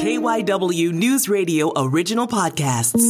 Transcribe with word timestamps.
KYW 0.00 0.92
News 0.92 1.28
Radio 1.28 1.74
original 1.76 2.26
podcasts. 2.26 3.04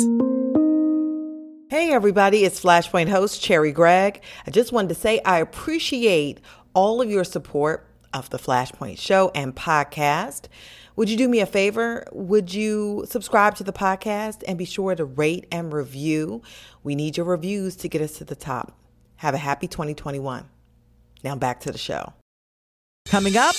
Hey, 1.70 1.92
everybody, 1.92 2.44
it's 2.44 2.60
Flashpoint 2.60 3.08
host 3.08 3.40
Cherri 3.40 3.70
Gregg. 3.70 4.20
I 4.45 4.50
just 4.50 4.72
wanted 4.72 4.88
to 4.88 4.95
say 4.96 5.21
I 5.24 5.38
appreciate 5.38 6.40
all 6.74 7.00
of 7.00 7.08
your 7.08 7.22
support 7.22 7.87
of 8.12 8.29
the 8.30 8.40
Flashpoint 8.40 8.98
show 8.98 9.30
and 9.37 9.54
podcast. 9.54 10.46
Would 10.96 11.08
you 11.08 11.16
do 11.16 11.29
me 11.29 11.38
a 11.38 11.46
favor? 11.46 12.04
Would 12.11 12.53
you 12.53 13.04
subscribe 13.09 13.54
to 13.54 13.62
the 13.62 13.72
podcast 13.72 14.43
and 14.48 14.59
be 14.59 14.64
sure 14.64 14.96
to 14.96 15.04
rate 15.04 15.46
and 15.52 15.72
review? 15.72 16.43
We 16.82 16.96
need 16.96 17.16
your 17.16 17.27
reviews 17.27 17.77
to 17.77 17.88
get 17.88 18.02
us 18.02 18.14
to 18.14 18.25
the 18.25 18.34
top. 18.34 18.77
Have 19.18 19.34
a 19.34 19.38
happy 19.38 19.68
2021. 19.68 20.45
Now 21.22 21.36
back 21.36 21.61
to 21.61 21.70
the 21.70 21.79
show. 21.79 22.14
Coming 23.07 23.36
up 23.36 23.54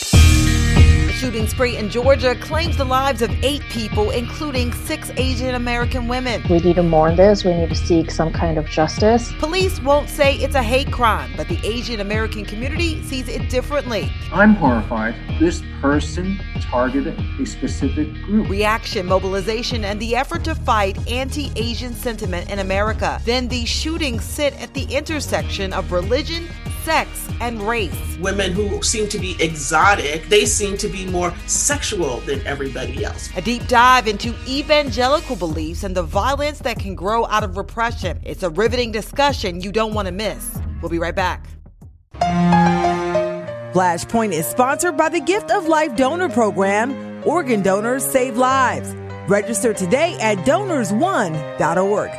shooting 1.21 1.45
spree 1.45 1.77
in 1.77 1.87
Georgia 1.87 2.33
claims 2.33 2.77
the 2.77 2.83
lives 2.83 3.21
of 3.21 3.29
eight 3.43 3.61
people, 3.69 4.09
including 4.09 4.73
six 4.73 5.11
Asian 5.17 5.53
American 5.53 6.07
women. 6.07 6.41
We 6.49 6.57
need 6.57 6.77
to 6.77 6.81
mourn 6.81 7.15
this. 7.15 7.45
We 7.45 7.53
need 7.53 7.69
to 7.69 7.75
seek 7.75 8.09
some 8.09 8.33
kind 8.33 8.57
of 8.57 8.65
justice. 8.65 9.31
Police 9.33 9.79
won't 9.81 10.09
say 10.09 10.37
it's 10.37 10.55
a 10.55 10.63
hate 10.63 10.91
crime, 10.91 11.31
but 11.37 11.47
the 11.47 11.59
Asian 11.63 11.99
American 11.99 12.43
community 12.43 13.03
sees 13.03 13.27
it 13.27 13.51
differently. 13.51 14.11
I'm 14.33 14.55
horrified. 14.55 15.13
This 15.39 15.61
person 15.79 16.39
targeted 16.59 17.19
a 17.39 17.45
specific 17.45 18.11
group. 18.23 18.49
Reaction, 18.49 19.05
mobilization, 19.05 19.85
and 19.85 19.99
the 19.99 20.15
effort 20.15 20.43
to 20.45 20.55
fight 20.55 20.97
anti 21.07 21.51
Asian 21.55 21.93
sentiment 21.93 22.49
in 22.49 22.57
America. 22.57 23.21
Then 23.25 23.47
these 23.47 23.69
shootings 23.69 24.23
sit 24.23 24.59
at 24.59 24.73
the 24.73 24.85
intersection 24.85 25.71
of 25.71 25.91
religion, 25.91 26.47
sex, 26.83 27.29
and 27.39 27.61
race. 27.61 28.17
Women 28.19 28.51
who 28.51 28.81
seem 28.83 29.07
to 29.09 29.19
be 29.19 29.35
exotic, 29.39 30.27
they 30.29 30.45
seem 30.45 30.77
to 30.77 30.87
be 30.87 31.05
more 31.05 31.33
sexual 31.47 32.19
than 32.21 32.45
everybody 32.45 33.03
else. 33.03 33.29
A 33.35 33.41
deep 33.41 33.67
dive 33.67 34.07
into 34.07 34.33
evangelical 34.47 35.35
beliefs 35.35 35.83
and 35.83 35.95
the 35.95 36.03
violence 36.03 36.59
that 36.59 36.79
can 36.79 36.95
grow 36.95 37.25
out 37.27 37.43
of 37.43 37.57
repression. 37.57 38.19
It's 38.23 38.43
a 38.43 38.49
riveting 38.49 38.91
discussion 38.91 39.61
you 39.61 39.71
don't 39.71 39.93
want 39.93 40.07
to 40.07 40.11
miss. 40.11 40.59
We'll 40.81 40.89
be 40.89 40.99
right 40.99 41.15
back. 41.15 41.47
Flashpoint 43.73 44.33
is 44.33 44.45
sponsored 44.45 44.97
by 44.97 45.09
the 45.09 45.21
Gift 45.21 45.49
of 45.49 45.67
Life 45.67 45.95
Donor 45.95 46.29
Program. 46.29 47.23
Organ 47.25 47.61
donors 47.61 48.05
save 48.05 48.35
lives. 48.37 48.93
Register 49.27 49.73
today 49.73 50.17
at 50.19 50.39
donorsone.org. 50.39 52.11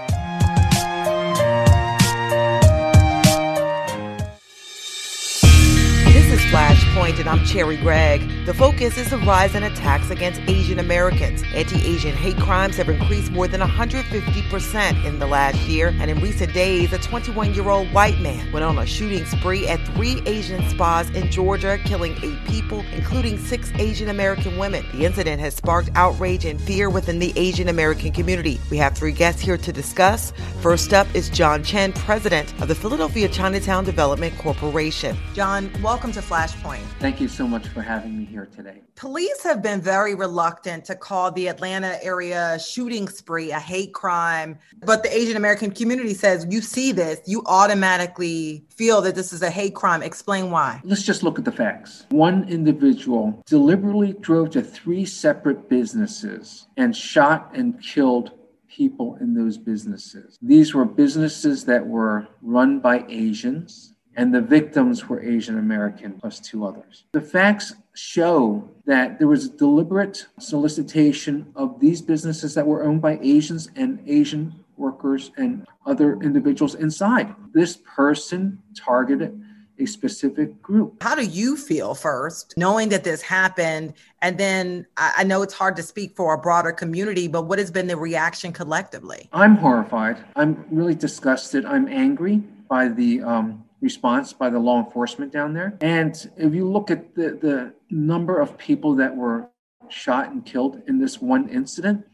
And 7.19 7.29
I'm 7.29 7.45
Cherri 7.45 7.77
Gregg. 7.77 8.47
The 8.47 8.55
focus 8.55 8.97
is 8.97 9.11
the 9.11 9.19
rise 9.19 9.55
in 9.55 9.63
attacks 9.63 10.11
against 10.11 10.41
Asian 10.49 10.79
Americans. 10.79 11.43
Anti 11.55 11.77
Asian 11.85 12.15
hate 12.17 12.39
crimes 12.39 12.77
have 12.77 12.89
increased 12.89 13.31
more 13.31 13.47
than 13.47 13.61
150% 13.61 15.05
in 15.05 15.19
the 15.19 15.27
last 15.27 15.59
year, 15.69 15.95
and 16.01 16.11
in 16.11 16.21
recent 16.21 16.55
days, 16.55 16.93
a 16.93 16.99
21 16.99 17.55
year 17.55 17.69
old 17.69 17.93
white 17.93 18.19
man 18.21 18.51
went 18.51 18.65
on 18.65 18.79
a 18.79 18.87
shooting 18.87 19.27
spree 19.27 19.69
at 19.69 19.79
three 19.95 20.23
Asian 20.27 20.67
spas 20.71 21.11
in 21.11 21.31
Georgia, 21.31 21.79
killing 21.85 22.17
eight 22.23 22.43
people, 22.47 22.83
including 22.93 23.39
six 23.39 23.71
Asian 23.75 24.09
American 24.09 24.57
women. 24.57 24.85
The 24.93 25.05
incident 25.05 25.41
has 25.41 25.55
sparked 25.55 25.91
outrage 25.95 26.45
and 26.47 26.61
fear 26.61 26.89
within 26.89 27.19
the 27.19 27.33
Asian 27.37 27.69
American 27.69 28.11
community. 28.13 28.59
We 28.71 28.79
have 28.79 28.97
three 28.97 29.13
guests 29.13 29.41
here 29.41 29.59
to 29.59 29.73
discuss. 29.73 30.33
First 30.61 30.95
up 30.95 31.07
is 31.15 31.29
John 31.29 31.63
Chin, 31.63 31.93
president 31.93 32.59
of 32.61 32.69
the 32.69 32.75
Philadelphia 32.75 33.29
Chinatown 33.29 33.85
Development 33.85 34.37
Corporation. 34.39 35.17
John, 35.35 35.71
welcome 35.83 36.11
to 36.13 36.21
Flashpoint. 36.21 36.83
Thank 37.03 37.21
you 37.21 37.27
so 37.27 37.49
much 37.49 37.67
for 37.67 37.83
having 37.83 38.17
me 38.17 38.25
here 38.25 38.47
today. 38.47 38.81
Police 38.95 39.43
have 39.43 39.61
been 39.61 39.81
very 39.81 40.15
reluctant 40.15 40.85
to 40.85 40.95
call 40.95 41.33
the 41.33 41.49
Atlanta 41.49 41.99
area 42.01 42.61
shooting 42.61 43.09
spree 43.09 43.51
a 43.51 43.59
hate 43.59 43.93
crime, 43.93 44.57
but 44.85 45.03
the 45.03 45.13
Asian 45.13 45.37
American 45.37 45.73
community 45.73 46.15
says 46.15 46.47
you 46.49 46.61
see 46.61 46.93
this, 46.93 47.19
you 47.27 47.43
automatically 47.47 48.65
feel 48.69 49.03
that 49.03 49.17
this 49.17 49.33
is 49.33 49.43
a 49.43 49.51
hate 49.51 49.75
crime. 49.75 50.01
Explain 50.01 50.53
why. 50.53 50.81
Let's 50.85 51.03
just 51.03 51.25
look 51.25 51.41
at 51.41 51.45
the 51.45 51.51
facts. 51.51 52.07
One 52.11 52.49
individual 52.49 53.43
deliberately 53.47 54.13
drove 54.21 54.51
to 54.51 54.63
three 54.63 55.05
separate 55.05 55.69
businesses 55.69 56.69
and 56.77 56.97
shot 56.97 57.51
and 57.53 57.83
killed 57.83 58.31
people 58.69 59.17
in 59.21 59.35
those 59.35 59.59
businesses. 59.59 60.39
These 60.41 60.73
were 60.73 60.85
businesses 60.85 61.65
that 61.65 61.85
were 61.85 62.29
run 62.43 62.79
by 62.79 63.05
Asians 63.09 63.92
and 64.17 64.35
the 64.35 64.41
victims 64.41 65.09
were 65.09 65.23
Asian 65.23 65.59
American 65.59 66.13
plus 66.13 66.41
two 66.41 66.67
others. 66.67 67.05
The 67.13 67.21
facts 67.21 67.75
show 67.95 68.69
that 68.87 69.19
there 69.19 69.29
was 69.29 69.49
deliberate 69.49 70.27
solicitation 70.39 71.53
of 71.55 71.81
these 71.81 72.03
businesses 72.03 72.55
that 72.55 72.67
were 72.67 72.85
owned 72.85 73.03
by 73.03 73.19
Asians 73.23 73.69
and 73.77 74.03
Asian 74.07 74.55
workers 74.77 75.31
and 75.37 75.67
other 75.87 76.21
individuals 76.23 76.75
inside. 76.75 77.35
This 77.53 77.79
person 77.85 78.61
targeted 78.75 79.41
a 79.79 79.87
specific 79.87 80.61
group. 80.63 81.03
How 81.03 81.15
do 81.15 81.25
you 81.25 81.57
feel 81.57 81.95
first, 81.95 82.55
knowing 82.57 82.89
that 82.91 83.05
this 83.05 83.23
happened? 83.23 83.95
And 84.21 84.39
then 84.39 84.87
I 84.97 85.25
know 85.25 85.43
it's 85.43 85.55
hard 85.55 85.77
to 85.77 85.83
speak 85.83 86.15
for 86.15 86.35
a 86.35 86.39
broader 86.39 86.73
community, 86.73 87.27
but 87.27 87.43
what 87.43 87.59
has 87.59 87.71
been 87.71 87.87
the 87.87 87.97
reaction 87.97 88.53
collectively? 88.53 89.29
I'm 89.33 89.57
horrified. 89.57 90.19
I'm 90.37 90.65
really 90.71 90.95
disgusted. 90.95 91.65
I'm 91.65 91.89
angry 91.89 92.43
by 92.69 92.89
the 92.89 93.23
um, 93.23 93.65
response 93.83 94.33
by 94.33 94.49
the 94.49 94.59
law 94.59 94.83
enforcement 94.83 95.33
down 95.33 95.53
there. 95.53 95.77
And 95.81 96.15
if 96.37 96.55
you 96.55 96.67
look 96.71 96.91
at 96.91 97.15
the, 97.15 97.37
the 97.41 97.75
number 97.91 98.41
of 98.41 98.57
people 98.57 98.95
that 98.95 99.15
were 99.15 99.51
shot 99.89 100.31
and 100.31 100.47
killed 100.47 100.81
in 100.87 100.99
this 100.99 101.21
one 101.21 101.49
incident, 101.49 102.07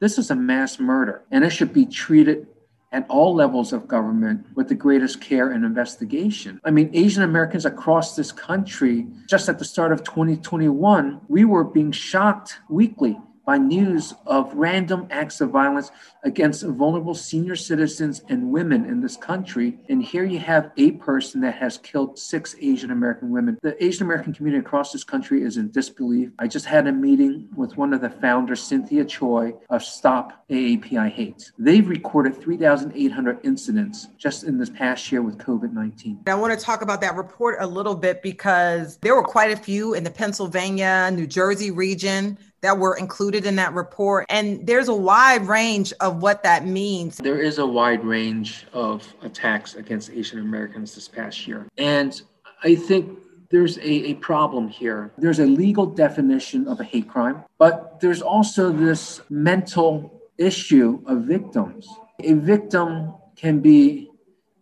this 0.00 0.18
is 0.18 0.30
a 0.30 0.34
mass 0.34 0.80
murder 0.80 1.22
and 1.30 1.44
it 1.44 1.50
should 1.50 1.72
be 1.72 1.86
treated 1.86 2.48
at 2.92 3.06
all 3.08 3.34
levels 3.34 3.72
of 3.72 3.86
government 3.86 4.44
with 4.56 4.68
the 4.68 4.74
greatest 4.74 5.20
care 5.20 5.52
and 5.52 5.64
investigation. 5.64 6.60
I 6.64 6.70
mean, 6.70 6.90
Asian 6.92 7.22
Americans 7.22 7.64
across 7.64 8.16
this 8.16 8.32
country, 8.32 9.06
just 9.28 9.48
at 9.48 9.60
the 9.60 9.64
start 9.64 9.92
of 9.92 10.02
2021, 10.02 11.20
we 11.28 11.44
were 11.44 11.62
being 11.62 11.92
shocked 11.92 12.58
weekly 12.68 13.16
by 13.44 13.58
news 13.58 14.14
of 14.26 14.52
random 14.54 15.06
acts 15.10 15.40
of 15.40 15.50
violence 15.50 15.90
against 16.24 16.62
vulnerable 16.62 17.14
senior 17.14 17.56
citizens 17.56 18.22
and 18.28 18.50
women 18.50 18.84
in 18.84 19.00
this 19.00 19.16
country. 19.16 19.78
And 19.88 20.02
here 20.02 20.24
you 20.24 20.38
have 20.38 20.70
a 20.76 20.92
person 20.92 21.40
that 21.40 21.54
has 21.54 21.78
killed 21.78 22.18
six 22.18 22.54
Asian 22.60 22.90
American 22.90 23.30
women. 23.30 23.58
The 23.62 23.82
Asian 23.82 24.04
American 24.04 24.32
community 24.32 24.60
across 24.64 24.92
this 24.92 25.04
country 25.04 25.42
is 25.42 25.56
in 25.56 25.70
disbelief. 25.70 26.30
I 26.38 26.46
just 26.46 26.66
had 26.66 26.86
a 26.86 26.92
meeting 26.92 27.48
with 27.56 27.76
one 27.76 27.92
of 27.92 28.00
the 28.00 28.10
founders, 28.10 28.62
Cynthia 28.62 29.04
Choi, 29.04 29.54
of 29.70 29.82
Stop 29.82 30.44
AAPI 30.50 31.10
Hate. 31.10 31.52
They've 31.58 31.88
recorded 31.88 32.40
3,800 32.40 33.38
incidents 33.44 34.08
just 34.18 34.44
in 34.44 34.58
this 34.58 34.70
past 34.70 35.10
year 35.10 35.22
with 35.22 35.38
COVID 35.38 35.72
19. 35.72 36.20
I 36.26 36.34
want 36.34 36.58
to 36.58 36.64
talk 36.64 36.82
about 36.82 37.00
that 37.00 37.16
report 37.16 37.56
a 37.60 37.66
little 37.66 37.94
bit 37.94 38.22
because 38.22 38.98
there 38.98 39.14
were 39.14 39.24
quite 39.24 39.50
a 39.50 39.56
few 39.56 39.94
in 39.94 40.04
the 40.04 40.10
Pennsylvania, 40.10 41.10
New 41.12 41.26
Jersey 41.26 41.70
region 41.70 42.36
that 42.62 42.78
were 42.78 42.96
included 42.96 43.46
in 43.46 43.56
that 43.56 43.72
report. 43.74 44.26
And 44.28 44.66
there's 44.66 44.88
a 44.88 44.94
wide 44.94 45.46
range 45.46 45.92
of 46.00 46.22
what 46.22 46.42
that 46.42 46.66
means. 46.66 47.16
There 47.16 47.40
is 47.40 47.58
a 47.58 47.66
wide 47.66 48.04
range 48.04 48.66
of 48.72 49.06
attacks 49.22 49.74
against 49.74 50.10
Asian 50.10 50.40
Americans 50.40 50.94
this 50.94 51.08
past 51.08 51.46
year. 51.46 51.66
And 51.78 52.20
I 52.62 52.74
think 52.74 53.18
there's 53.50 53.78
a, 53.78 54.10
a 54.10 54.14
problem 54.14 54.68
here. 54.68 55.12
There's 55.18 55.40
a 55.40 55.46
legal 55.46 55.86
definition 55.86 56.68
of 56.68 56.80
a 56.80 56.84
hate 56.84 57.08
crime, 57.08 57.44
but 57.58 58.00
there's 58.00 58.22
also 58.22 58.70
this 58.70 59.20
mental 59.28 60.22
issue 60.38 61.02
of 61.06 61.22
victims. 61.22 61.88
A 62.22 62.34
victim 62.34 63.14
can 63.36 63.60
be 63.60 64.10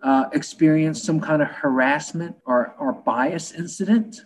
uh, 0.02 0.26
experience 0.32 1.02
some 1.02 1.20
kind 1.20 1.42
of 1.42 1.48
harassment 1.48 2.36
or, 2.46 2.74
or 2.78 2.92
bias 2.92 3.52
incident 3.52 4.22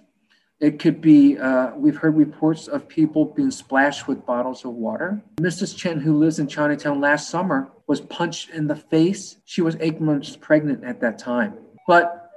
it 0.63 0.79
could 0.79 1.01
be, 1.01 1.37
uh, 1.39 1.73
we've 1.75 1.97
heard 1.97 2.17
reports 2.17 2.69
of 2.69 2.87
people 2.87 3.25
being 3.25 3.51
splashed 3.51 4.07
with 4.07 4.25
bottles 4.25 4.65
of 4.65 4.71
water. 4.71 5.21
Mrs. 5.41 5.77
Chen, 5.77 5.99
who 5.99 6.17
lives 6.17 6.39
in 6.39 6.47
Chinatown 6.47 7.01
last 7.01 7.29
summer, 7.29 7.69
was 7.89 8.01
punched 8.03 8.51
in 8.51 8.69
the 8.69 8.77
face. 8.77 9.39
She 9.45 9.61
was 9.61 9.77
eight 9.81 10.01
months 10.01 10.37
pregnant 10.37 10.85
at 10.85 11.01
that 11.01 11.19
time. 11.19 11.55
But 11.89 12.31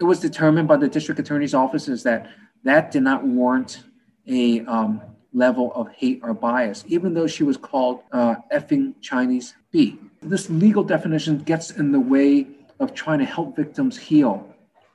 it 0.00 0.04
was 0.04 0.20
determined 0.20 0.66
by 0.66 0.78
the 0.78 0.88
district 0.88 1.20
attorney's 1.20 1.52
offices 1.52 2.02
that 2.04 2.30
that 2.64 2.92
did 2.92 3.02
not 3.02 3.24
warrant 3.24 3.82
a 4.26 4.64
um, 4.64 5.02
level 5.34 5.70
of 5.74 5.88
hate 5.90 6.20
or 6.22 6.32
bias, 6.32 6.82
even 6.88 7.12
though 7.12 7.26
she 7.26 7.44
was 7.44 7.58
called 7.58 8.00
uh, 8.10 8.36
effing 8.54 8.94
Chinese 9.02 9.54
B. 9.70 9.98
This 10.22 10.48
legal 10.48 10.82
definition 10.82 11.40
gets 11.40 11.72
in 11.72 11.92
the 11.92 12.00
way 12.00 12.46
of 12.80 12.94
trying 12.94 13.18
to 13.18 13.26
help 13.26 13.54
victims 13.54 13.98
heal 13.98 14.48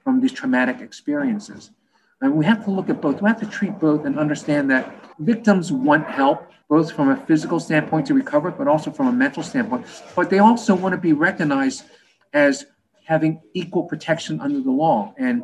from 0.04 0.20
these 0.20 0.32
traumatic 0.32 0.82
experiences. 0.82 1.70
And 2.22 2.36
we 2.36 2.46
have 2.46 2.64
to 2.66 2.72
look 2.72 2.90
at 2.90 3.02
both. 3.02 3.22
We 3.22 3.28
have 3.28 3.40
to 3.40 3.48
treat 3.48 3.80
both 3.80 4.06
and 4.06 4.18
understand 4.18 4.70
that 4.70 4.96
victims 5.20 5.72
want 5.72 6.08
help, 6.08 6.52
both 6.70 6.92
from 6.92 7.10
a 7.10 7.18
physical 7.26 7.60
standpoint 7.60 8.06
to 8.08 8.14
recover, 8.14 8.52
but 8.52 8.68
also 8.68 8.92
from 8.92 9.08
a 9.08 9.12
mental 9.12 9.42
standpoint. 9.42 9.86
But 10.16 10.30
they 10.30 10.40
also 10.40 10.76
want 10.76 10.94
to 10.94 10.98
be 10.98 11.14
recognized 11.14 11.84
as 12.34 12.66
having 13.04 13.42
equal 13.54 13.84
protection 13.84 14.40
under 14.40 14.62
the 14.62 14.72
law. 14.72 15.14
And 15.18 15.44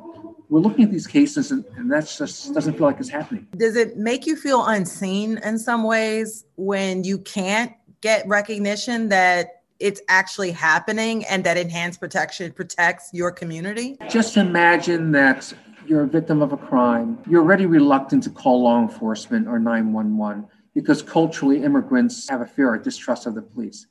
we're 0.50 0.60
looking 0.60 0.86
at 0.86 0.92
these 0.92 1.08
cases 1.08 1.52
and, 1.52 1.66
and 1.76 1.92
that 1.92 2.08
just 2.08 2.54
doesn't 2.54 2.74
feel 2.74 2.88
like 2.88 3.00
it's 3.00 3.10
happening. 3.10 3.48
Does 3.58 3.76
it 3.76 3.98
make 3.98 4.26
you 4.26 4.36
feel 4.36 4.66
unseen 4.66 5.40
in 5.44 5.58
some 5.58 5.84
ways 5.84 6.46
when 6.56 7.04
you 7.04 7.18
can't 7.18 7.74
get 8.02 8.26
recognition 8.28 9.10
that 9.10 9.64
it's 9.80 10.02
actually 10.08 10.52
happening 10.52 11.26
and 11.26 11.44
that 11.44 11.58
enhanced 11.58 12.00
protection 12.00 12.52
protects 12.54 13.10
your 13.14 13.32
community? 13.32 13.98
Just 14.10 14.38
imagine 14.38 15.12
that 15.12 15.54
you're 15.88 16.04
a 16.04 16.08
victim 16.08 16.42
of 16.42 16.52
a 16.52 16.58
crime. 16.58 17.18
You're 17.30 17.42
already 17.42 17.66
reluctant 17.66 18.24
to 18.24 18.30
call 18.30 18.64
law 18.64 18.82
enforcement 18.82 19.48
or 19.48 19.58
911 19.60 20.48
because 20.76 21.02
culturally 21.02 21.64
immigrants 21.64 22.30
have 22.30 22.42
a 22.42 22.46
fear 22.46 22.70
or 22.70 22.78
distrust 22.78 23.26
of 23.26 23.36
the 23.36 23.42
police. 23.42 23.88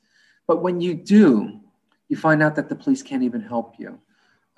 But 0.47 0.61
when 0.61 0.79
you 0.79 0.93
do, 0.93 1.59
you 2.07 2.15
find 2.15 2.41
out 2.41 2.55
that 2.55 2.69
the 2.69 2.75
police 2.75 3.01
can't 3.01 3.23
even 3.23 3.41
help 3.41 3.75
you. 3.77 3.99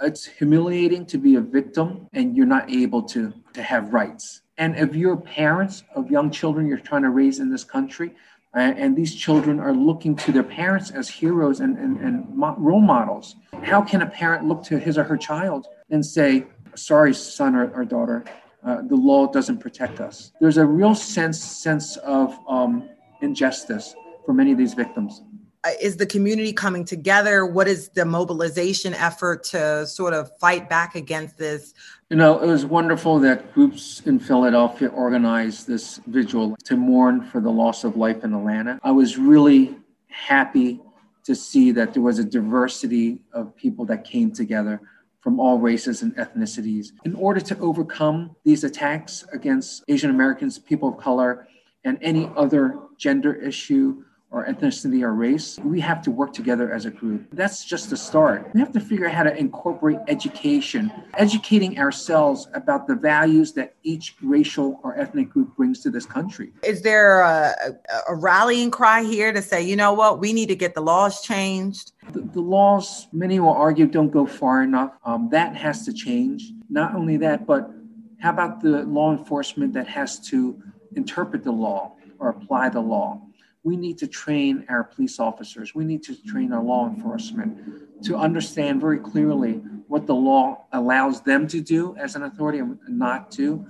It's 0.01 0.25
humiliating 0.25 1.05
to 1.07 1.17
be 1.17 1.35
a 1.35 1.41
victim 1.41 2.07
and 2.13 2.35
you're 2.35 2.45
not 2.45 2.69
able 2.69 3.03
to, 3.03 3.33
to 3.53 3.63
have 3.63 3.93
rights. 3.93 4.41
And 4.57 4.77
if 4.77 4.95
you're 4.95 5.17
parents 5.17 5.83
of 5.95 6.11
young 6.11 6.31
children 6.31 6.67
you're 6.67 6.77
trying 6.77 7.03
to 7.03 7.09
raise 7.09 7.39
in 7.39 7.49
this 7.49 7.63
country, 7.63 8.13
and 8.53 8.95
these 8.95 9.13
children 9.13 9.59
are 9.59 9.73
looking 9.73 10.15
to 10.15 10.31
their 10.31 10.43
parents 10.43 10.89
as 10.89 11.07
heroes 11.07 11.59
and, 11.59 11.77
and, 11.77 11.99
and 11.99 12.25
role 12.57 12.81
models, 12.81 13.35
how 13.61 13.81
can 13.81 14.01
a 14.01 14.07
parent 14.07 14.45
look 14.45 14.63
to 14.63 14.79
his 14.79 14.97
or 14.97 15.03
her 15.03 15.17
child 15.17 15.67
and 15.91 16.03
say, 16.03 16.45
Sorry, 16.79 17.13
son 17.13 17.55
or, 17.55 17.71
or 17.71 17.85
daughter, 17.85 18.23
uh, 18.63 18.81
the 18.81 18.95
law 18.95 19.27
doesn't 19.31 19.59
protect 19.59 19.99
us? 19.99 20.31
There's 20.39 20.57
a 20.57 20.65
real 20.65 20.95
sense, 20.95 21.41
sense 21.41 21.97
of 21.97 22.37
um, 22.47 22.89
injustice 23.21 23.95
for 24.25 24.33
many 24.33 24.51
of 24.51 24.57
these 24.57 24.73
victims. 24.73 25.21
Uh, 25.65 25.71
is 25.81 25.97
the 25.97 26.05
community 26.05 26.53
coming 26.53 26.85
together? 26.85 27.45
What 27.45 27.67
is 27.67 27.89
the 27.89 28.05
mobilization 28.05 28.93
effort 28.93 29.43
to 29.45 29.85
sort 29.85 30.13
of 30.13 30.31
fight 30.39 30.69
back 30.69 30.95
against 30.95 31.37
this? 31.37 31.73
You 32.09 32.15
know, 32.15 32.39
it 32.39 32.47
was 32.47 32.65
wonderful 32.65 33.19
that 33.19 33.53
groups 33.53 34.01
in 34.05 34.19
Philadelphia 34.19 34.87
organized 34.87 35.67
this 35.67 35.99
vigil 36.07 36.55
to 36.63 36.77
mourn 36.77 37.23
for 37.25 37.41
the 37.41 37.51
loss 37.51 37.83
of 37.83 37.97
life 37.97 38.23
in 38.23 38.33
Atlanta. 38.33 38.79
I 38.83 38.91
was 38.91 39.17
really 39.17 39.75
happy 40.07 40.79
to 41.25 41.35
see 41.35 41.71
that 41.71 41.93
there 41.93 42.01
was 42.01 42.19
a 42.19 42.23
diversity 42.23 43.19
of 43.33 43.55
people 43.55 43.83
that 43.85 44.05
came 44.05 44.31
together 44.31 44.81
from 45.21 45.39
all 45.39 45.59
races 45.59 46.01
and 46.01 46.15
ethnicities. 46.15 46.87
In 47.05 47.15
order 47.15 47.39
to 47.41 47.57
overcome 47.59 48.35
these 48.43 48.63
attacks 48.63 49.25
against 49.33 49.83
Asian 49.87 50.09
Americans, 50.09 50.57
people 50.59 50.89
of 50.89 50.97
color, 50.97 51.47
and 51.83 51.97
any 52.01 52.29
other 52.35 52.79
gender 52.97 53.33
issue 53.33 54.03
or 54.31 54.45
ethnicity 54.45 55.01
or 55.01 55.13
race, 55.13 55.57
we 55.63 55.79
have 55.79 56.01
to 56.03 56.11
work 56.11 56.33
together 56.33 56.71
as 56.71 56.85
a 56.85 56.91
group. 56.91 57.25
That's 57.31 57.65
just 57.65 57.89
the 57.89 57.97
start. 57.97 58.49
We 58.53 58.59
have 58.59 58.71
to 58.73 58.79
figure 58.79 59.07
out 59.07 59.13
how 59.15 59.23
to 59.23 59.35
incorporate 59.35 59.97
education, 60.07 60.91
educating 61.17 61.79
ourselves 61.79 62.47
about 62.53 62.85
the 62.85 62.95
values 62.95 63.53
that 63.53 63.73
each 63.81 64.15
racial 64.21 64.79
or 64.83 64.95
ethnic 64.99 65.29
group 65.29 65.55
brings 65.55 65.81
to 65.81 65.89
this 65.89 66.05
country. 66.05 66.53
Is 66.63 66.83
there 66.83 67.21
a, 67.21 67.75
a 68.07 68.15
rallying 68.15 68.69
cry 68.69 69.03
here 69.03 69.33
to 69.33 69.41
say, 69.41 69.63
you 69.63 69.75
know 69.75 69.93
what, 69.93 70.19
we 70.19 70.31
need 70.31 70.49
to 70.49 70.55
get 70.55 70.75
the 70.75 70.81
laws 70.81 71.21
changed? 71.21 71.93
The, 72.11 72.21
the 72.21 72.41
laws, 72.41 73.07
many 73.11 73.39
will 73.39 73.49
argue, 73.53 73.87
don't 73.87 74.11
go 74.11 74.27
far 74.27 74.61
enough. 74.61 74.91
Um, 75.05 75.29
that 75.31 75.55
has 75.55 75.85
to 75.85 75.93
change. 75.93 76.51
Not 76.69 76.93
only 76.93 77.17
that, 77.17 77.47
but 77.47 77.71
how 78.19 78.29
about 78.29 78.61
the 78.61 78.83
law 78.83 79.11
enforcement 79.11 79.73
that 79.73 79.87
has 79.87 80.19
to 80.29 80.61
interpret 80.95 81.43
the 81.43 81.51
law 81.51 81.95
or 82.19 82.29
apply 82.29 82.69
the 82.69 82.81
law? 82.81 83.21
We 83.63 83.75
need 83.75 83.97
to 83.97 84.07
train 84.07 84.65
our 84.69 84.83
police 84.83 85.19
officers, 85.19 85.75
we 85.75 85.83
need 85.83 86.03
to 86.03 86.15
train 86.25 86.53
our 86.53 86.63
law 86.63 86.87
enforcement 86.87 88.03
to 88.03 88.15
understand 88.15 88.79
very 88.79 88.99
clearly 88.99 89.61
what 89.87 90.07
the 90.07 90.15
law 90.15 90.65
allows 90.71 91.21
them 91.21 91.47
to 91.47 91.59
do 91.59 91.95
as 91.97 92.15
an 92.15 92.23
authority 92.23 92.59
and 92.59 92.77
not 92.87 93.31
to, 93.31 93.65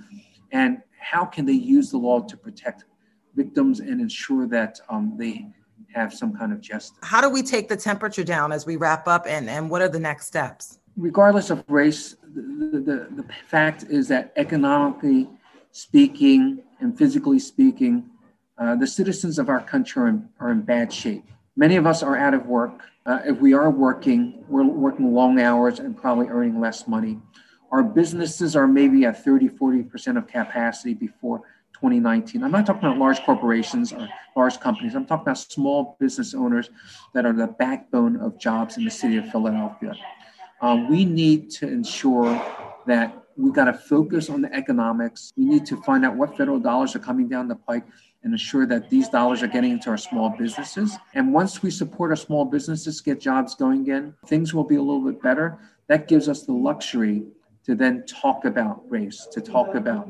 and 0.52 0.82
how 1.00 1.26
can 1.26 1.46
they 1.46 1.54
use 1.54 1.90
the 1.92 1.98
law 1.98 2.20
to 2.20 2.38
protect 2.38 2.86
victims 3.36 3.80
and 3.80 4.02
ensure 4.02 4.46
that 4.48 4.80
um, 4.90 5.16
they 5.18 5.48
have 5.94 6.14
some 6.14 6.36
kind 6.36 6.52
of 6.52 6.62
justice. 6.62 6.98
How 7.02 7.22
do 7.22 7.30
we 7.30 7.42
take 7.42 7.68
the 7.68 7.78
temperature 7.78 8.24
down 8.24 8.52
as 8.52 8.66
we 8.66 8.76
wrap 8.76 9.08
up, 9.08 9.26
and, 9.28 9.50
and 9.50 9.70
what 9.70 9.82
are 9.82 9.90
the 9.90 10.00
next 10.00 10.28
steps? 10.28 10.80
Regardless 10.98 11.50
of 11.50 11.64
race, 11.68 12.16
the, 12.22 12.80
the, 12.80 13.24
the 13.24 13.26
fact 13.48 13.86
is 13.90 14.08
that 14.10 14.34
economically 14.36 15.30
speaking 15.72 16.62
and 16.80 16.98
physically 16.98 17.40
speaking, 17.40 18.10
uh, 18.60 18.76
the 18.76 18.88
citizens 18.88 19.40
of 19.40 19.50
our 19.50 19.62
country 19.62 20.04
are 20.04 20.08
in, 20.10 20.30
are 20.40 20.52
in, 20.52 20.62
bad 20.62 20.92
shape. 20.92 21.24
Many 21.56 21.78
of 21.78 21.88
us 21.88 22.04
are 22.04 22.18
out 22.18 22.34
of 22.34 22.46
work. 22.46 22.82
Uh, 23.06 23.20
if 23.26 23.40
we 23.40 23.54
are 23.54 23.70
working, 23.70 24.44
we're 24.50 24.66
working 24.66 25.14
long 25.14 25.40
hours 25.40 25.80
and 25.80 25.98
probably 25.98 26.28
earning 26.28 26.60
less 26.60 26.88
money. 26.88 27.18
Our 27.72 27.84
businesses 27.84 28.56
are 28.56 28.68
maybe 28.68 29.06
at 29.06 29.24
30, 29.24 29.50
40% 29.50 30.18
of 30.18 30.28
capacity 30.28 30.94
before 30.94 31.40
2019. 31.76 32.44
I'm 32.44 32.52
not 32.52 32.66
talking 32.66 32.84
about 32.84 32.98
large 32.98 33.22
corporations 33.22 33.94
or 33.94 34.10
large 34.36 34.60
companies. 34.60 34.96
I'm 34.96 35.06
talking 35.06 35.24
about 35.24 35.38
small 35.38 35.96
business 36.00 36.34
owners 36.34 36.70
that 37.14 37.26
are 37.26 37.34
the 37.34 37.48
backbone 37.48 38.18
of 38.18 38.38
jobs 38.38 38.78
in 38.78 38.84
the 38.84 38.92
city 38.92 39.18
of 39.18 39.32
Philadelphia. 39.32 39.94
Um, 40.62 40.90
we 40.90 41.06
need 41.06 41.50
to 41.52 41.68
ensure 41.68 42.34
that 42.86 43.16
we 43.38 43.52
got 43.52 43.66
to 43.66 43.74
focus 43.74 44.30
on 44.30 44.42
the 44.42 44.54
economics. 44.54 45.32
We 45.38 45.46
need 45.46 45.66
to 45.68 45.82
find 45.84 46.06
out 46.06 46.16
what 46.16 46.36
federal 46.36 46.60
dollars 46.60 46.96
are 46.96 47.00
coming 47.00 47.30
down 47.30 47.48
the 47.48 47.56
pike 47.56 47.86
and 48.24 48.34
ensure 48.34 48.66
that 48.66 48.90
these 48.90 49.10
dollars 49.10 49.42
are 49.42 49.48
getting 49.48 49.72
into 49.72 49.90
our 49.90 49.98
small 49.98 50.30
businesses. 50.30 50.98
And 51.14 51.34
once 51.34 51.64
we 51.64 51.72
support 51.72 52.12
our 52.12 52.18
small 52.18 52.46
businesses, 52.46 53.02
get 53.02 53.20
jobs 53.20 53.56
going 53.56 53.82
again, 53.82 54.14
things 54.28 54.54
will 54.54 54.64
be 54.66 54.76
a 54.76 54.82
little 54.82 55.04
bit 55.04 55.22
better. 55.22 55.60
That 55.88 56.08
gives 56.08 56.28
us 56.28 56.44
the 56.44 56.54
luxury 56.54 57.24
to 57.66 57.76
then 57.76 58.06
talk 58.06 58.46
about 58.46 58.84
race, 58.90 59.28
to 59.32 59.42
talk 59.42 59.76
about 59.76 60.10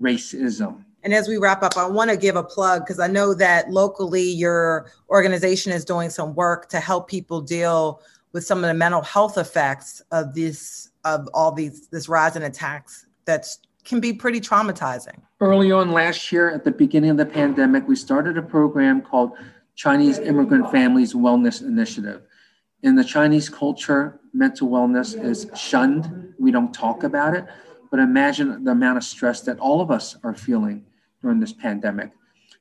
racism. 0.00 0.84
And 1.02 1.12
as 1.12 1.28
we 1.28 1.36
wrap 1.36 1.62
up, 1.62 1.76
I 1.76 1.86
want 1.86 2.10
to 2.10 2.16
give 2.16 2.36
a 2.36 2.42
plug 2.42 2.82
because 2.82 2.98
I 2.98 3.08
know 3.08 3.34
that 3.34 3.70
locally 3.70 4.22
your 4.22 4.90
organization 5.10 5.70
is 5.70 5.84
doing 5.84 6.08
some 6.08 6.34
work 6.34 6.68
to 6.70 6.80
help 6.80 7.08
people 7.08 7.42
deal 7.42 8.00
with 8.32 8.44
some 8.44 8.58
of 8.58 8.68
the 8.68 8.74
mental 8.74 9.02
health 9.02 9.36
effects 9.36 10.02
of 10.10 10.34
this 10.34 10.90
of 11.04 11.28
all 11.34 11.52
these 11.52 11.88
this 11.88 12.08
rise 12.08 12.36
in 12.36 12.42
attacks 12.42 13.06
that's 13.26 13.58
can 13.84 14.00
be 14.00 14.12
pretty 14.12 14.40
traumatizing. 14.40 15.18
Early 15.40 15.70
on 15.72 15.92
last 15.92 16.32
year, 16.32 16.50
at 16.50 16.64
the 16.64 16.70
beginning 16.70 17.10
of 17.10 17.16
the 17.16 17.26
pandemic, 17.26 17.86
we 17.86 17.96
started 17.96 18.38
a 18.38 18.42
program 18.42 19.02
called 19.02 19.32
Chinese 19.74 20.18
Immigrant 20.18 20.70
Families 20.70 21.14
Wellness 21.14 21.62
Initiative. 21.62 22.22
In 22.82 22.94
the 22.94 23.04
Chinese 23.04 23.48
culture, 23.48 24.20
mental 24.32 24.68
wellness 24.68 25.20
is 25.22 25.50
shunned. 25.56 26.34
We 26.38 26.50
don't 26.50 26.72
talk 26.72 27.02
about 27.02 27.34
it. 27.34 27.46
But 27.90 28.00
imagine 28.00 28.64
the 28.64 28.72
amount 28.72 28.98
of 28.98 29.04
stress 29.04 29.40
that 29.42 29.58
all 29.58 29.80
of 29.80 29.90
us 29.90 30.16
are 30.24 30.34
feeling 30.34 30.84
during 31.22 31.40
this 31.40 31.52
pandemic. 31.52 32.10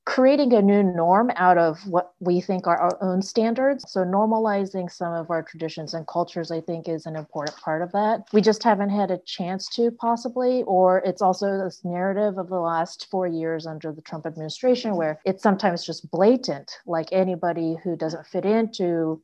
creating 0.05 0.53
a 0.53 0.61
new 0.61 0.81
norm 0.81 1.31
out 1.35 1.57
of 1.57 1.79
what 1.87 2.13
we 2.19 2.41
think 2.41 2.65
are 2.67 2.77
our 2.77 2.97
own 3.01 3.21
standards. 3.21 3.85
So, 3.91 4.03
normalizing 4.03 4.91
some 4.91 5.13
of 5.13 5.29
our 5.29 5.43
traditions 5.43 5.93
and 5.93 6.07
cultures, 6.07 6.51
I 6.51 6.61
think, 6.61 6.87
is 6.87 7.05
an 7.05 7.15
important 7.15 7.57
part 7.57 7.81
of 7.81 7.91
that. 7.91 8.21
We 8.33 8.41
just 8.41 8.63
haven't 8.63 8.89
had 8.89 9.11
a 9.11 9.19
chance 9.19 9.67
to, 9.75 9.91
possibly, 9.91 10.63
or 10.63 10.99
it's 11.05 11.21
also 11.21 11.57
this 11.57 11.81
narrative 11.83 12.37
of 12.37 12.49
the 12.49 12.59
last 12.59 13.07
four 13.11 13.27
years 13.27 13.67
under 13.67 13.91
the 13.91 14.01
Trump 14.01 14.25
administration 14.25 14.95
where 14.95 15.19
it's 15.25 15.43
sometimes 15.43 15.85
just 15.85 16.09
blatant, 16.09 16.71
like 16.85 17.09
anybody 17.11 17.77
who 17.83 17.95
doesn't 17.95 18.25
fit 18.25 18.45
into 18.45 19.21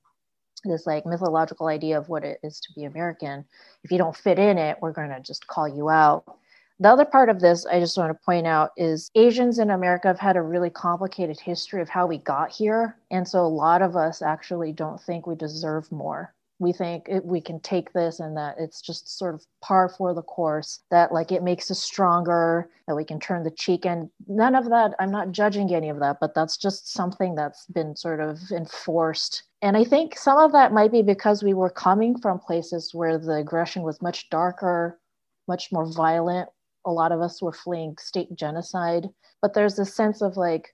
this 0.63 0.86
like 0.86 1.05
mythological 1.05 1.67
idea 1.67 1.98
of 1.98 2.10
what 2.10 2.24
it 2.24 2.39
is 2.43 2.60
to 2.60 2.74
be 2.75 2.84
American. 2.84 3.46
If 3.84 3.91
you 3.91 3.98
don't 3.98 4.15
fit 4.15 4.39
in 4.39 4.57
it, 4.57 4.77
we're 4.81 4.91
going 4.91 5.10
to 5.10 5.22
just 5.22 5.48
call 5.48 5.67
you 5.67 5.89
out. 5.89 6.38
The 6.79 6.89
other 6.89 7.05
part 7.05 7.29
of 7.29 7.39
this 7.39 7.65
I 7.65 7.79
just 7.79 7.98
want 7.98 8.12
to 8.12 8.25
point 8.25 8.46
out 8.46 8.72
is 8.77 9.10
Asians 9.15 9.57
in 9.57 9.72
America 9.72 10.07
have 10.07 10.19
had 10.19 10.38
a 10.38 10.41
really 10.43 10.69
complicated 10.69 11.39
history 11.39 11.81
of 11.81 11.89
how 11.89 12.05
we 12.05 12.19
got 12.19 12.51
here. 12.51 12.98
And 13.10 13.27
so 13.27 13.43
a 13.46 13.48
lot 13.48 13.81
of 13.81 13.96
us 13.96 14.22
actually 14.22 14.74
don't 14.74 15.01
think 15.01 15.25
we 15.25 15.36
deserve 15.36 15.91
more. 15.91 16.36
We 16.60 16.74
think 16.74 17.07
it, 17.07 17.25
we 17.25 17.41
can 17.41 17.60
take 17.62 17.93
this 17.93 18.19
and 18.19 18.38
that 18.38 18.55
it's 18.60 18.81
just 18.81 19.17
sort 19.17 19.36
of 19.36 19.46
par 19.63 19.89
for 19.89 20.13
the 20.13 20.24
course, 20.24 20.81
that 20.91 21.12
like 21.12 21.31
it 21.31 21.43
makes 21.43 21.69
us 21.72 21.79
stronger, 21.79 22.69
that 22.88 22.96
we 22.96 23.05
can 23.05 23.19
turn 23.19 23.43
the 23.43 23.51
cheek. 23.51 23.86
And 23.86 24.10
none 24.27 24.55
of 24.55 24.69
that, 24.69 24.93
I'm 25.00 25.12
not 25.12 25.31
judging 25.31 25.74
any 25.74 25.89
of 25.89 26.00
that, 26.00 26.17
but 26.19 26.34
that's 26.36 26.57
just 26.57 26.93
something 26.93 27.36
that's 27.36 27.65
been 27.67 27.96
sort 27.96 28.19
of 28.19 28.39
enforced 28.51 29.43
and 29.63 29.75
I 29.75 29.84
think 29.84 30.15
some 30.17 30.38
of 30.38 30.51
that 30.51 30.72
might 30.72 30.91
be 30.91 31.01
because 31.01 31.43
we 31.43 31.55
were 31.55 31.72
coming 31.72 32.19
from 32.19 32.38
places 32.39 32.93
where 32.93 33.17
the 33.17 33.38
aggression 33.38 33.81
was 33.81 34.01
much 34.03 34.29
darker, 34.29 35.00
much 35.48 35.72
more 35.72 35.91
violent, 35.91 36.48
a 36.88 36.91
lot 36.91 37.12
of 37.12 37.22
us 37.22 37.41
were 37.41 37.51
fleeing 37.51 37.96
state 38.00 38.34
genocide. 38.34 39.08
But 39.41 39.53
there's 39.53 39.75
this 39.75 39.94
sense 39.94 40.22
of 40.22 40.38
like, 40.38 40.74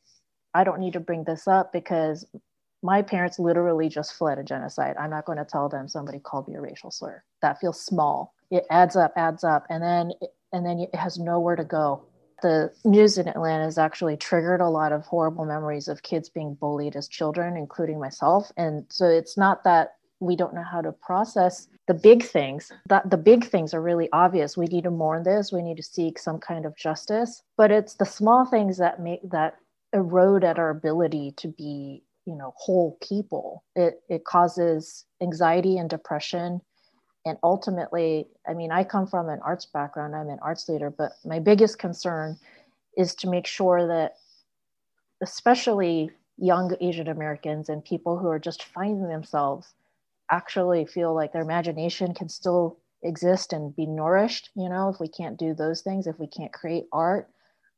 I 0.53 0.63
don't 0.63 0.79
need 0.79 0.93
to 0.93 0.99
bring 0.99 1.23
this 1.23 1.47
up 1.47 1.73
because 1.73 2.25
my 2.83 3.01
parents 3.01 3.39
literally 3.39 3.89
just 3.89 4.13
fled 4.13 4.37
a 4.37 4.43
genocide. 4.43 4.95
I'm 4.99 5.09
not 5.09 5.25
going 5.25 5.39
to 5.39 5.45
tell 5.45 5.69
them 5.69 5.87
somebody 5.87 6.19
called 6.19 6.47
me 6.47 6.55
a 6.55 6.61
racial 6.61 6.91
slur. 6.91 7.23
That 7.41 7.59
feels 7.59 7.83
small. 7.83 8.35
It 8.51 8.65
adds 8.69 8.95
up, 8.95 9.13
adds 9.17 9.43
up, 9.43 9.65
and 9.69 9.81
then 9.81 10.11
and 10.51 10.63
then 10.63 10.79
it 10.79 10.93
has 10.93 11.17
nowhere 11.17 11.55
to 11.55 11.63
go. 11.63 12.05
The 12.43 12.71
news 12.85 13.17
in 13.17 13.27
Atlanta 13.27 13.63
has 13.63 13.79
actually 13.79 14.17
triggered 14.17 14.61
a 14.61 14.69
lot 14.69 14.91
of 14.91 15.05
horrible 15.05 15.45
memories 15.45 15.87
of 15.87 16.03
kids 16.03 16.29
being 16.29 16.53
bullied 16.53 16.95
as 16.95 17.07
children, 17.07 17.57
including 17.57 17.99
myself. 17.99 18.51
And 18.55 18.85
so 18.89 19.07
it's 19.07 19.37
not 19.37 19.63
that 19.63 19.95
we 20.19 20.35
don't 20.35 20.53
know 20.53 20.63
how 20.69 20.81
to 20.81 20.91
process 20.91 21.67
the 21.87 21.93
big 21.93 22.23
things 22.23 22.71
that 22.87 23.09
the 23.09 23.17
big 23.17 23.43
things 23.43 23.73
are 23.73 23.81
really 23.81 24.09
obvious. 24.13 24.55
We 24.55 24.67
need 24.67 24.85
to 24.85 24.91
mourn 24.91 25.23
this. 25.23 25.51
We 25.51 25.61
need 25.61 25.77
to 25.77 25.83
seek 25.83 26.17
some 26.17 26.39
kind 26.39 26.65
of 26.65 26.75
justice. 26.77 27.43
But 27.57 27.71
it's 27.71 27.95
the 27.95 28.05
small 28.05 28.45
things 28.45 28.77
that 28.77 29.01
make 29.01 29.29
that 29.31 29.55
erode 29.91 30.43
at 30.43 30.57
our 30.57 30.69
ability 30.69 31.33
to 31.37 31.47
be 31.49 32.03
you 32.25 32.35
know 32.35 32.53
whole 32.55 32.97
people. 33.07 33.63
It 33.75 34.01
it 34.09 34.23
causes 34.23 35.05
anxiety 35.21 35.77
and 35.77 35.89
depression. 35.89 36.61
And 37.25 37.37
ultimately 37.43 38.27
i 38.47 38.53
mean 38.53 38.71
i 38.71 38.83
come 38.83 39.07
from 39.07 39.29
an 39.29 39.39
arts 39.43 39.65
background. 39.65 40.15
I'm 40.15 40.29
an 40.29 40.39
arts 40.41 40.69
leader. 40.69 40.89
But 40.89 41.13
my 41.25 41.39
biggest 41.39 41.79
concern 41.79 42.37
is 42.97 43.15
to 43.15 43.29
make 43.29 43.47
sure 43.47 43.87
that 43.87 44.15
especially 45.21 46.11
young 46.37 46.75
asian 46.81 47.07
americans 47.07 47.69
and 47.69 47.85
people 47.85 48.17
who 48.17 48.27
are 48.27 48.39
just 48.39 48.63
finding 48.63 49.07
themselves 49.07 49.73
actually 50.31 50.85
feel 50.85 51.13
like 51.13 51.33
their 51.33 51.41
imagination 51.41 52.13
can 52.13 52.29
still 52.29 52.79
exist 53.03 53.51
and 53.51 53.75
be 53.75 53.85
nourished 53.85 54.49
you 54.55 54.69
know 54.69 54.89
if 54.89 54.99
we 54.99 55.07
can't 55.07 55.37
do 55.37 55.53
those 55.53 55.81
things 55.81 56.07
if 56.07 56.17
we 56.19 56.27
can't 56.27 56.53
create 56.53 56.85
art 56.93 57.29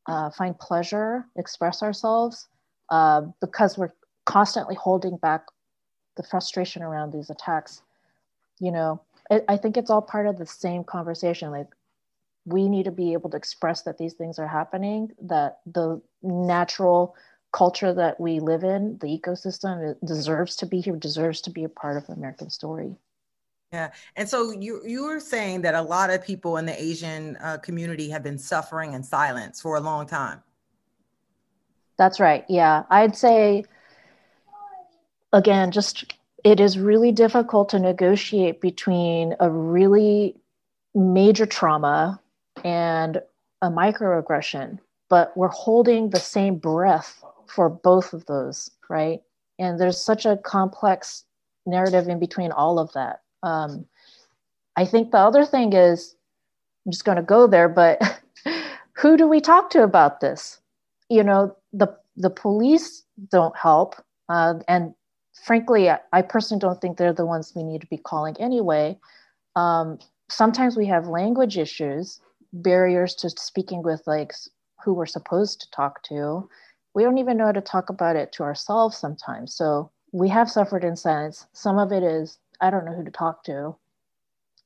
uh, 0.07 0.29
find 0.29 0.57
pleasure 0.59 1.25
express 1.35 1.81
ourselves 1.81 2.47
uh, 2.91 3.21
because 3.41 3.77
we're 3.77 3.93
constantly 4.25 4.75
holding 4.75 5.17
back 5.17 5.45
the 6.15 6.23
frustration 6.23 6.83
around 6.83 7.11
these 7.11 7.29
attacks 7.29 7.81
you 8.59 8.71
know. 8.71 9.01
It, 9.31 9.43
i 9.49 9.57
think 9.57 9.75
it's 9.75 9.89
all 9.89 10.03
part 10.03 10.27
of 10.27 10.37
the 10.37 10.45
same 10.45 10.83
conversation 10.83 11.49
like 11.49 11.67
we 12.45 12.69
need 12.69 12.83
to 12.83 12.91
be 12.91 13.13
able 13.13 13.31
to 13.31 13.37
express 13.37 13.81
that 13.83 13.97
these 13.97 14.13
things 14.13 14.37
are 14.37 14.47
happening 14.47 15.09
that 15.23 15.59
the 15.65 15.99
natural 16.21 17.15
culture 17.55 17.93
that 17.93 18.19
we 18.19 18.41
live 18.41 18.65
in, 18.65 18.97
the 18.99 19.07
ecosystem, 19.07 19.95
deserves 20.05 20.57
to 20.57 20.65
be 20.65 20.81
here, 20.81 20.97
deserves 20.97 21.39
to 21.39 21.49
be 21.49 21.63
a 21.63 21.69
part 21.69 21.95
of 21.95 22.05
the 22.05 22.13
American 22.13 22.49
story. 22.49 22.97
Yeah, 23.71 23.91
and 24.17 24.27
so 24.27 24.51
you 24.51 24.81
you 24.85 25.05
were 25.05 25.21
saying 25.21 25.61
that 25.61 25.73
a 25.73 25.81
lot 25.81 26.09
of 26.09 26.23
people 26.23 26.57
in 26.57 26.65
the 26.65 26.79
Asian 26.79 27.37
uh, 27.37 27.57
community 27.57 28.09
have 28.09 28.23
been 28.23 28.37
suffering 28.37 28.93
in 28.93 29.03
silence 29.03 29.61
for 29.61 29.77
a 29.77 29.79
long 29.79 30.05
time. 30.05 30.41
That's 31.97 32.19
right. 32.19 32.43
Yeah, 32.49 32.83
I'd 32.89 33.15
say 33.15 33.63
again, 35.31 35.71
just 35.71 36.13
it 36.43 36.59
is 36.59 36.77
really 36.77 37.11
difficult 37.11 37.69
to 37.69 37.79
negotiate 37.79 38.59
between 38.61 39.35
a 39.39 39.49
really 39.49 40.35
major 40.93 41.45
trauma 41.45 42.19
and 42.63 43.21
a 43.61 43.69
microaggression, 43.69 44.79
but 45.09 45.35
we're 45.35 45.47
holding 45.47 46.09
the 46.09 46.19
same 46.19 46.57
breath 46.57 47.24
for 47.55 47.69
both 47.69 48.13
of 48.13 48.25
those, 48.25 48.69
right? 48.89 49.21
And 49.57 49.79
there's 49.79 50.03
such 50.03 50.25
a 50.25 50.37
complex 50.37 51.23
narrative 51.65 52.07
in 52.07 52.19
between 52.19 52.51
all 52.51 52.77
of 52.77 52.91
that. 52.93 53.21
Um, 53.43 53.85
I 54.75 54.85
think 54.85 55.11
the 55.11 55.19
other 55.19 55.45
thing 55.45 55.73
is, 55.73 56.15
I'm 56.85 56.91
just 56.91 57.05
going 57.05 57.15
to 57.15 57.23
go 57.23 57.47
there, 57.47 57.69
but 57.69 58.01
who 58.93 59.17
do 59.17 59.27
we 59.27 59.39
talk 59.39 59.69
to 59.71 59.83
about 59.83 60.19
this? 60.19 60.59
You 61.09 61.23
know, 61.23 61.55
the 61.71 61.87
the 62.17 62.29
police 62.29 63.03
don't 63.29 63.55
help, 63.57 63.95
uh, 64.29 64.55
and 64.67 64.93
frankly, 65.43 65.89
I, 65.89 65.99
I, 66.13 66.21
personally 66.21 66.61
don't 66.61 66.79
think 66.79 66.97
they're 66.97 67.13
the 67.13 67.25
ones 67.25 67.51
we 67.53 67.63
need 67.63 67.81
to 67.81 67.87
be 67.87 67.97
calling 67.97 68.35
anyway. 68.39 68.97
Um, 69.55 69.99
sometimes 70.29 70.77
we 70.77 70.85
have 70.87 71.07
language 71.07 71.57
issues, 71.57 72.21
barriers 72.53 73.15
to 73.15 73.29
speaking 73.29 73.83
with 73.83 74.01
like 74.07 74.33
who 74.83 74.93
we're 74.93 75.05
supposed 75.05 75.59
to 75.61 75.71
talk 75.71 76.03
to 76.03 76.49
we 76.95 77.03
don't 77.03 77.17
even 77.17 77.37
know 77.37 77.45
how 77.45 77.51
to 77.51 77.61
talk 77.61 77.89
about 77.89 78.15
it 78.15 78.31
to 78.31 78.43
ourselves 78.43 78.97
sometimes. 78.97 79.53
So 79.53 79.91
we 80.13 80.29
have 80.29 80.49
suffered 80.49 80.83
in 80.83 80.95
silence. 80.95 81.45
Some 81.51 81.77
of 81.77 81.91
it 81.91 82.01
is, 82.01 82.39
I 82.61 82.71
don't 82.71 82.85
know 82.85 82.93
who 82.93 83.03
to 83.03 83.11
talk 83.11 83.43
to. 83.43 83.75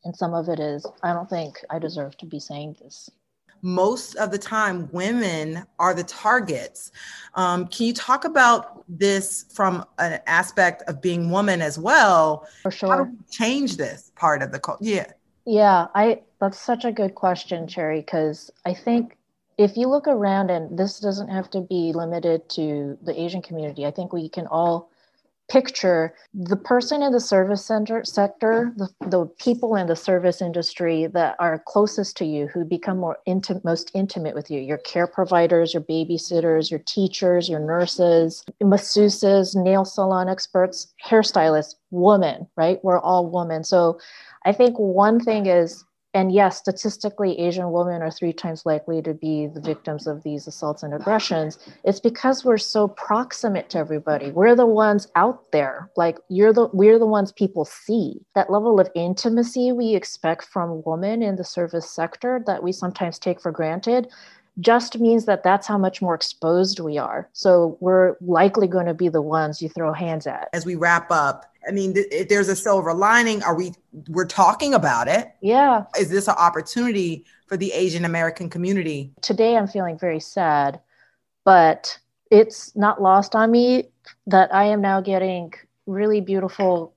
And 0.06 0.16
some 0.16 0.34
of 0.34 0.48
it 0.48 0.60
is, 0.60 0.86
I 1.04 1.12
don't 1.12 1.30
think 1.30 1.56
I 1.70 1.80
deserve 1.80 2.16
to 2.18 2.26
be 2.26 2.40
saying 2.40 2.78
this. 2.80 3.10
Most 3.62 4.16
of 4.16 4.32
the 4.32 4.38
time, 4.38 4.88
women 4.94 5.66
are 5.80 5.94
the 5.94 6.04
targets. 6.04 6.92
Um, 7.34 7.68
can 7.68 7.88
you 7.88 7.94
talk 7.94 8.24
about 8.24 8.86
this 8.88 9.46
from 9.52 9.84
an 9.98 10.22
aspect 10.28 10.84
of 10.88 11.02
being 11.02 11.30
woman 11.30 11.62
as 11.62 11.78
well? 11.78 12.48
For 12.62 12.72
sure. 12.72 12.90
How 12.90 13.04
do 13.04 13.12
we 13.12 13.18
change 13.30 13.76
this 13.76 14.14
part 14.16 14.42
of 14.42 14.54
the 14.54 14.60
culture? 14.60 14.86
Yeah. 14.86 15.12
Yeah, 15.46 15.88
I 15.96 16.22
that's 16.40 16.60
such 16.60 16.86
a 16.86 16.92
good 16.92 17.16
question, 17.16 17.68
Cherri, 17.68 18.02
because 18.02 18.52
I 18.66 18.74
think 18.74 19.18
if 19.60 19.76
you 19.76 19.90
look 19.90 20.08
around, 20.08 20.50
and 20.50 20.80
this 20.80 21.02
doesn't 21.02 21.28
have 21.28 21.50
to 21.50 21.60
be 21.60 21.92
limited 21.94 22.48
to 22.52 22.98
the 23.04 23.20
Asian 23.22 23.42
community, 23.42 23.86
I 23.86 23.92
think 23.92 24.14
we 24.14 24.30
can 24.30 24.48
all 24.48 24.90
picture 25.50 26.14
the 26.34 26.56
person 26.56 27.04
in 27.04 27.12
the 27.12 27.20
service 27.20 27.66
center 27.66 28.06
sector, 28.06 28.72
the, 28.78 28.88
the 29.08 29.26
people 29.38 29.76
in 29.76 29.88
the 29.88 29.96
service 29.98 30.42
industry 30.42 31.08
that 31.08 31.36
are 31.40 31.62
closest 31.68 32.16
to 32.18 32.26
you, 32.26 32.48
who 32.48 32.64
become 32.64 32.98
more 33.00 33.18
intimate, 33.26 33.66
most 33.66 33.92
intimate 33.94 34.34
with 34.34 34.50
you, 34.50 34.62
your 34.62 34.78
care 34.78 35.08
providers, 35.08 35.74
your 35.74 35.84
babysitters, 35.84 36.72
your 36.72 36.80
teachers, 36.86 37.50
your 37.50 37.60
nurses, 37.60 38.46
masseuses, 38.64 39.56
nail 39.62 39.84
salon 39.84 40.30
experts, 40.30 40.94
hairstylists, 41.06 41.76
women, 41.92 42.48
right? 42.56 42.80
We're 42.82 43.02
all 43.02 43.30
women. 43.30 43.66
So 43.66 44.00
I 44.46 44.54
think 44.54 44.78
one 44.78 45.20
thing 45.20 45.48
is 45.48 45.84
and 46.16 46.32
yes, 46.32 46.58
statistically, 46.58 47.40
Asian 47.40 47.72
women 47.72 48.02
are 48.02 48.10
three 48.10 48.34
times 48.34 48.66
likely 48.66 49.00
to 49.04 49.14
be 49.14 49.46
the 49.46 49.62
victims 49.62 50.08
of 50.08 50.24
these 50.24 50.48
assaults 50.48 50.82
and 50.82 50.92
aggressions. 50.94 51.60
It's 51.84 52.00
because 52.00 52.44
we're 52.44 52.58
so 52.58 52.88
proximate 52.88 53.70
to 53.72 53.78
everybody. 53.78 54.32
We're 54.32 54.56
the 54.56 54.66
ones 54.66 55.08
out 55.16 55.52
there. 55.52 55.92
Like 55.96 56.18
you're 56.28 56.54
the 56.54 56.68
we're 56.74 56.98
the 56.98 57.06
ones 57.06 57.32
people 57.32 57.64
see. 57.64 58.22
That 58.34 58.52
level 58.52 58.80
of 58.80 58.90
intimacy 58.96 59.72
we 59.72 59.94
expect 59.94 60.46
from 60.46 60.82
women 60.84 61.22
in 61.22 61.36
the 61.36 61.44
service 61.44 61.90
sector 61.90 62.42
that 62.48 62.64
we 62.64 62.72
sometimes 62.72 63.20
take 63.20 63.40
for 63.40 63.52
granted 63.52 64.08
just 64.60 65.00
means 65.00 65.26
that 65.26 65.44
that's 65.44 65.68
how 65.68 65.78
much 65.78 66.02
more 66.02 66.16
exposed 66.16 66.80
we 66.80 66.98
are. 66.98 67.30
So 67.34 67.78
we're 67.80 68.16
likely 68.20 68.68
going 68.68 68.88
to 68.88 68.94
be 68.94 69.10
the 69.10 69.22
ones 69.22 69.62
you 69.62 69.70
throw 69.70 69.94
hands 69.94 70.28
at. 70.28 70.50
As 70.54 70.66
we 70.66 70.76
wrap 70.76 71.12
up, 71.12 71.46
I 71.70 71.72
mean, 71.72 71.94
th- 71.94 72.28
there's 72.28 72.50
a 72.50 72.56
silver 72.56 72.94
lining. 72.94 73.44
Are 73.44 73.56
we? 73.56 73.74
We're 74.10 74.26
talking 74.26 74.74
about 74.74 75.08
it. 75.08 75.32
Yeah. 75.42 75.84
Is 76.00 76.10
this 76.10 76.28
an 76.28 76.34
opportunity 76.36 77.26
for 77.46 77.58
the 77.58 77.72
Asian 77.74 78.06
American 78.06 78.50
community? 78.50 79.14
Today, 79.22 79.56
I'm 79.56 79.68
feeling 79.68 79.98
very 79.98 80.20
sad, 80.20 80.82
but 81.46 82.00
it's 82.32 82.76
not 82.76 83.02
lost 83.02 83.36
on 83.36 83.52
me 83.52 83.90
that 84.26 84.54
I 84.54 84.66
am 84.66 84.82
now 84.82 85.00
getting 85.00 85.54
really 85.86 86.22
beautiful 86.22 86.96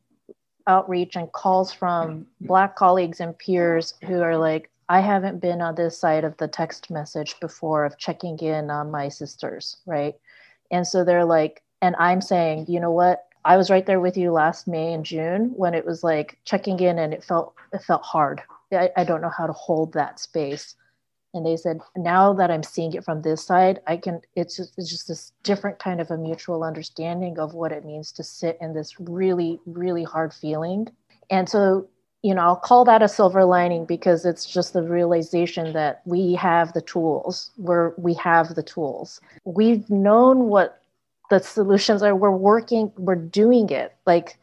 outreach 0.66 1.16
and 1.16 1.30
calls 1.32 1.72
from 1.72 2.26
Black 2.40 2.74
colleagues 2.74 3.20
and 3.20 3.36
peers 3.38 3.94
who 4.04 4.22
are 4.22 4.36
like, 4.38 4.70
I 4.88 5.00
haven't 5.00 5.40
been 5.40 5.60
on 5.60 5.74
this 5.74 5.98
side 5.98 6.24
of 6.24 6.36
the 6.38 6.48
text 6.48 6.90
message 6.90 7.38
before 7.40 7.84
of 7.84 7.98
checking 7.98 8.38
in 8.38 8.70
on 8.70 8.90
my 8.90 9.08
sisters, 9.08 9.76
right? 9.86 10.14
And 10.70 10.86
so 10.86 11.04
they're 11.04 11.24
like, 11.24 11.62
and 11.82 11.94
I'm 11.98 12.20
saying, 12.20 12.66
you 12.68 12.80
know 12.80 12.90
what? 12.90 13.26
I 13.44 13.56
was 13.56 13.70
right 13.70 13.86
there 13.86 14.00
with 14.00 14.16
you 14.16 14.32
last 14.32 14.68
May 14.68 14.92
and 14.92 15.04
June 15.04 15.52
when 15.56 15.74
it 15.74 15.84
was 15.84 16.04
like 16.04 16.38
checking 16.44 16.78
in 16.80 16.98
and 16.98 17.12
it 17.12 17.24
felt 17.24 17.54
it 17.72 17.82
felt 17.82 18.02
hard. 18.02 18.42
I, 18.72 18.90
I 18.96 19.04
don't 19.04 19.20
know 19.20 19.32
how 19.36 19.46
to 19.46 19.52
hold 19.52 19.92
that 19.92 20.20
space. 20.20 20.76
And 21.34 21.46
they 21.46 21.56
said, 21.56 21.80
now 21.96 22.34
that 22.34 22.50
I'm 22.50 22.62
seeing 22.62 22.92
it 22.92 23.04
from 23.04 23.22
this 23.22 23.44
side, 23.44 23.80
I 23.86 23.96
can 23.96 24.20
it's 24.36 24.56
just 24.56 24.74
it's 24.76 24.90
just 24.90 25.08
this 25.08 25.32
different 25.42 25.78
kind 25.78 26.00
of 26.00 26.10
a 26.10 26.18
mutual 26.18 26.62
understanding 26.62 27.38
of 27.38 27.54
what 27.54 27.72
it 27.72 27.84
means 27.84 28.12
to 28.12 28.24
sit 28.24 28.58
in 28.60 28.74
this 28.74 29.00
really, 29.00 29.60
really 29.66 30.04
hard 30.04 30.32
feeling. 30.32 30.88
And 31.30 31.48
so 31.48 31.88
you 32.22 32.34
know, 32.34 32.42
I'll 32.42 32.56
call 32.56 32.84
that 32.84 33.02
a 33.02 33.08
silver 33.08 33.44
lining 33.44 33.84
because 33.84 34.24
it's 34.24 34.46
just 34.46 34.72
the 34.72 34.82
realization 34.84 35.72
that 35.72 36.02
we 36.04 36.34
have 36.34 36.72
the 36.72 36.82
tools. 36.82 37.50
We're 37.56 37.94
we 37.96 38.14
have 38.14 38.54
the 38.54 38.62
tools. 38.62 39.20
We've 39.44 39.88
known 39.90 40.44
what 40.44 40.81
the 41.32 41.40
solutions 41.40 42.02
are. 42.02 42.14
We're 42.14 42.30
working. 42.30 42.92
We're 42.98 43.14
doing 43.14 43.70
it. 43.70 43.96
Like 44.06 44.38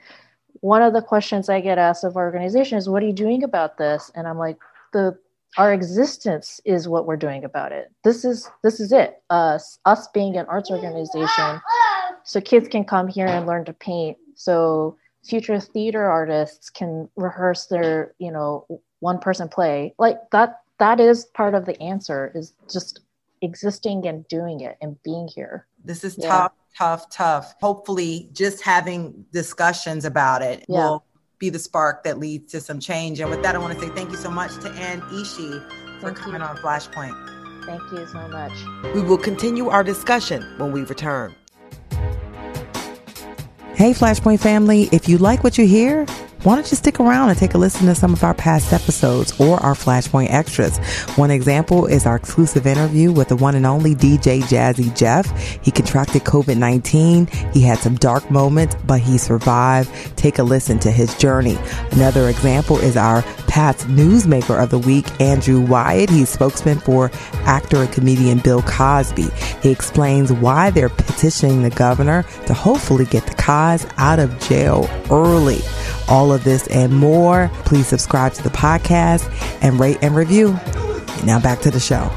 one 0.62 0.82
of 0.82 0.94
the 0.94 1.04
questions 1.04 1.48
I 1.48 1.62
get 1.62 1.78
asked 1.78 2.04
of 2.04 2.18
our 2.18 2.26
organization 2.26 2.80
is, 2.80 2.90
"What 2.90 3.04
are 3.04 3.06
you 3.06 3.14
doing 3.14 3.44
about 3.44 3.78
this?" 3.78 4.12
And 4.16 4.28
I'm 4.28 4.40
like, 4.40 4.58
"The 4.92 5.16
our 5.58 5.72
existence 5.72 6.60
is 6.66 6.88
what 6.88 7.06
we're 7.06 7.16
doing 7.18 7.44
about 7.44 7.72
it. 7.72 7.92
This 8.04 8.26
is 8.26 8.50
this 8.64 8.80
is 8.80 8.92
it. 8.92 9.22
Us 9.30 9.78
us 9.86 10.08
being 10.08 10.36
an 10.36 10.48
arts 10.48 10.72
organization, 10.72 11.62
so 12.24 12.42
kids 12.42 12.68
can 12.68 12.84
come 12.84 13.08
here 13.08 13.28
and 13.28 13.46
learn 13.46 13.66
to 13.66 13.74
paint. 13.74 14.18
So." 14.36 14.98
future 15.22 15.60
theater 15.60 16.06
artists 16.06 16.70
can 16.70 17.10
rehearse 17.18 17.66
their 17.66 18.14
you 18.20 18.32
know 18.32 18.66
one 19.02 19.20
person 19.20 19.50
play 19.50 19.94
like 20.00 20.18
that 20.32 20.62
that 20.78 20.98
is 20.98 21.26
part 21.26 21.54
of 21.54 21.66
the 21.66 21.80
answer 21.82 22.32
is 22.34 22.54
just 22.72 23.02
existing 23.42 24.08
and 24.08 24.26
doing 24.30 24.62
it 24.62 24.78
and 24.82 24.98
being 25.04 25.28
here 25.28 25.68
this 25.84 26.06
is 26.06 26.18
yeah. 26.18 26.30
tough 26.30 26.54
tough 26.78 27.10
tough. 27.10 27.56
Hopefully 27.62 28.30
just 28.34 28.62
having 28.62 29.26
discussions 29.32 30.06
about 30.06 30.42
it 30.42 30.66
yeah. 30.68 30.78
will 30.80 31.06
be 31.38 31.50
the 31.50 31.60
spark 31.60 32.04
that 32.04 32.20
leads 32.20 32.52
to 32.52 32.62
some 32.62 32.80
change. 32.80 33.20
And 33.20 33.30
with 33.30 33.42
that 33.44 33.56
i 33.56 33.58
want 33.58 33.74
to 33.74 33.86
say 33.86 33.92
thank 33.94 34.12
you 34.12 34.18
so 34.18 34.30
much 34.30 34.54
to 34.62 34.70
anne 34.72 35.02
ishii 35.02 36.00
for 36.00 36.08
thank 36.08 36.18
coming 36.18 36.42
you. 36.42 36.48
on 36.48 36.58
flashpoint. 36.58 37.40
Thank 37.66 37.82
you 37.92 38.08
so 38.08 38.28
much. 38.30 38.52
We 38.96 39.02
will 39.04 39.18
continue 39.18 39.68
our 39.68 39.84
discussion 39.84 40.42
when 40.58 40.72
we 40.72 40.82
return. 40.84 41.36
Hey, 43.76 43.94
Flashpoint 43.94 44.40
family, 44.40 44.90
if 44.92 45.08
you 45.08 45.18
like 45.18 45.44
what 45.44 45.58
you 45.58 45.68
hear, 45.68 46.06
why 46.44 46.56
don't 46.56 46.72
you 46.72 46.78
stick 46.78 47.02
around 47.02 47.30
and 47.30 47.38
take 47.38 47.54
a 47.54 47.58
listen 47.58 47.88
to 47.88 47.96
some 47.96 48.14
of 48.14 48.24
our 48.24 48.34
past 48.34 48.72
episodes 48.72 49.38
or 49.42 49.58
our 49.58 49.74
Flashpoint 49.74 50.32
extras? 50.32 50.78
One 51.18 51.32
example 51.32 51.86
is 51.86 52.06
our 52.06 52.16
exclusive 52.16 52.66
interview 52.66 53.12
with 53.12 53.28
the 53.28 53.36
one 53.36 53.56
and 53.56 53.66
only 53.66 53.94
DJ 53.94 54.42
Jazzy 54.42 54.96
Jeff. 54.96 55.30
He 55.62 55.70
contracted 55.70 56.24
COVID-19. 56.24 57.54
He 57.54 57.62
had 57.62 57.80
some 57.80 57.96
dark 57.96 58.32
moments, 58.32 58.78
but 58.88 59.02
he 59.02 59.18
survived. 59.18 59.92
Take 60.18 60.40
a 60.40 60.44
listen 60.44 60.80
to 60.80 60.92
his 60.92 61.14
journey. 61.18 61.58
Another 61.92 62.30
example 62.30 62.78
is 62.78 62.96
our 62.96 63.22
past 63.60 63.88
newsmaker 63.88 64.62
of 64.62 64.70
the 64.70 64.80
week, 64.80 65.06
Andrew 65.20 65.60
Wyatt. 65.60 66.10
He's 66.10 66.30
spokesman 66.30 66.80
for 66.80 67.12
actor 67.44 67.82
and 67.82 67.92
comedian 67.92 68.40
Bill 68.40 68.62
Cosby. 68.62 69.28
He 69.62 69.70
explains 69.70 70.32
why 70.32 70.70
they're 70.70 70.88
petitioning 70.88 71.64
the 71.64 71.70
governor 71.70 72.24
to 72.46 72.54
hopefully 72.54 73.06
get 73.06 73.26
the 73.26 73.36
Cos 73.36 73.86
out 73.98 74.20
of 74.20 74.40
jail 74.40 74.90
early 75.12 75.60
all 76.10 76.34
of 76.34 76.44
this 76.44 76.68
and 76.68 76.94
more, 76.94 77.52
please 77.66 77.88
subscribe 77.88 78.34
to 78.34 78.44
the 78.44 78.50
podcast 78.50 79.30
and 79.62 79.80
rate 79.80 80.00
and 80.02 80.16
review. 80.16 80.54
Now 81.24 81.40
back 81.40 81.60
to 81.62 81.72
the 81.72 81.80
show. 81.80 82.10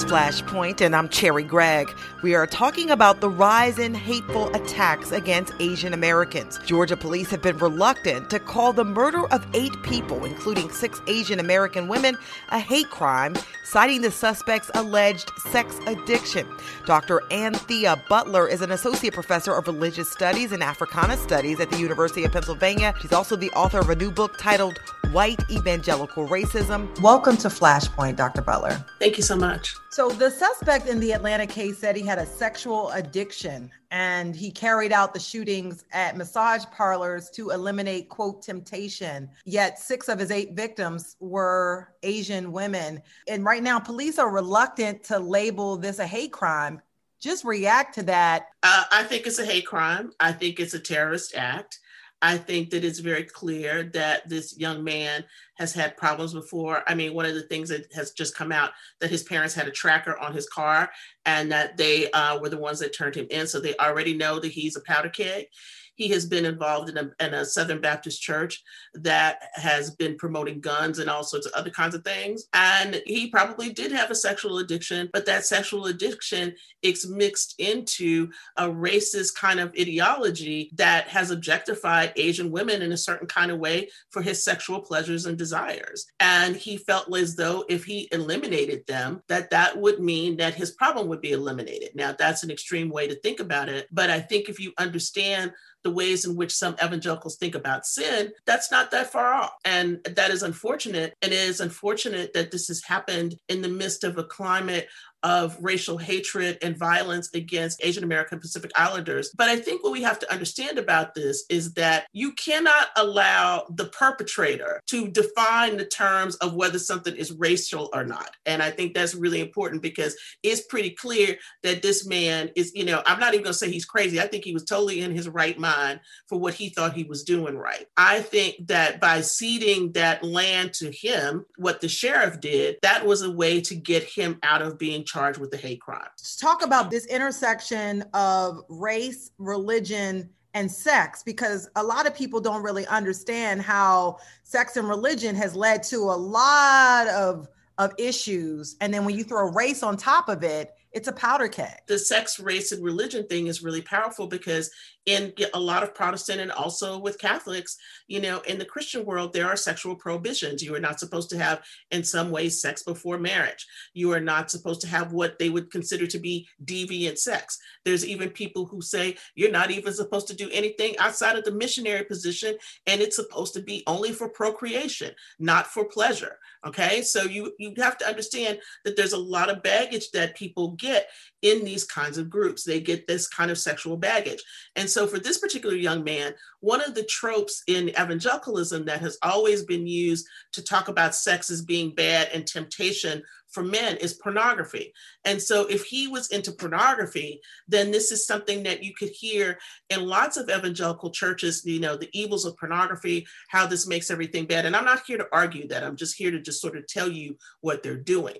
Is 0.00 0.06
Flashpoint, 0.06 0.80
and 0.80 0.96
I'm 0.96 1.10
Cherri 1.10 1.46
Gregg. 1.46 1.94
We 2.22 2.34
are 2.34 2.46
talking 2.46 2.90
about 2.90 3.20
the 3.20 3.28
rise 3.28 3.78
in 3.78 3.92
hateful 3.92 4.48
attacks 4.54 5.12
against 5.12 5.52
Asian 5.60 5.92
Americans. 5.92 6.58
Georgia 6.64 6.96
police 6.96 7.28
have 7.28 7.42
been 7.42 7.58
reluctant 7.58 8.30
to 8.30 8.38
call 8.38 8.72
the 8.72 8.84
murder 8.84 9.26
of 9.26 9.46
eight 9.52 9.74
people, 9.82 10.24
including 10.24 10.70
six 10.70 11.02
Asian 11.06 11.38
American 11.38 11.86
women, 11.86 12.16
a 12.48 12.58
hate 12.58 12.88
crime, 12.88 13.36
citing 13.64 14.00
the 14.00 14.10
suspect's 14.10 14.70
alleged 14.74 15.30
sex 15.50 15.78
addiction. 15.86 16.46
Dr. 16.86 17.20
Anthea 17.30 18.02
Butler 18.08 18.48
is 18.48 18.62
an 18.62 18.70
associate 18.70 19.12
professor 19.12 19.52
of 19.52 19.66
religious 19.66 20.10
studies 20.10 20.52
and 20.52 20.62
Africana 20.62 21.18
studies 21.18 21.60
at 21.60 21.70
the 21.70 21.78
University 21.78 22.24
of 22.24 22.32
Pennsylvania. 22.32 22.94
She's 23.02 23.12
also 23.12 23.36
the 23.36 23.50
author 23.50 23.80
of 23.80 23.90
a 23.90 23.96
new 23.96 24.10
book 24.10 24.38
titled 24.38 24.80
White 25.12 25.40
Evangelical 25.50 26.28
Racism. 26.28 27.00
Welcome 27.00 27.36
to 27.38 27.48
Flashpoint, 27.48 28.16
Dr. 28.16 28.42
Butler. 28.42 28.84
Thank 29.00 29.16
you 29.16 29.22
so 29.22 29.36
much. 29.36 29.74
So, 29.90 30.08
the 30.10 30.30
suspect 30.30 30.86
in 30.86 31.00
the 31.00 31.12
Atlanta 31.12 31.46
case 31.46 31.78
said 31.78 31.96
he 31.96 32.02
had 32.02 32.18
a 32.18 32.26
sexual 32.26 32.90
addiction 32.90 33.70
and 33.90 34.36
he 34.36 34.50
carried 34.50 34.92
out 34.92 35.12
the 35.12 35.18
shootings 35.18 35.84
at 35.92 36.16
massage 36.16 36.64
parlors 36.66 37.28
to 37.30 37.50
eliminate, 37.50 38.08
quote, 38.08 38.42
temptation. 38.42 39.28
Yet, 39.44 39.80
six 39.80 40.08
of 40.08 40.18
his 40.18 40.30
eight 40.30 40.52
victims 40.52 41.16
were 41.18 41.88
Asian 42.04 42.52
women. 42.52 43.02
And 43.26 43.44
right 43.44 43.62
now, 43.62 43.80
police 43.80 44.18
are 44.18 44.30
reluctant 44.30 45.02
to 45.04 45.18
label 45.18 45.76
this 45.76 45.98
a 45.98 46.06
hate 46.06 46.32
crime. 46.32 46.80
Just 47.20 47.44
react 47.44 47.96
to 47.96 48.02
that. 48.04 48.46
Uh, 48.62 48.84
I 48.90 49.02
think 49.02 49.26
it's 49.26 49.38
a 49.38 49.44
hate 49.44 49.66
crime. 49.66 50.12
I 50.20 50.32
think 50.32 50.60
it's 50.60 50.74
a 50.74 50.78
terrorist 50.78 51.34
act. 51.34 51.80
I 52.22 52.36
think 52.36 52.70
that 52.70 52.84
it's 52.84 52.98
very 52.98 53.24
clear 53.24 53.84
that 53.94 54.28
this 54.28 54.58
young 54.58 54.84
man 54.84 55.24
has 55.56 55.72
had 55.72 55.96
problems 55.96 56.34
before. 56.34 56.82
I 56.86 56.94
mean, 56.94 57.14
one 57.14 57.24
of 57.24 57.34
the 57.34 57.42
things 57.42 57.70
that 57.70 57.90
has 57.94 58.10
just 58.12 58.36
come 58.36 58.52
out 58.52 58.72
that 59.00 59.10
his 59.10 59.22
parents 59.22 59.54
had 59.54 59.68
a 59.68 59.72
tracker 59.72 60.18
on 60.18 60.34
his 60.34 60.48
car 60.48 60.90
and 61.24 61.50
that 61.50 61.76
they 61.76 62.10
uh, 62.10 62.38
were 62.38 62.50
the 62.50 62.58
ones 62.58 62.78
that 62.80 62.94
turned 62.94 63.14
him 63.14 63.26
in. 63.30 63.46
So 63.46 63.58
they 63.58 63.74
already 63.76 64.14
know 64.14 64.38
that 64.38 64.52
he's 64.52 64.76
a 64.76 64.82
powder 64.82 65.08
keg. 65.08 65.46
He 65.94 66.08
has 66.08 66.26
been 66.26 66.44
involved 66.44 66.90
in 66.90 66.96
a, 66.96 67.24
in 67.24 67.34
a, 67.34 67.44
Southern 67.44 67.80
Baptist 67.80 68.22
church 68.22 68.62
that 68.94 69.42
has 69.54 69.90
been 69.90 70.16
promoting 70.16 70.60
guns 70.60 70.98
and 70.98 71.10
all 71.10 71.24
sorts 71.24 71.46
of 71.46 71.52
other 71.52 71.70
kinds 71.70 71.94
of 71.94 72.04
things. 72.04 72.46
And 72.52 73.02
he 73.06 73.28
probably 73.28 73.72
did 73.72 73.92
have 73.92 74.10
a 74.10 74.14
sexual 74.14 74.58
addiction, 74.58 75.10
but 75.12 75.26
that 75.26 75.44
sexual 75.44 75.86
addiction 75.86 76.54
is 76.82 77.08
mixed 77.08 77.54
into 77.58 78.30
a 78.56 78.68
racist 78.68 79.34
kind 79.34 79.60
of 79.60 79.74
ideology 79.78 80.70
that 80.76 81.08
has 81.08 81.30
objectified 81.30 82.12
Asian 82.16 82.50
women 82.50 82.82
in 82.82 82.92
a 82.92 82.96
certain 82.96 83.26
kind 83.26 83.50
of 83.50 83.58
way 83.58 83.88
for 84.10 84.22
his 84.22 84.42
sexual 84.42 84.80
pleasures 84.80 85.26
and 85.26 85.36
desires. 85.36 86.06
And 86.20 86.56
he 86.56 86.76
felt 86.76 87.14
as 87.16 87.36
though 87.36 87.64
if 87.68 87.84
he 87.84 88.08
eliminated 88.12 88.86
them, 88.86 89.22
that 89.28 89.50
that 89.50 89.76
would 89.78 90.00
mean 90.00 90.36
that 90.36 90.54
his 90.54 90.70
problem 90.70 91.08
would 91.08 91.20
be 91.20 91.32
eliminated. 91.32 91.90
Now, 91.94 92.12
that's 92.12 92.42
an 92.42 92.50
extreme 92.50 92.90
way 92.90 93.08
to 93.08 93.14
think 93.16 93.40
about 93.40 93.68
it. 93.68 93.88
But 93.90 94.10
I 94.10 94.20
think 94.20 94.48
if 94.48 94.60
you 94.60 94.72
understand 94.78 95.52
the 95.90 95.96
ways 95.96 96.24
in 96.24 96.36
which 96.36 96.54
some 96.54 96.76
evangelicals 96.82 97.36
think 97.36 97.54
about 97.54 97.84
sin, 97.84 98.32
that's 98.46 98.70
not 98.70 98.90
that 98.92 99.10
far 99.10 99.34
off. 99.34 99.52
And 99.64 99.98
that 100.04 100.30
is 100.30 100.42
unfortunate. 100.42 101.14
And 101.20 101.32
it 101.32 101.36
is 101.36 101.60
unfortunate 101.60 102.32
that 102.34 102.50
this 102.50 102.68
has 102.68 102.84
happened 102.84 103.36
in 103.48 103.60
the 103.60 103.68
midst 103.68 104.04
of 104.04 104.16
a 104.16 104.24
climate 104.24 104.88
of 105.22 105.56
racial 105.60 105.98
hatred 105.98 106.58
and 106.62 106.76
violence 106.76 107.30
against 107.34 107.84
Asian 107.84 108.04
American 108.04 108.38
Pacific 108.38 108.70
Islanders. 108.74 109.32
But 109.36 109.48
I 109.48 109.56
think 109.56 109.82
what 109.82 109.92
we 109.92 110.02
have 110.02 110.18
to 110.20 110.32
understand 110.32 110.78
about 110.78 111.14
this 111.14 111.44
is 111.48 111.74
that 111.74 112.06
you 112.12 112.32
cannot 112.32 112.88
allow 112.96 113.66
the 113.70 113.86
perpetrator 113.86 114.80
to 114.86 115.08
define 115.08 115.76
the 115.76 115.84
terms 115.84 116.36
of 116.36 116.54
whether 116.54 116.78
something 116.78 117.14
is 117.14 117.32
racial 117.32 117.90
or 117.92 118.04
not. 118.04 118.30
And 118.46 118.62
I 118.62 118.70
think 118.70 118.94
that's 118.94 119.14
really 119.14 119.40
important 119.40 119.82
because 119.82 120.16
it's 120.42 120.62
pretty 120.62 120.90
clear 120.90 121.36
that 121.62 121.82
this 121.82 122.06
man 122.06 122.50
is, 122.56 122.72
you 122.74 122.84
know, 122.84 123.02
I'm 123.06 123.20
not 123.20 123.34
even 123.34 123.44
going 123.44 123.52
to 123.52 123.58
say 123.58 123.70
he's 123.70 123.84
crazy. 123.84 124.20
I 124.20 124.26
think 124.26 124.44
he 124.44 124.54
was 124.54 124.64
totally 124.64 125.00
in 125.00 125.14
his 125.14 125.28
right 125.28 125.58
mind 125.58 126.00
for 126.28 126.38
what 126.38 126.54
he 126.54 126.70
thought 126.70 126.94
he 126.94 127.04
was 127.04 127.24
doing 127.24 127.56
right. 127.56 127.86
I 127.96 128.20
think 128.20 128.68
that 128.68 129.00
by 129.00 129.20
ceding 129.20 129.92
that 129.92 130.24
land 130.24 130.72
to 130.74 130.90
him, 130.90 131.44
what 131.56 131.80
the 131.80 131.88
sheriff 131.88 132.40
did, 132.40 132.76
that 132.82 133.06
was 133.06 133.22
a 133.22 133.30
way 133.30 133.60
to 133.62 133.74
get 133.74 134.02
him 134.02 134.38
out 134.42 134.62
of 134.62 134.78
being 134.78 135.04
charged 135.10 135.38
with 135.38 135.50
the 135.50 135.56
hate 135.56 135.80
crime. 135.80 136.08
Talk 136.38 136.64
about 136.64 136.90
this 136.90 137.06
intersection 137.06 138.04
of 138.14 138.62
race, 138.68 139.30
religion, 139.38 140.30
and 140.54 140.70
sex 140.70 141.22
because 141.22 141.68
a 141.76 141.82
lot 141.82 142.06
of 142.06 142.14
people 142.14 142.40
don't 142.40 142.62
really 142.62 142.86
understand 142.86 143.62
how 143.62 144.18
sex 144.42 144.76
and 144.76 144.88
religion 144.88 145.34
has 145.36 145.54
led 145.54 145.82
to 145.84 145.96
a 145.96 146.16
lot 146.16 147.06
of 147.08 147.48
of 147.78 147.92
issues. 147.96 148.76
And 148.82 148.92
then 148.92 149.06
when 149.06 149.16
you 149.16 149.24
throw 149.24 149.50
race 149.52 149.82
on 149.82 149.96
top 149.96 150.28
of 150.28 150.42
it, 150.42 150.74
it's 150.92 151.08
a 151.08 151.12
powder 151.12 151.48
keg. 151.48 151.76
The 151.86 151.98
sex, 151.98 152.40
race, 152.40 152.72
and 152.72 152.84
religion 152.84 153.26
thing 153.26 153.46
is 153.46 153.62
really 153.62 153.82
powerful 153.82 154.26
because 154.26 154.70
in 155.06 155.32
a 155.54 155.60
lot 155.60 155.82
of 155.82 155.94
Protestant 155.94 156.40
and 156.40 156.52
also 156.52 156.98
with 156.98 157.18
Catholics, 157.18 157.76
you 158.06 158.20
know, 158.20 158.40
in 158.40 158.58
the 158.58 158.64
Christian 158.64 159.04
world, 159.04 159.32
there 159.32 159.46
are 159.46 159.56
sexual 159.56 159.96
prohibitions. 159.96 160.62
You 160.62 160.74
are 160.74 160.80
not 160.80 161.00
supposed 161.00 161.30
to 161.30 161.38
have, 161.38 161.62
in 161.90 162.04
some 162.04 162.30
ways, 162.30 162.60
sex 162.60 162.82
before 162.82 163.18
marriage. 163.18 163.66
You 163.94 164.12
are 164.12 164.20
not 164.20 164.50
supposed 164.50 164.80
to 164.82 164.88
have 164.88 165.12
what 165.12 165.38
they 165.38 165.48
would 165.48 165.70
consider 165.70 166.06
to 166.06 166.18
be 166.18 166.46
deviant 166.64 167.18
sex. 167.18 167.58
There's 167.84 168.06
even 168.06 168.30
people 168.30 168.66
who 168.66 168.82
say 168.82 169.16
you're 169.34 169.50
not 169.50 169.70
even 169.70 169.92
supposed 169.92 170.28
to 170.28 170.36
do 170.36 170.50
anything 170.52 170.98
outside 170.98 171.36
of 171.36 171.44
the 171.44 171.52
missionary 171.52 172.04
position, 172.04 172.56
and 172.86 173.00
it's 173.00 173.16
supposed 173.16 173.54
to 173.54 173.62
be 173.62 173.82
only 173.86 174.12
for 174.12 174.28
procreation, 174.28 175.12
not 175.38 175.66
for 175.66 175.84
pleasure. 175.84 176.38
Okay, 176.66 177.00
so 177.00 177.22
you 177.22 177.54
you 177.58 177.72
have 177.78 177.96
to 177.98 178.06
understand 178.06 178.58
that 178.84 178.96
there's 178.96 179.14
a 179.14 179.18
lot 179.18 179.48
of 179.48 179.62
baggage 179.62 180.10
that 180.10 180.36
people 180.36 180.76
get 180.80 181.08
in 181.42 181.64
these 181.64 181.84
kinds 181.84 182.18
of 182.18 182.28
groups. 182.28 182.64
They 182.64 182.80
get 182.80 183.06
this 183.06 183.26
kind 183.28 183.50
of 183.50 183.58
sexual 183.58 183.96
baggage. 183.96 184.42
And 184.76 184.88
so 184.88 185.06
for 185.06 185.18
this 185.18 185.38
particular 185.38 185.74
young 185.74 186.04
man, 186.04 186.34
one 186.60 186.82
of 186.82 186.94
the 186.94 187.04
tropes 187.04 187.62
in 187.66 187.90
evangelicalism 187.90 188.84
that 188.86 189.00
has 189.00 189.18
always 189.22 189.64
been 189.64 189.86
used 189.86 190.26
to 190.52 190.62
talk 190.62 190.88
about 190.88 191.14
sex 191.14 191.50
as 191.50 191.62
being 191.62 191.94
bad 191.94 192.28
and 192.34 192.46
temptation 192.46 193.22
for 193.50 193.64
men 193.64 193.96
is 193.96 194.14
pornography. 194.14 194.92
And 195.24 195.42
so 195.42 195.66
if 195.66 195.84
he 195.84 196.06
was 196.06 196.30
into 196.30 196.52
pornography, 196.52 197.40
then 197.66 197.90
this 197.90 198.12
is 198.12 198.26
something 198.26 198.62
that 198.62 198.84
you 198.84 198.94
could 198.94 199.08
hear 199.08 199.58
in 199.88 200.06
lots 200.06 200.36
of 200.36 200.48
evangelical 200.48 201.10
churches, 201.10 201.64
you 201.64 201.80
know, 201.80 201.96
the 201.96 202.10
evils 202.12 202.44
of 202.44 202.56
pornography, 202.56 203.26
how 203.48 203.66
this 203.66 203.88
makes 203.88 204.10
everything 204.10 204.46
bad. 204.46 204.66
And 204.66 204.76
I'm 204.76 204.84
not 204.84 205.02
here 205.04 205.18
to 205.18 205.26
argue 205.32 205.66
that. 205.68 205.82
I'm 205.82 205.96
just 205.96 206.16
here 206.16 206.30
to 206.30 206.40
just 206.40 206.60
sort 206.60 206.76
of 206.76 206.86
tell 206.86 207.10
you 207.10 207.36
what 207.60 207.82
they're 207.82 207.96
doing 207.96 208.36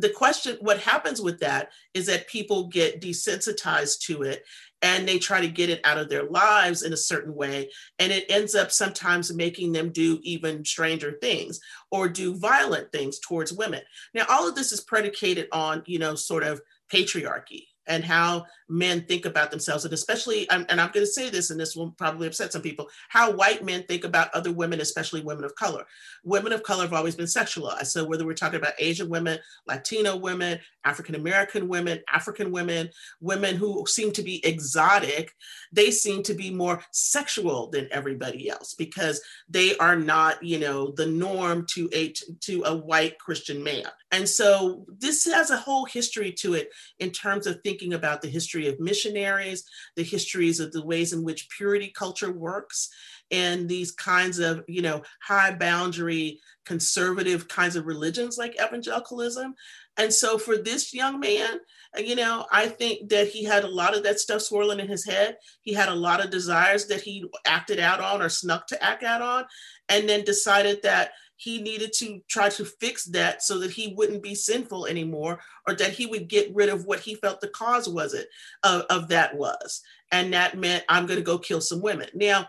the 0.00 0.10
question 0.10 0.56
what 0.60 0.78
happens 0.78 1.20
with 1.20 1.40
that 1.40 1.70
is 1.94 2.06
that 2.06 2.28
people 2.28 2.68
get 2.68 3.00
desensitized 3.00 4.00
to 4.06 4.22
it 4.22 4.44
and 4.82 5.06
they 5.06 5.18
try 5.18 5.40
to 5.40 5.48
get 5.48 5.70
it 5.70 5.80
out 5.84 5.98
of 5.98 6.08
their 6.08 6.24
lives 6.24 6.82
in 6.82 6.92
a 6.92 6.96
certain 6.96 7.34
way. 7.34 7.70
And 7.98 8.12
it 8.12 8.24
ends 8.30 8.54
up 8.54 8.72
sometimes 8.72 9.32
making 9.32 9.72
them 9.72 9.90
do 9.90 10.18
even 10.22 10.64
stranger 10.64 11.18
things 11.20 11.60
or 11.90 12.08
do 12.08 12.34
violent 12.34 12.90
things 12.92 13.18
towards 13.18 13.52
women. 13.52 13.82
Now 14.14 14.24
all 14.28 14.48
of 14.48 14.54
this 14.54 14.72
is 14.72 14.80
predicated 14.80 15.48
on 15.52 15.82
you 15.86 15.98
know 15.98 16.14
sort 16.14 16.42
of 16.42 16.60
patriarchy 16.92 17.66
and 17.86 18.04
how 18.04 18.46
men 18.68 19.02
think 19.02 19.24
about 19.24 19.50
themselves, 19.50 19.84
and 19.84 19.92
especially, 19.92 20.48
and 20.50 20.64
I'm 20.70 20.90
going 20.92 21.04
to 21.04 21.06
say 21.06 21.28
this, 21.28 21.50
and 21.50 21.58
this 21.58 21.74
will 21.74 21.90
probably 21.92 22.28
upset 22.28 22.52
some 22.52 22.62
people, 22.62 22.88
how 23.08 23.32
white 23.32 23.64
men 23.64 23.82
think 23.84 24.04
about 24.04 24.32
other 24.32 24.52
women, 24.52 24.80
especially 24.80 25.22
women 25.22 25.44
of 25.44 25.54
color. 25.56 25.84
Women 26.22 26.52
of 26.52 26.62
color 26.62 26.82
have 26.82 26.92
always 26.92 27.16
been 27.16 27.26
sexualized. 27.26 27.86
So 27.86 28.04
whether 28.04 28.24
we're 28.24 28.34
talking 28.34 28.60
about 28.60 28.74
Asian 28.78 29.08
women, 29.08 29.38
Latino 29.66 30.14
women, 30.14 30.60
African 30.84 31.14
American 31.14 31.68
women, 31.68 32.00
African 32.10 32.50
women, 32.50 32.90
women 33.20 33.56
who 33.56 33.84
seem 33.86 34.12
to 34.12 34.22
be 34.22 34.44
exotic, 34.46 35.34
they 35.72 35.90
seem 35.90 36.22
to 36.24 36.34
be 36.34 36.50
more 36.50 36.82
sexual 36.90 37.68
than 37.70 37.88
everybody 37.90 38.48
else 38.48 38.74
because 38.74 39.20
they 39.48 39.76
are 39.76 39.96
not, 39.96 40.42
you 40.42 40.58
know, 40.58 40.92
the 40.92 41.06
norm 41.06 41.66
to 41.70 41.88
a 41.92 42.12
to 42.40 42.62
a 42.64 42.74
white 42.74 43.18
Christian 43.18 43.62
man. 43.62 43.84
And 44.10 44.28
so 44.28 44.84
this 44.98 45.24
has 45.26 45.50
a 45.50 45.56
whole 45.56 45.84
history 45.84 46.32
to 46.40 46.54
it 46.54 46.70
in 46.98 47.10
terms 47.10 47.46
of 47.46 47.60
thinking 47.62 47.94
about 47.94 48.22
the 48.22 48.28
history 48.28 48.68
of 48.68 48.80
missionaries, 48.80 49.64
the 49.96 50.02
histories 50.02 50.60
of 50.60 50.72
the 50.72 50.84
ways 50.84 51.12
in 51.12 51.22
which 51.22 51.48
purity 51.56 51.92
culture 51.94 52.32
works, 52.32 52.88
and 53.30 53.68
these 53.68 53.92
kinds 53.92 54.38
of, 54.38 54.64
you 54.66 54.82
know, 54.82 55.02
high 55.20 55.52
boundary 55.52 56.40
conservative 56.64 57.48
kinds 57.48 57.76
of 57.76 57.86
religions 57.86 58.38
like 58.38 58.60
evangelicalism. 58.60 59.54
And 60.00 60.12
so 60.12 60.38
for 60.38 60.56
this 60.56 60.94
young 60.94 61.20
man, 61.20 61.60
uh, 61.94 62.00
you 62.00 62.16
know, 62.16 62.46
I 62.50 62.68
think 62.68 63.10
that 63.10 63.28
he 63.28 63.44
had 63.44 63.64
a 63.64 63.68
lot 63.68 63.94
of 63.94 64.02
that 64.04 64.18
stuff 64.18 64.40
swirling 64.40 64.80
in 64.80 64.88
his 64.88 65.04
head. 65.04 65.36
He 65.60 65.74
had 65.74 65.90
a 65.90 65.94
lot 65.94 66.24
of 66.24 66.30
desires 66.30 66.86
that 66.86 67.02
he 67.02 67.26
acted 67.46 67.78
out 67.78 68.00
on 68.00 68.22
or 68.22 68.30
snuck 68.30 68.66
to 68.68 68.82
act 68.82 69.02
out 69.02 69.20
on, 69.20 69.44
and 69.90 70.08
then 70.08 70.24
decided 70.24 70.82
that 70.84 71.10
he 71.36 71.60
needed 71.60 71.92
to 71.98 72.20
try 72.28 72.48
to 72.48 72.64
fix 72.64 73.04
that 73.06 73.42
so 73.42 73.58
that 73.58 73.70
he 73.70 73.94
wouldn't 73.94 74.22
be 74.22 74.34
sinful 74.34 74.86
anymore 74.86 75.38
or 75.68 75.74
that 75.74 75.92
he 75.92 76.06
would 76.06 76.28
get 76.28 76.54
rid 76.54 76.70
of 76.70 76.86
what 76.86 77.00
he 77.00 77.14
felt 77.14 77.42
the 77.42 77.48
cause 77.48 77.86
was 77.86 78.14
it 78.14 78.28
of, 78.62 78.82
of 78.88 79.08
that 79.08 79.36
was. 79.36 79.82
And 80.12 80.32
that 80.34 80.58
meant 80.58 80.84
i'm 80.88 81.06
going 81.06 81.18
to 81.18 81.24
go 81.24 81.38
kill 81.38 81.62
some 81.62 81.80
women. 81.80 82.08
Now 82.14 82.46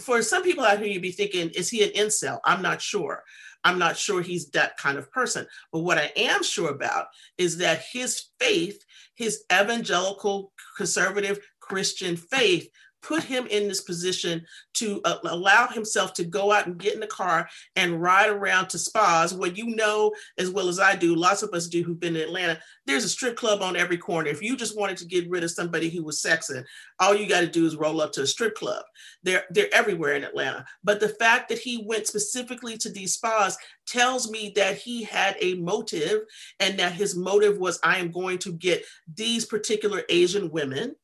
for 0.00 0.22
some 0.22 0.42
people 0.42 0.64
out 0.64 0.78
here 0.78 0.88
you'd 0.88 1.02
be 1.02 1.12
thinking 1.12 1.50
is 1.50 1.68
he 1.68 1.82
an 1.82 1.90
incel? 1.90 2.38
I'm 2.46 2.62
not 2.62 2.80
sure 2.80 3.22
i'm 3.64 3.78
not 3.78 3.96
sure 3.96 4.22
he's 4.22 4.50
that 4.50 4.76
kind 4.76 4.98
of 4.98 5.10
person. 5.10 5.46
But 5.72 5.80
what 5.80 5.98
i 5.98 6.12
am 6.16 6.42
sure 6.42 6.70
about 6.70 7.06
is 7.38 7.58
that 7.58 7.82
his 7.92 8.24
faith 8.38 8.84
his 9.14 9.44
evangelical 9.52 10.52
conservative 10.76 11.40
christian 11.60 12.16
faith 12.16 12.68
put 13.02 13.22
him 13.22 13.46
in 13.48 13.68
this 13.68 13.80
position 13.80 14.44
to 14.74 15.00
uh, 15.04 15.18
allow 15.24 15.66
himself 15.66 16.14
to 16.14 16.24
go 16.24 16.52
out 16.52 16.66
and 16.66 16.78
get 16.78 16.94
in 16.94 17.00
the 17.00 17.06
car 17.06 17.48
and 17.76 18.00
ride 18.00 18.30
around 18.30 18.68
to 18.68 18.78
spas 18.78 19.34
where 19.34 19.50
you 19.50 19.74
know 19.74 20.12
as 20.38 20.50
well 20.50 20.68
as 20.68 20.78
I 20.78 20.96
do, 20.96 21.14
lots 21.14 21.42
of 21.42 21.50
us 21.52 21.66
do 21.66 21.82
who've 21.82 21.98
been 21.98 22.16
in 22.16 22.22
Atlanta, 22.22 22.58
there's 22.86 23.04
a 23.04 23.08
strip 23.08 23.36
club 23.36 23.62
on 23.62 23.76
every 23.76 23.96
corner. 23.96 24.28
If 24.28 24.42
you 24.42 24.56
just 24.56 24.78
wanted 24.78 24.96
to 24.98 25.06
get 25.06 25.28
rid 25.28 25.44
of 25.44 25.50
somebody 25.50 25.88
who 25.88 26.02
was 26.02 26.22
sexing, 26.22 26.64
all 26.98 27.14
you 27.14 27.28
got 27.28 27.40
to 27.40 27.46
do 27.46 27.66
is 27.66 27.76
roll 27.76 28.00
up 28.00 28.12
to 28.12 28.22
a 28.22 28.26
strip 28.26 28.54
club. 28.54 28.84
They're 29.22 29.44
they're 29.50 29.72
everywhere 29.72 30.14
in 30.14 30.24
Atlanta. 30.24 30.64
But 30.82 31.00
the 31.00 31.08
fact 31.08 31.48
that 31.48 31.58
he 31.58 31.84
went 31.86 32.06
specifically 32.06 32.76
to 32.78 32.90
these 32.90 33.14
spas 33.14 33.56
tells 33.86 34.30
me 34.30 34.52
that 34.56 34.78
he 34.78 35.02
had 35.04 35.36
a 35.40 35.54
motive 35.54 36.22
and 36.60 36.78
that 36.78 36.92
his 36.92 37.16
motive 37.16 37.58
was 37.58 37.78
I 37.82 37.98
am 37.98 38.10
going 38.10 38.38
to 38.38 38.52
get 38.52 38.84
these 39.14 39.44
particular 39.44 40.02
Asian 40.08 40.50
women 40.50 40.96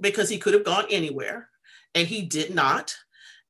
because 0.00 0.28
he 0.28 0.38
could 0.38 0.54
have 0.54 0.64
gone 0.64 0.86
anywhere 0.90 1.48
and 1.94 2.06
he 2.06 2.22
did 2.22 2.54
not. 2.54 2.94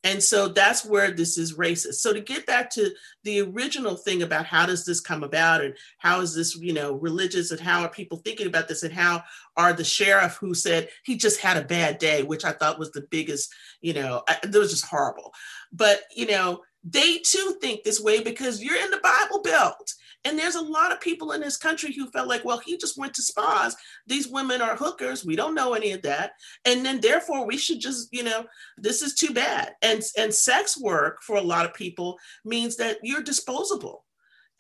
And 0.05 0.23
so 0.23 0.49
that's 0.49 0.85
where 0.85 1.11
this 1.11 1.39
is 1.39 1.57
racist. 1.57 1.95
So 1.95 2.13
to 2.13 2.21
get 2.21 2.45
back 2.45 2.69
to 2.73 2.91
the 3.23 3.41
original 3.41 3.97
thing 3.97 4.23
about 4.23 4.45
how 4.45 4.67
does 4.67 4.85
this 4.85 5.01
come 5.01 5.23
about 5.25 5.65
and 5.65 5.75
how 5.97 6.21
is 6.21 6.35
this, 6.35 6.55
you 6.57 6.75
know, 6.75 6.93
religious 6.93 7.51
and 7.51 7.61
how 7.61 7.81
are 7.81 7.89
people 7.89 8.19
thinking 8.19 8.47
about 8.47 8.69
this 8.69 8.83
and 8.83 8.93
how 8.93 9.25
are 9.57 9.73
the 9.73 9.83
sheriff 9.83 10.37
who 10.37 10.53
said 10.53 10.91
he 11.05 11.17
just 11.17 11.41
had 11.41 11.57
a 11.57 11.65
bad 11.65 11.97
day, 11.97 12.23
which 12.23 12.45
I 12.45 12.53
thought 12.53 12.79
was 12.79 12.91
the 12.91 13.07
biggest, 13.11 13.51
you 13.81 13.95
know, 13.95 14.23
it 14.43 14.55
was 14.55 14.73
just 14.73 14.85
horrible. 14.85 15.33
But, 15.73 16.03
you 16.15 16.27
know, 16.27 16.61
they 16.85 17.17
too 17.19 17.57
think 17.63 17.83
this 17.83 17.99
way 17.99 18.23
because 18.23 18.63
you're 18.63 18.77
in 18.77 18.91
the 18.91 19.01
Bible 19.03 19.41
Belt. 19.41 19.95
And 20.25 20.39
there's 20.39 20.55
a 20.55 20.63
lot 20.63 20.93
of 20.93 21.01
people 21.01 21.33
in 21.33 21.41
this 21.41 21.57
country 21.57 21.93
who 21.93 22.11
felt 22.11 22.29
like, 22.29 22.45
well, 22.45 22.59
he 22.59 22.77
just 22.79 22.99
went 22.99 23.15
to 23.15 23.23
spas. 23.23 23.77
These 24.07 24.29
women 24.29 24.63
are 24.63 24.77
hookers. 24.77 25.25
We 25.25 25.37
don't 25.37 25.55
know 25.55 25.75
any 25.75 25.93
of 25.93 26.03
that. 26.03 26.33
And 26.65 26.85
then 26.85 27.01
therefore 27.01 27.47
we 27.47 27.59
should 27.59 27.81
just, 27.81 28.09
you 28.13 28.23
know, 28.23 28.45
this 28.79 29.03
is 29.03 29.15
too 29.15 29.35
bad. 29.35 29.75
And 29.83 30.03
and 30.17 30.33
sex 30.33 30.81
work 30.81 31.23
for 31.23 31.37
a 31.37 31.43
lot 31.43 31.67
of 31.67 31.75
people 31.75 32.19
means 32.45 32.77
that 32.77 32.99
you're 33.03 33.23
disposable. 33.23 34.05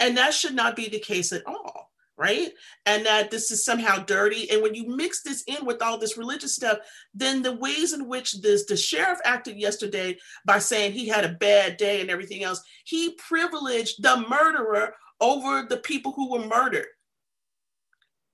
And 0.01 0.17
that 0.19 0.35
should 0.35 0.55
not 0.55 0.77
be 0.77 0.89
the 0.89 0.99
case 0.99 1.33
at 1.33 1.47
all 1.47 1.91
right? 2.17 2.53
And 2.87 3.05
that 3.07 3.31
this 3.31 3.51
is 3.51 3.65
somehow 3.65 3.99
dirty. 3.99 4.51
And 4.51 4.63
when 4.63 4.75
you 4.75 4.89
mix 4.89 5.23
this 5.23 5.43
in 5.47 5.65
with 5.65 5.83
all 5.83 5.99
this 5.99 6.17
religious 6.17 6.55
stuff, 6.55 6.79
then 7.13 7.43
the 7.43 7.57
ways 7.57 7.93
in 7.93 8.09
which 8.09 8.41
this 8.41 8.67
the 8.67 8.77
sheriff 8.77 9.19
acted 9.25 9.59
yesterday 9.59 10.17
by 10.47 10.59
saying 10.59 10.93
he 10.93 11.09
had 11.09 11.25
a 11.25 11.35
bad 11.35 11.77
day 11.77 12.01
and 12.01 12.11
everything 12.11 12.45
else, 12.45 12.63
he 12.85 13.15
privileged 13.15 14.03
the 14.03 14.25
murderer 14.29 14.95
over 15.21 15.67
the 15.69 15.79
people 15.79 16.13
who 16.13 16.31
were 16.31 16.47
murdered. 16.47 16.87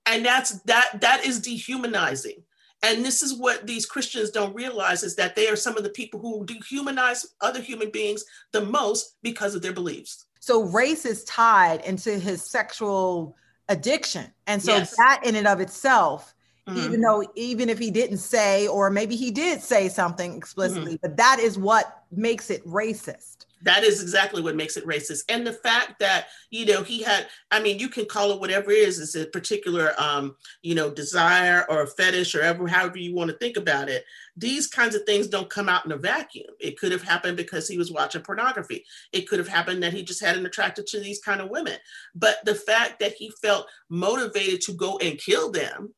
And 0.07 0.25
that's 0.25 0.61
that 0.62 1.01
that 1.01 1.25
is 1.25 1.40
dehumanizing. 1.40 2.43
And 2.83 3.05
this 3.05 3.23
is 3.23 3.35
what 3.35 3.66
these 3.66 3.85
Christians 3.85 4.31
don't 4.31 4.55
realize 4.55 5.03
is 5.03 5.14
that 5.16 5.37
they 5.37 5.49
are 5.49 5.57
some 5.57 5.77
of 5.77 5.85
the 5.85 5.90
people 5.90 6.19
who 6.19 6.47
dehumanize 6.47 7.27
other 7.40 7.61
human 7.61 7.90
beings 7.90 8.25
the 8.53 8.64
most 8.64 9.16
because 9.23 9.55
of 9.55 9.61
their 9.61 9.75
beliefs. 9.75 10.27
So 10.40 10.62
race 10.62 11.05
is 11.05 11.23
tied 11.25 11.85
into 11.85 12.19
his 12.19 12.43
sexual 12.43 13.37
addiction. 13.69 14.33
And 14.47 14.62
so 14.62 14.73
yes. 14.73 14.97
that 14.97 15.21
in 15.25 15.37
and 15.37 15.47
of 15.47 15.61
itself, 15.61 16.35
mm-hmm. 16.66 16.79
even 16.79 17.01
though 17.03 17.23
even 17.35 17.69
if 17.69 17.79
he 17.79 17.90
didn't 17.90 18.19
say, 18.19 18.66
or 18.66 18.88
maybe 18.88 19.14
he 19.14 19.31
did 19.31 19.61
say 19.61 19.90
something 19.90 20.37
explicitly, 20.37 20.93
mm-hmm. 20.93 21.03
but 21.03 21.19
that 21.19 21.38
is 21.38 21.59
what 21.59 22.05
makes 22.11 22.51
it 22.51 22.66
racist 22.66 23.45
that 23.62 23.85
is 23.85 24.03
exactly 24.03 24.42
what 24.42 24.57
makes 24.57 24.77
it 24.77 24.87
racist. 24.87 25.25
And 25.29 25.46
the 25.46 25.53
fact 25.53 25.99
that 26.01 26.29
you 26.51 26.66
know 26.66 26.83
he 26.83 27.03
had 27.03 27.27
i 27.51 27.61
mean 27.61 27.79
you 27.79 27.88
can 27.88 28.07
call 28.07 28.33
it 28.33 28.40
whatever 28.40 28.70
it 28.70 28.79
is 28.79 28.99
it's 28.99 29.14
a 29.14 29.27
particular 29.27 29.92
um 29.99 30.37
you 30.62 30.75
know 30.75 30.90
desire 30.90 31.64
or 31.68 31.87
fetish 31.87 32.35
or 32.35 32.42
ever 32.42 32.66
however 32.66 32.99
you 32.99 33.14
want 33.14 33.31
to 33.31 33.37
think 33.37 33.57
about 33.57 33.88
it. 33.88 34.05
These 34.37 34.68
kinds 34.68 34.94
of 34.94 35.03
things 35.05 35.27
don't 35.27 35.51
come 35.51 35.68
out 35.68 35.85
in 35.85 35.92
a 35.92 35.96
vacuum. 35.96 36.55
It 36.59 36.79
could 36.79 36.92
have 36.92 37.03
happened 37.03 37.37
because 37.37 37.68
he 37.68 37.77
was 37.77 37.92
watching 37.92 38.23
pornography. 38.23 38.85
It 39.12 39.29
could 39.29 39.38
have 39.38 39.49
happened 39.49 39.83
that 39.83 39.92
he 39.92 40.03
just 40.03 40.25
had 40.25 40.37
an 40.37 40.46
attracted 40.46 40.87
to 40.88 41.01
these 41.01 41.20
kind 41.20 41.40
of 41.40 41.51
women. 41.51 41.77
But 42.14 42.38
the 42.44 42.55
fact 42.55 43.01
that 43.01 43.12
he 43.12 43.33
felt 43.42 43.66
motivated 43.88 44.61
to 44.62 44.73
go 44.73 44.99
and 44.99 45.18
kill 45.18 45.51
them 45.51 45.92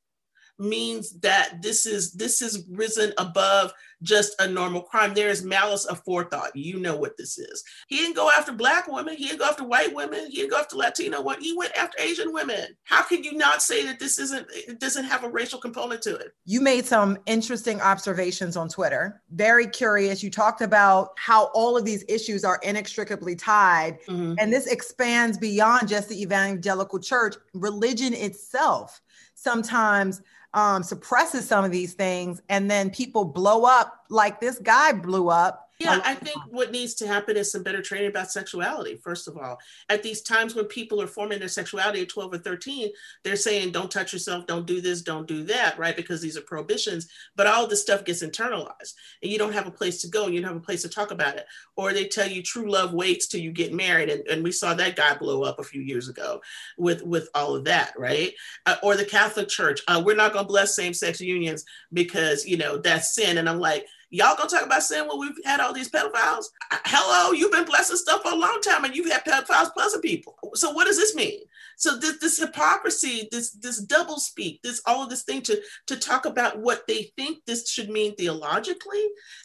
means 0.59 1.19
that 1.21 1.63
this 1.63 1.87
is 1.87 2.13
this 2.13 2.43
is 2.43 2.65
risen 2.71 3.13
above 3.19 3.73
just 4.03 4.35
a 4.41 4.49
normal 4.49 4.83
crime. 4.83 5.15
There 5.15 5.29
is 5.29 5.45
malice 5.45 5.87
aforethought. 5.87 6.51
You 6.55 6.79
know 6.79 6.97
what 6.97 7.17
this 7.17 7.39
is. 7.39 7.63
He 7.89 7.97
didn't 7.97 8.17
go 8.17 8.31
after 8.31 8.53
black 8.53 8.89
women. 8.89 9.17
He 9.17 9.27
didn't 9.27 9.39
go 9.39 9.47
after 9.47 9.65
white 9.65 9.95
women. 9.95 10.31
He 10.31 10.39
didn't 10.39 10.51
go 10.51 10.59
after 10.59 10.77
Latino 10.77 11.23
women. 11.23 11.43
He 11.43 11.57
went 11.57 11.77
after 11.77 12.01
Asian 12.01 12.33
women. 12.33 12.67
How 12.85 13.03
can 13.03 13.23
you 13.23 13.33
not 13.33 13.63
say 13.63 13.85
that 13.87 13.99
this 13.99 14.19
isn't 14.19 14.47
it 14.51 14.81
doesn't 14.81 15.05
have 15.05 15.25
a 15.25 15.29
racial 15.29 15.59
component 15.59 16.03
to 16.03 16.17
it? 16.17 16.35
You 16.45 16.61
made 16.61 16.85
some 16.85 17.19
interesting 17.27 17.81
observations 17.81 18.57
on 18.57 18.69
Twitter. 18.69 19.23
Very 19.31 19.67
curious. 19.67 20.23
You 20.23 20.31
talked 20.31 20.63
about 20.63 21.11
how 21.17 21.47
all 21.55 21.77
of 21.77 21.85
these 21.85 22.05
issues 22.09 22.45
are 22.45 22.59
inextricably 22.63 23.37
tied. 23.37 23.99
Mm-hmm. 24.09 24.35
And 24.39 24.53
this 24.53 24.67
expands 24.67 25.39
beyond 25.39 25.89
just 25.89 26.09
the 26.09 26.21
evangelical 26.21 26.99
church. 26.99 27.37
Religion 27.55 28.15
itself 28.15 29.01
sometimes 29.43 30.23
um, 30.55 30.83
suppresses 30.83 31.47
some 31.49 31.65
of 31.65 31.71
these 31.71 31.95
things 31.95 32.41
and 32.49 32.71
then 32.71 32.91
people 32.91 33.25
blow 33.25 33.65
up 33.65 34.05
like 34.09 34.41
this 34.41 34.59
guy 34.59 34.93
blew 34.93 35.29
up 35.29 35.62
yeah, 35.83 36.01
I 36.05 36.15
think 36.15 36.39
what 36.49 36.73
needs 36.73 36.95
to 36.95 37.07
happen 37.07 37.37
is 37.37 37.53
some 37.53 37.63
better 37.63 37.83
training 37.83 38.09
about 38.09 38.31
sexuality, 38.33 38.97
first 38.97 39.29
of 39.29 39.37
all. 39.37 39.59
At 39.89 40.03
these 40.03 40.23
times 40.23 40.55
when 40.55 40.65
people 40.65 41.01
are 41.01 41.07
forming 41.07 41.39
their 41.39 41.49
sexuality 41.49 42.03
at 42.03 42.09
12 42.09 42.35
or 42.35 42.39
13, 42.39 42.91
they're 43.23 43.37
saying, 43.37 43.73
don't 43.73 43.91
touch 43.91 44.13
yourself, 44.13 44.47
don't 44.47 44.67
do 44.67 44.81
this, 44.81 45.03
don't 45.03 45.29
do 45.29 45.45
that, 45.45 45.79
right? 45.79 45.97
Because 45.97 46.21
these 46.21 46.37
are 46.37 46.43
prohibitions. 46.43 47.09
But 47.37 47.47
all 47.47 47.67
this 47.67 47.83
stuff 47.83 48.05
gets 48.05 48.23
internalized 48.23 48.95
and 49.23 49.31
you 49.31 49.39
don't 49.39 49.53
have 49.53 49.67
a 49.67 49.71
place 49.71 50.01
to 50.03 50.09
go 50.09 50.23
you 50.33 50.41
don't 50.41 50.53
have 50.53 50.63
a 50.63 50.65
place 50.65 50.83
to 50.83 50.89
talk 50.89 51.11
about 51.11 51.37
it. 51.37 51.47
Or 51.77 51.93
they 51.93 52.07
tell 52.07 52.29
you 52.29 52.43
true 52.43 52.71
love 52.71 52.93
waits 52.93 53.27
till 53.27 53.41
you 53.41 53.53
get 53.53 53.73
married. 53.73 54.09
And, 54.09 54.27
and 54.29 54.43
we 54.43 54.53
saw 54.53 54.75
that 54.75 54.97
guy 54.97 55.15
blow 55.17 55.43
up 55.43 55.59
a 55.59 55.65
few 55.65 55.83
years 55.83 56.09
ago 56.09 56.41
with, 56.79 57.03
with 57.03 57.29
all 57.35 57.55
of 57.55 57.65
that, 57.65 57.93
right? 57.99 58.33
Uh, 58.67 58.77
or 58.83 58.97
the 58.97 59.05
Catholic 59.05 59.49
Church, 59.49 59.81
uh, 59.89 60.03
we're 60.05 60.17
not 60.17 60.33
going 60.33 60.45
to 60.45 60.49
bless 60.49 60.77
same 60.77 60.95
sex 60.95 61.21
unions 61.21 61.65
because, 61.93 62.47
you 62.47 62.57
know, 62.57 62.79
that's 62.79 63.15
sin. 63.15 63.39
And 63.39 63.49
I'm 63.49 63.61
like, 63.61 63.87
Y'all 64.15 64.37
gonna 64.37 64.47
talk 64.47 64.63
about 64.63 64.83
sin 64.83 65.09
when 65.09 65.19
we've 65.19 65.43
had 65.43 65.59
all 65.59 65.73
these 65.73 65.91
pedophiles? 65.91 66.45
Uh, 66.71 66.77
hello, 66.85 67.33
you've 67.33 67.51
been 67.51 67.65
blessing 67.65 67.97
stuff 67.97 68.23
for 68.23 68.33
a 68.33 68.37
long 68.37 68.61
time 68.61 68.85
and 68.85 68.95
you've 68.95 69.11
had 69.11 69.25
pedophiles 69.25 69.75
blessing 69.75 70.03
people. 70.03 70.37
So 70.53 70.71
what 70.71 70.87
does 70.87 70.99
this 70.99 71.15
mean? 71.15 71.41
So 71.79 71.97
this, 71.97 72.19
this 72.19 72.39
hypocrisy, 72.39 73.27
this 73.33 73.53
this 73.53 73.79
double 73.79 74.19
speak, 74.19 74.61
this 74.63 74.83
all 74.85 75.03
of 75.03 75.09
this 75.09 75.23
thing 75.23 75.41
to 75.43 75.59
to 75.87 75.97
talk 75.97 76.27
about 76.27 76.59
what 76.59 76.87
they 76.87 77.11
think 77.17 77.39
this 77.47 77.71
should 77.71 77.89
mean 77.89 78.15
theologically 78.15 79.03